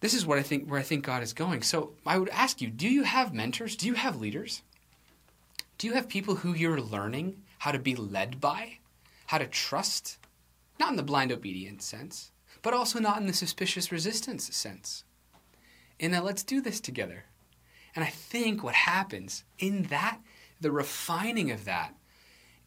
this 0.00 0.14
is 0.14 0.24
what 0.24 0.38
I 0.38 0.42
think 0.42 0.68
where 0.68 0.80
I 0.80 0.84
think 0.84 1.04
God 1.04 1.22
is 1.22 1.32
going. 1.32 1.62
So 1.62 1.92
I 2.06 2.18
would 2.18 2.28
ask 2.28 2.60
you, 2.60 2.68
do 2.68 2.88
you 2.88 3.02
have 3.02 3.34
mentors? 3.34 3.76
Do 3.76 3.86
you 3.86 3.94
have 3.94 4.20
leaders? 4.20 4.62
Do 5.76 5.86
you 5.86 5.94
have 5.94 6.08
people 6.08 6.36
who 6.36 6.54
you're 6.54 6.80
learning 6.80 7.42
how 7.58 7.72
to 7.72 7.78
be 7.78 7.96
led 7.96 8.40
by? 8.40 8.78
How 9.26 9.38
to 9.38 9.46
trust? 9.46 10.18
Not 10.78 10.90
in 10.90 10.96
the 10.96 11.02
blind 11.02 11.32
obedience 11.32 11.84
sense, 11.84 12.30
but 12.62 12.74
also 12.74 13.00
not 13.00 13.20
in 13.20 13.26
the 13.26 13.32
suspicious 13.32 13.90
resistance 13.90 14.54
sense. 14.54 15.04
In 15.98 16.14
a 16.14 16.22
let's 16.22 16.44
do 16.44 16.60
this 16.60 16.80
together. 16.80 17.24
And 17.94 18.04
I 18.04 18.08
think 18.08 18.62
what 18.62 18.74
happens 18.74 19.44
in 19.58 19.84
that, 19.84 20.20
the 20.60 20.70
refining 20.70 21.50
of 21.50 21.64
that, 21.64 21.94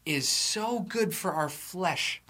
is 0.06 0.28
so 0.28 0.80
good 0.80 1.14
for 1.14 1.34
our 1.34 1.50
flesh, 1.50 2.22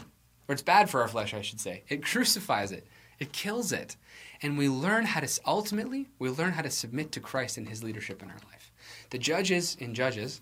or 0.47 0.53
it's 0.53 0.61
bad 0.61 0.89
for 0.89 1.01
our 1.01 1.07
flesh, 1.07 1.33
I 1.33 1.41
should 1.41 1.59
say. 1.59 1.83
It 1.89 2.03
crucifies 2.03 2.71
it, 2.71 2.87
it 3.19 3.31
kills 3.31 3.71
it. 3.71 3.97
And 4.43 4.57
we 4.57 4.69
learn 4.69 5.05
how 5.05 5.19
to, 5.19 5.41
ultimately, 5.45 6.09
we 6.17 6.29
learn 6.29 6.53
how 6.53 6.63
to 6.63 6.71
submit 6.71 7.11
to 7.11 7.19
Christ 7.19 7.57
and 7.57 7.69
his 7.69 7.83
leadership 7.83 8.23
in 8.23 8.29
our 8.29 8.39
life. 8.49 8.71
The 9.11 9.19
judges 9.19 9.77
in 9.79 9.93
Judges 9.93 10.41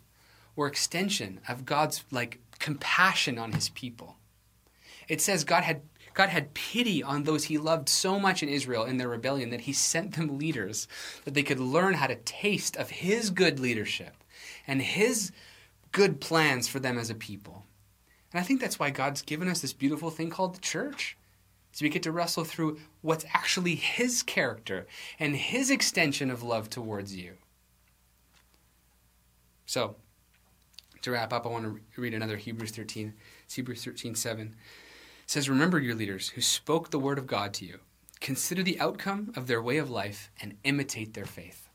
were 0.56 0.68
extension 0.68 1.42
of 1.48 1.66
God's 1.66 2.04
like 2.12 2.40
compassion 2.60 3.38
on 3.38 3.52
his 3.52 3.70
people. 3.70 4.18
It 5.08 5.22
says 5.22 5.44
God 5.44 5.64
had 5.64 5.82
God 6.14 6.30
had 6.30 6.54
pity 6.54 7.02
on 7.02 7.24
those 7.24 7.46
he 7.46 7.58
loved 7.58 7.88
so 7.88 8.20
much 8.20 8.44
in 8.44 8.50
Israel 8.50 8.84
in 8.84 8.98
their 8.98 9.08
rebellion 9.08 9.50
that 9.52 9.62
he 9.62 9.74
sent 9.74 10.16
them 10.16 10.38
leaders 10.38 10.88
that 11.24 11.34
they 11.34 11.44
could 11.44 11.60
learn 11.60 11.94
how 11.96 12.08
to 12.08 12.16
taste 12.16 12.76
of 12.76 12.90
his 12.90 13.30
good 13.30 13.60
leadership 13.60 14.16
and 14.68 14.82
his 14.82 15.32
good 15.92 16.22
plans 16.22 16.68
for 16.68 16.80
them 16.80 16.98
as 16.98 17.10
a 17.10 17.16
people. 17.16 17.66
And 18.32 18.40
I 18.40 18.44
think 18.44 18.62
that's 18.62 18.80
why 18.80 18.90
God's 18.90 19.22
given 19.22 19.48
us 19.48 19.62
this 19.62 19.74
beautiful 19.74 20.10
thing 20.10 20.30
called 20.30 20.56
the 20.56 20.62
church. 20.62 21.18
So 21.72 21.84
we 21.84 21.90
get 21.90 22.04
to 22.04 22.12
wrestle 22.12 22.44
through 22.44 22.80
what's 23.02 23.26
actually 23.34 23.76
his 23.76 24.24
character 24.24 24.88
and 25.20 25.36
his 25.36 25.70
extension 25.70 26.30
of 26.30 26.44
love 26.44 26.70
towards 26.70 27.16
you. 27.16 27.34
So, 29.66 29.96
to 31.04 31.12
wrap 31.12 31.32
up, 31.32 31.46
I 31.46 31.50
want 31.50 31.66
to 31.66 32.02
read 32.02 32.14
another 32.14 32.38
Hebrews 32.38 32.72
13. 32.72 33.14
It's 33.46 33.54
Hebrews 33.54 33.86
13, 33.86 34.16
7. 34.16 34.48
It 34.48 34.54
says, 35.28 35.48
Remember 35.48 35.80
your 35.80 35.96
leaders 35.96 36.30
who 36.30 36.42
spoke 36.42 36.90
the 36.90 37.00
word 37.00 37.20
of 37.20 37.28
God 37.28 37.54
to 37.56 37.66
you. 37.66 37.80
Consider 38.20 38.64
the 38.64 38.80
outcome 38.80 39.32
of 39.36 39.48
their 39.48 39.62
way 39.62 39.78
of 39.78 39.90
life 39.90 40.32
and 40.42 40.58
imitate 40.64 41.14
their 41.14 41.26
faith. 41.26 41.70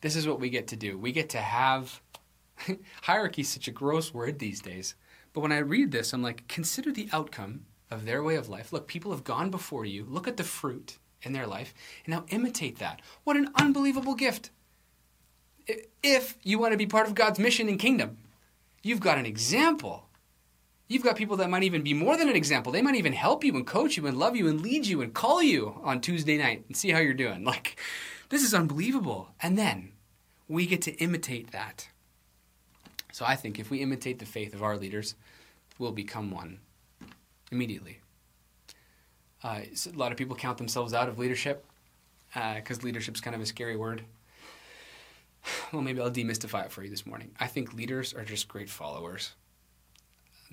This 0.00 0.16
is 0.16 0.26
what 0.26 0.40
we 0.40 0.50
get 0.50 0.68
to 0.68 0.76
do. 0.76 0.98
We 0.98 1.12
get 1.12 1.28
to 1.30 1.40
have 1.40 2.00
hierarchy 3.02 3.42
is 3.42 3.48
such 3.48 3.68
a 3.68 3.72
gross 3.72 4.12
word 4.12 4.38
these 4.38 4.60
days. 4.60 4.94
But 5.32 5.40
when 5.40 5.52
I 5.52 5.58
read 5.58 5.90
this, 5.90 6.12
I'm 6.12 6.22
like, 6.22 6.48
consider 6.48 6.90
the 6.92 7.08
outcome 7.12 7.66
of 7.90 8.04
their 8.04 8.22
way 8.22 8.36
of 8.36 8.48
life. 8.48 8.72
Look, 8.72 8.88
people 8.88 9.12
have 9.12 9.24
gone 9.24 9.50
before 9.50 9.84
you. 9.84 10.04
Look 10.08 10.26
at 10.26 10.36
the 10.36 10.44
fruit 10.44 10.98
in 11.22 11.32
their 11.32 11.46
life, 11.46 11.74
and 12.04 12.14
now 12.14 12.24
imitate 12.28 12.78
that. 12.78 13.00
What 13.24 13.36
an 13.36 13.50
unbelievable 13.54 14.14
gift. 14.14 14.50
If 16.02 16.36
you 16.42 16.58
want 16.58 16.72
to 16.72 16.78
be 16.78 16.86
part 16.86 17.06
of 17.08 17.14
God's 17.14 17.38
mission 17.38 17.68
and 17.68 17.78
kingdom, 17.78 18.18
you've 18.82 19.00
got 19.00 19.18
an 19.18 19.26
example. 19.26 20.08
You've 20.88 21.02
got 21.02 21.16
people 21.16 21.36
that 21.38 21.50
might 21.50 21.64
even 21.64 21.82
be 21.82 21.94
more 21.94 22.16
than 22.16 22.28
an 22.28 22.36
example. 22.36 22.70
They 22.70 22.82
might 22.82 22.94
even 22.94 23.12
help 23.12 23.42
you 23.42 23.56
and 23.56 23.66
coach 23.66 23.96
you 23.96 24.06
and 24.06 24.16
love 24.16 24.36
you 24.36 24.46
and 24.46 24.60
lead 24.60 24.86
you 24.86 25.02
and 25.02 25.12
call 25.12 25.42
you 25.42 25.80
on 25.82 26.00
Tuesday 26.00 26.38
night 26.38 26.64
and 26.68 26.76
see 26.76 26.90
how 26.90 27.00
you're 27.00 27.14
doing. 27.14 27.44
Like, 27.56 27.80
this 28.28 28.42
is 28.42 28.54
unbelievable. 28.54 29.30
And 29.40 29.58
then 29.58 29.92
we 30.48 30.66
get 30.66 30.82
to 30.82 30.94
imitate 30.94 31.50
that. 31.50 31.88
So 33.16 33.24
I 33.24 33.34
think 33.34 33.58
if 33.58 33.70
we 33.70 33.80
imitate 33.80 34.18
the 34.18 34.26
faith 34.26 34.52
of 34.52 34.62
our 34.62 34.76
leaders, 34.76 35.14
we'll 35.78 35.90
become 35.90 36.30
one 36.30 36.58
immediately. 37.50 38.00
Uh, 39.42 39.60
a 39.86 39.96
lot 39.96 40.12
of 40.12 40.18
people 40.18 40.36
count 40.36 40.58
themselves 40.58 40.92
out 40.92 41.08
of 41.08 41.18
leadership 41.18 41.64
because 42.34 42.78
uh, 42.78 42.82
leadership's 42.82 43.22
kind 43.22 43.34
of 43.34 43.40
a 43.40 43.46
scary 43.46 43.74
word. 43.74 44.02
Well, 45.72 45.80
maybe 45.80 46.02
I'll 46.02 46.10
demystify 46.10 46.66
it 46.66 46.72
for 46.72 46.82
you 46.82 46.90
this 46.90 47.06
morning. 47.06 47.30
I 47.40 47.46
think 47.46 47.72
leaders 47.72 48.12
are 48.12 48.24
just 48.24 48.48
great 48.48 48.68
followers. 48.68 49.32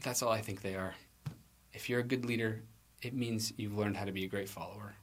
That's 0.01 0.23
all 0.23 0.31
I 0.31 0.39
think 0.39 0.61
they 0.61 0.75
are. 0.75 0.95
If 1.73 1.89
you're 1.89 1.99
a 1.99 2.03
good 2.03 2.23
leader, 2.23 2.61
it 3.01 3.13
means 3.13 3.51
you've 3.57 3.77
learned 3.77 3.97
how 3.97 4.05
to 4.05 4.13
be 4.13 4.23
a 4.23 4.29
great 4.29 4.47
follower. 4.47 4.95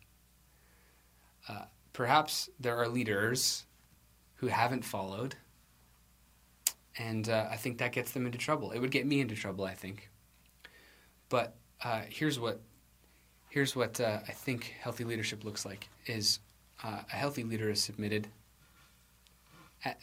Uh, 1.47 1.65
perhaps 1.93 2.49
there 2.59 2.79
are 2.79 2.89
leaders 2.89 3.67
who 4.37 4.47
haven't 4.47 4.85
followed 4.85 5.35
and 6.99 7.29
uh, 7.29 7.47
I 7.51 7.57
think 7.57 7.79
that 7.79 7.93
gets 7.93 8.13
them 8.13 8.27
into 8.27 8.39
trouble. 8.39 8.73
It 8.73 8.79
would 8.79 8.91
get 8.91 9.07
me 9.07 9.21
into 9.21 9.35
trouble, 9.35 9.65
I 9.65 9.75
think. 9.75 10.11
But 11.29 11.55
uh, 11.83 12.03
here's 12.09 12.39
what 12.39 12.61
here's 13.49 13.75
what 13.75 14.01
uh, 14.01 14.19
I 14.29 14.33
think 14.33 14.75
healthy 14.81 15.05
leadership 15.05 15.45
looks 15.45 15.65
like: 15.65 15.89
is 16.07 16.41
uh, 16.83 17.01
a 17.13 17.17
healthy 17.17 17.45
leader 17.45 17.71
is 17.71 17.81
submitted 17.81 18.29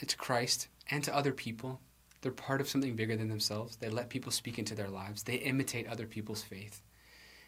to 0.06 0.18
Christ 0.18 0.68
and 0.90 1.04
to 1.04 1.16
other 1.16 1.34
people. 1.34 1.80
They're 2.22 2.32
part 2.32 2.62
of 2.62 2.70
something 2.70 2.96
bigger 2.96 3.16
than 3.16 3.30
themselves. 3.30 3.76
They 3.76 3.90
let 3.90 4.10
people 4.10 4.32
speak 4.32 4.58
into 4.58 4.74
their 4.74 4.90
lives. 4.90 5.24
They 5.24 5.36
imitate 5.36 5.88
other 5.88 6.08
people's 6.08 6.44
faith, 6.44 6.82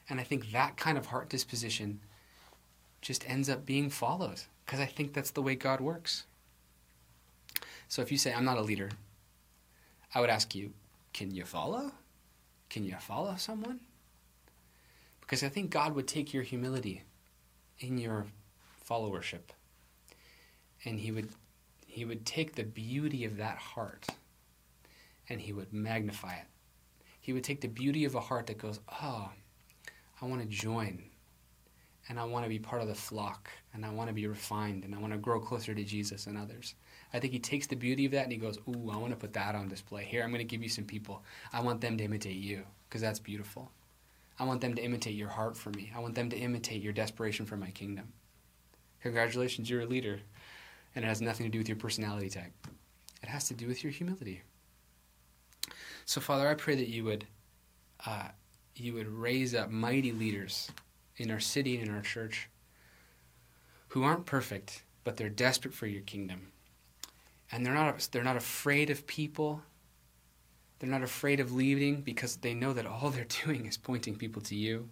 and 0.10 0.20
I 0.20 0.24
think 0.24 0.52
that 0.52 0.78
kind 0.78 0.98
of 0.98 1.08
heart 1.08 1.30
disposition 1.30 2.02
just 3.02 3.28
ends 3.30 3.50
up 3.50 3.66
being 3.66 3.90
followed 3.90 4.42
because 4.66 4.80
I 4.80 4.86
think 4.86 5.14
that's 5.14 5.32
the 5.32 5.42
way 5.42 5.56
God 5.56 5.82
works. 5.82 6.26
So 7.88 8.02
if 8.02 8.12
you 8.12 8.18
say, 8.18 8.34
I'm 8.34 8.46
not 8.46 8.58
a 8.58 8.62
leader, 8.62 8.92
I 10.14 10.22
would 10.22 10.30
ask 10.30 10.56
you, 10.56 10.74
can 11.14 11.32
you 11.32 11.46
follow? 11.46 11.92
Can 12.70 12.84
you 12.84 12.96
follow 13.00 13.36
someone? 13.36 13.80
Because 15.22 15.44
I 15.44 15.50
think 15.50 15.70
God 15.70 15.94
would 15.96 16.08
take 16.08 16.34
your 16.34 16.44
humility 16.44 17.04
in 17.80 17.98
your 17.98 18.26
followership 18.88 19.52
and 20.86 21.00
he 21.00 21.12
would 21.12 21.30
he 21.86 22.06
would 22.06 22.26
take 22.26 22.56
the 22.56 22.64
beauty 22.64 23.26
of 23.26 23.38
that 23.38 23.58
heart 23.58 24.08
and 25.28 25.42
he 25.42 25.54
would 25.54 25.74
magnify 25.74 26.34
it. 26.36 26.46
He 27.20 27.34
would 27.34 27.44
take 27.44 27.62
the 27.62 27.68
beauty 27.68 28.06
of 28.06 28.16
a 28.16 28.20
heart 28.20 28.48
that 28.48 28.58
goes, 28.58 28.80
"Oh, 29.02 29.32
I 30.22 30.26
want 30.26 30.42
to 30.42 30.48
join 30.48 31.04
and 32.08 32.20
I 32.20 32.26
want 32.26 32.46
to 32.46 32.50
be 32.50 32.60
part 32.60 32.82
of 32.82 32.88
the 32.88 32.96
flock 32.96 33.50
and 33.74 33.86
I 33.86 33.90
want 33.90 34.08
to 34.10 34.14
be 34.14 34.28
refined 34.28 34.84
and 34.84 34.96
I 34.96 35.00
want 35.00 35.14
to 35.14 35.20
grow 35.20 35.40
closer 35.40 35.76
to 35.76 35.84
Jesus 35.84 36.28
and 36.28 36.38
others." 36.38 36.76
I 37.14 37.20
think 37.20 37.34
he 37.34 37.40
takes 37.40 37.68
the 37.68 37.76
beauty 37.76 38.06
of 38.06 38.12
that 38.12 38.24
and 38.24 38.32
he 38.32 38.38
goes, 38.38 38.58
Ooh, 38.68 38.92
I 38.92 38.98
want 38.98 39.12
to 39.12 39.16
put 39.16 39.34
that 39.34 39.56
on 39.56 39.68
display. 39.68 40.04
Here, 40.06 40.24
I'm 40.24 40.30
going 40.30 40.40
to 40.40 40.44
give 40.44 40.62
you 40.62 40.70
some 40.70 40.86
people. 40.86 41.24
I 41.52 41.62
want 41.62 41.82
them 41.82 41.98
to 41.98 42.04
imitate 42.04 42.38
you 42.38 42.64
because 42.88 43.02
that's 43.02 43.20
beautiful. 43.20 43.72
I 44.38 44.46
want 44.46 44.62
them 44.62 44.76
to 44.76 44.84
imitate 44.84 45.16
your 45.16 45.28
heart 45.28 45.58
for 45.58 45.72
me. 45.72 45.92
I 45.96 46.00
want 46.00 46.16
them 46.16 46.30
to 46.30 46.38
imitate 46.38 46.82
your 46.82 46.94
desperation 46.94 47.46
for 47.46 47.58
my 47.58 47.72
kingdom. 47.72 48.14
Congratulations, 49.02 49.70
you're 49.70 49.82
a 49.82 49.86
leader. 49.86 50.20
And 50.96 51.04
it 51.04 51.08
has 51.08 51.22
nothing 51.22 51.46
to 51.46 51.52
do 51.52 51.58
with 51.58 51.68
your 51.68 51.78
personality 51.78 52.30
type, 52.30 52.52
it 53.22 53.30
has 53.30 53.48
to 53.50 53.54
do 53.54 53.68
with 53.68 53.84
your 53.84 53.92
humility. 53.92 54.42
So, 56.06 56.20
Father, 56.22 56.48
I 56.48 56.56
pray 56.56 56.76
that 56.76 56.88
you 56.88 57.04
would, 57.04 57.28
uh, 58.06 58.30
you 58.76 58.94
would 58.94 59.08
raise 59.08 59.54
up 59.54 59.70
mighty 59.70 60.12
leaders 60.12 60.72
in 61.18 61.30
our 61.30 61.40
city 61.40 61.78
and 61.78 61.88
in 61.88 61.94
our 61.94 62.02
church 62.02 62.50
who 63.90 64.04
aren't 64.04 64.26
perfect, 64.26 64.84
but 65.04 65.18
they're 65.18 65.30
desperate 65.30 65.74
for 65.74 65.86
your 65.86 66.02
kingdom 66.02 66.48
and 67.52 67.66
they're 67.66 67.74
not 67.74 68.08
they're 68.12 68.24
not 68.24 68.38
afraid 68.38 68.90
of 68.90 69.08
people. 69.08 69.62
They're 70.80 70.90
not 70.90 71.04
afraid 71.04 71.40
of 71.40 71.52
leaving 71.52 72.02
because 72.02 72.38
they 72.38 72.54
know 72.54 72.74
that 72.74 72.86
all 72.86 73.10
they're 73.12 73.26
doing 73.46 73.66
is 73.66 73.78
pointing 73.78 74.16
people 74.16 74.42
to 74.44 74.56
you. 74.56 74.90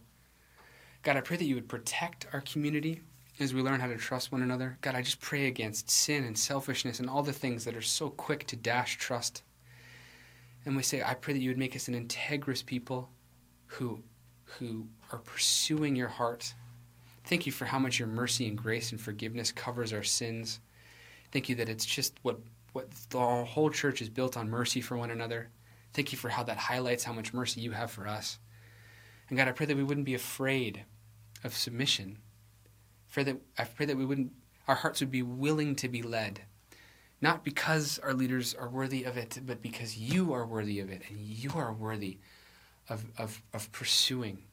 God, 1.04 1.16
I 1.18 1.22
pray 1.22 1.38
that 1.38 1.46
you 1.46 1.56
would 1.56 1.70
protect 1.70 2.28
our 2.34 2.42
community 2.42 3.02
as 3.40 3.54
we 3.54 3.62
learn 3.62 3.80
how 3.80 3.88
to 3.88 3.98
trust 3.98 4.32
one 4.32 4.42
another. 4.42 4.78
God, 4.82 4.96
I 4.96 5.02
just 5.02 5.22
pray 5.22 5.48
against 5.48 5.90
sin 5.90 6.24
and 6.24 6.38
selfishness 6.38 7.00
and 7.00 7.10
all 7.10 7.24
the 7.24 7.32
things 7.32 7.66
that 7.66 7.76
are 7.76 7.82
so 7.82 8.10
quick 8.10 8.48
to 8.48 8.56
dash 8.56 8.98
trust. 8.98 9.44
And 10.66 10.76
we 10.76 10.84
say, 10.84 11.04
I 11.04 11.14
pray 11.14 11.34
that 11.34 11.40
you 11.40 11.50
would 11.50 11.58
make 11.58 11.76
us 11.76 11.88
an 11.88 11.94
integrous 12.08 12.66
people 12.66 13.10
who 13.68 14.02
who 14.60 14.88
are 15.12 15.20
pursuing 15.20 15.96
your 15.96 16.08
heart. 16.08 16.54
Thank 17.26 17.46
you 17.46 17.52
for 17.52 17.66
how 17.66 17.80
much 17.80 18.00
your 18.00 18.08
mercy 18.08 18.48
and 18.48 18.58
grace 18.58 18.92
and 18.92 19.00
forgiveness 19.00 19.52
covers 19.52 19.92
our 19.92 20.04
sins. 20.04 20.62
Thank 21.32 21.50
you 21.50 21.56
that 21.56 21.70
it's 21.70 21.86
just 21.86 22.18
what 22.22 22.40
what 22.74 22.92
the 23.10 23.20
whole 23.20 23.70
church 23.70 24.02
is 24.02 24.10
built 24.10 24.38
on 24.38 24.50
mercy 24.50 24.82
for 24.82 24.98
one 24.98 25.10
another. 25.10 25.50
Thank 25.94 26.12
you 26.12 26.18
for 26.18 26.30
how 26.30 26.44
that 26.44 26.58
highlights 26.58 27.04
how 27.04 27.14
much 27.14 27.34
mercy 27.34 27.62
you 27.62 27.72
have 27.72 27.90
for 27.90 28.08
us. 28.08 28.38
And 29.30 29.38
God, 29.38 29.48
I 29.48 29.52
pray 29.52 29.66
that 29.66 29.78
we 29.78 29.84
wouldn't 29.84 30.06
be 30.06 30.14
afraid 30.14 30.84
of 31.44 31.56
submission. 31.56 32.20
Pray 33.12 33.24
that 33.24 33.38
I 33.58 33.64
pray 33.64 33.86
that 33.88 33.98
we 33.98 34.06
wouldn't 34.06 34.32
our 34.68 34.76
hearts 34.76 35.00
would 35.00 35.12
be 35.12 35.24
willing 35.24 35.76
to 35.78 35.88
be 35.88 36.02
led. 36.02 36.42
Not 37.22 37.44
because 37.44 38.00
our 38.00 38.14
leaders 38.14 38.54
are 38.54 38.70
worthy 38.70 39.04
of 39.04 39.18
it, 39.18 39.40
but 39.46 39.62
because 39.62 39.98
you 39.98 40.34
are 40.34 40.46
worthy 40.46 40.80
of 40.80 40.92
it 40.92 41.02
and 41.10 41.20
you 41.20 41.52
are 41.56 41.74
worthy 41.74 42.20
of, 42.90 43.06
of, 43.18 43.42
of 43.54 43.72
pursuing. 43.72 44.44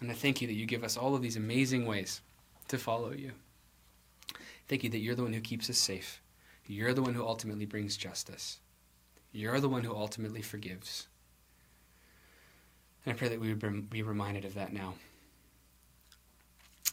And 0.00 0.10
I 0.10 0.14
thank 0.14 0.40
you 0.40 0.46
that 0.46 0.54
you 0.54 0.64
give 0.64 0.84
us 0.84 0.96
all 0.96 1.14
of 1.14 1.22
these 1.22 1.36
amazing 1.36 1.86
ways 1.86 2.22
to 2.68 2.78
follow 2.78 3.10
you. 3.12 3.32
Thank 4.68 4.84
you 4.84 4.90
that 4.90 4.98
you're 4.98 5.14
the 5.14 5.22
one 5.22 5.32
who 5.32 5.40
keeps 5.40 5.70
us 5.70 5.78
safe. 5.78 6.20
You're 6.66 6.92
the 6.92 7.02
one 7.02 7.14
who 7.14 7.24
ultimately 7.24 7.64
brings 7.64 7.96
justice. 7.96 8.58
You're 9.32 9.60
the 9.60 9.68
one 9.68 9.84
who 9.84 9.94
ultimately 9.94 10.42
forgives. 10.42 11.08
And 13.04 13.14
I 13.14 13.16
pray 13.16 13.28
that 13.28 13.40
we 13.40 13.52
would 13.52 13.90
be 13.90 14.02
reminded 14.02 14.44
of 14.44 14.54
that 14.54 14.72
now. 14.72 14.94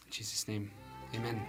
In 0.06 0.10
Jesus' 0.10 0.48
name, 0.48 0.70
amen. 1.14 1.42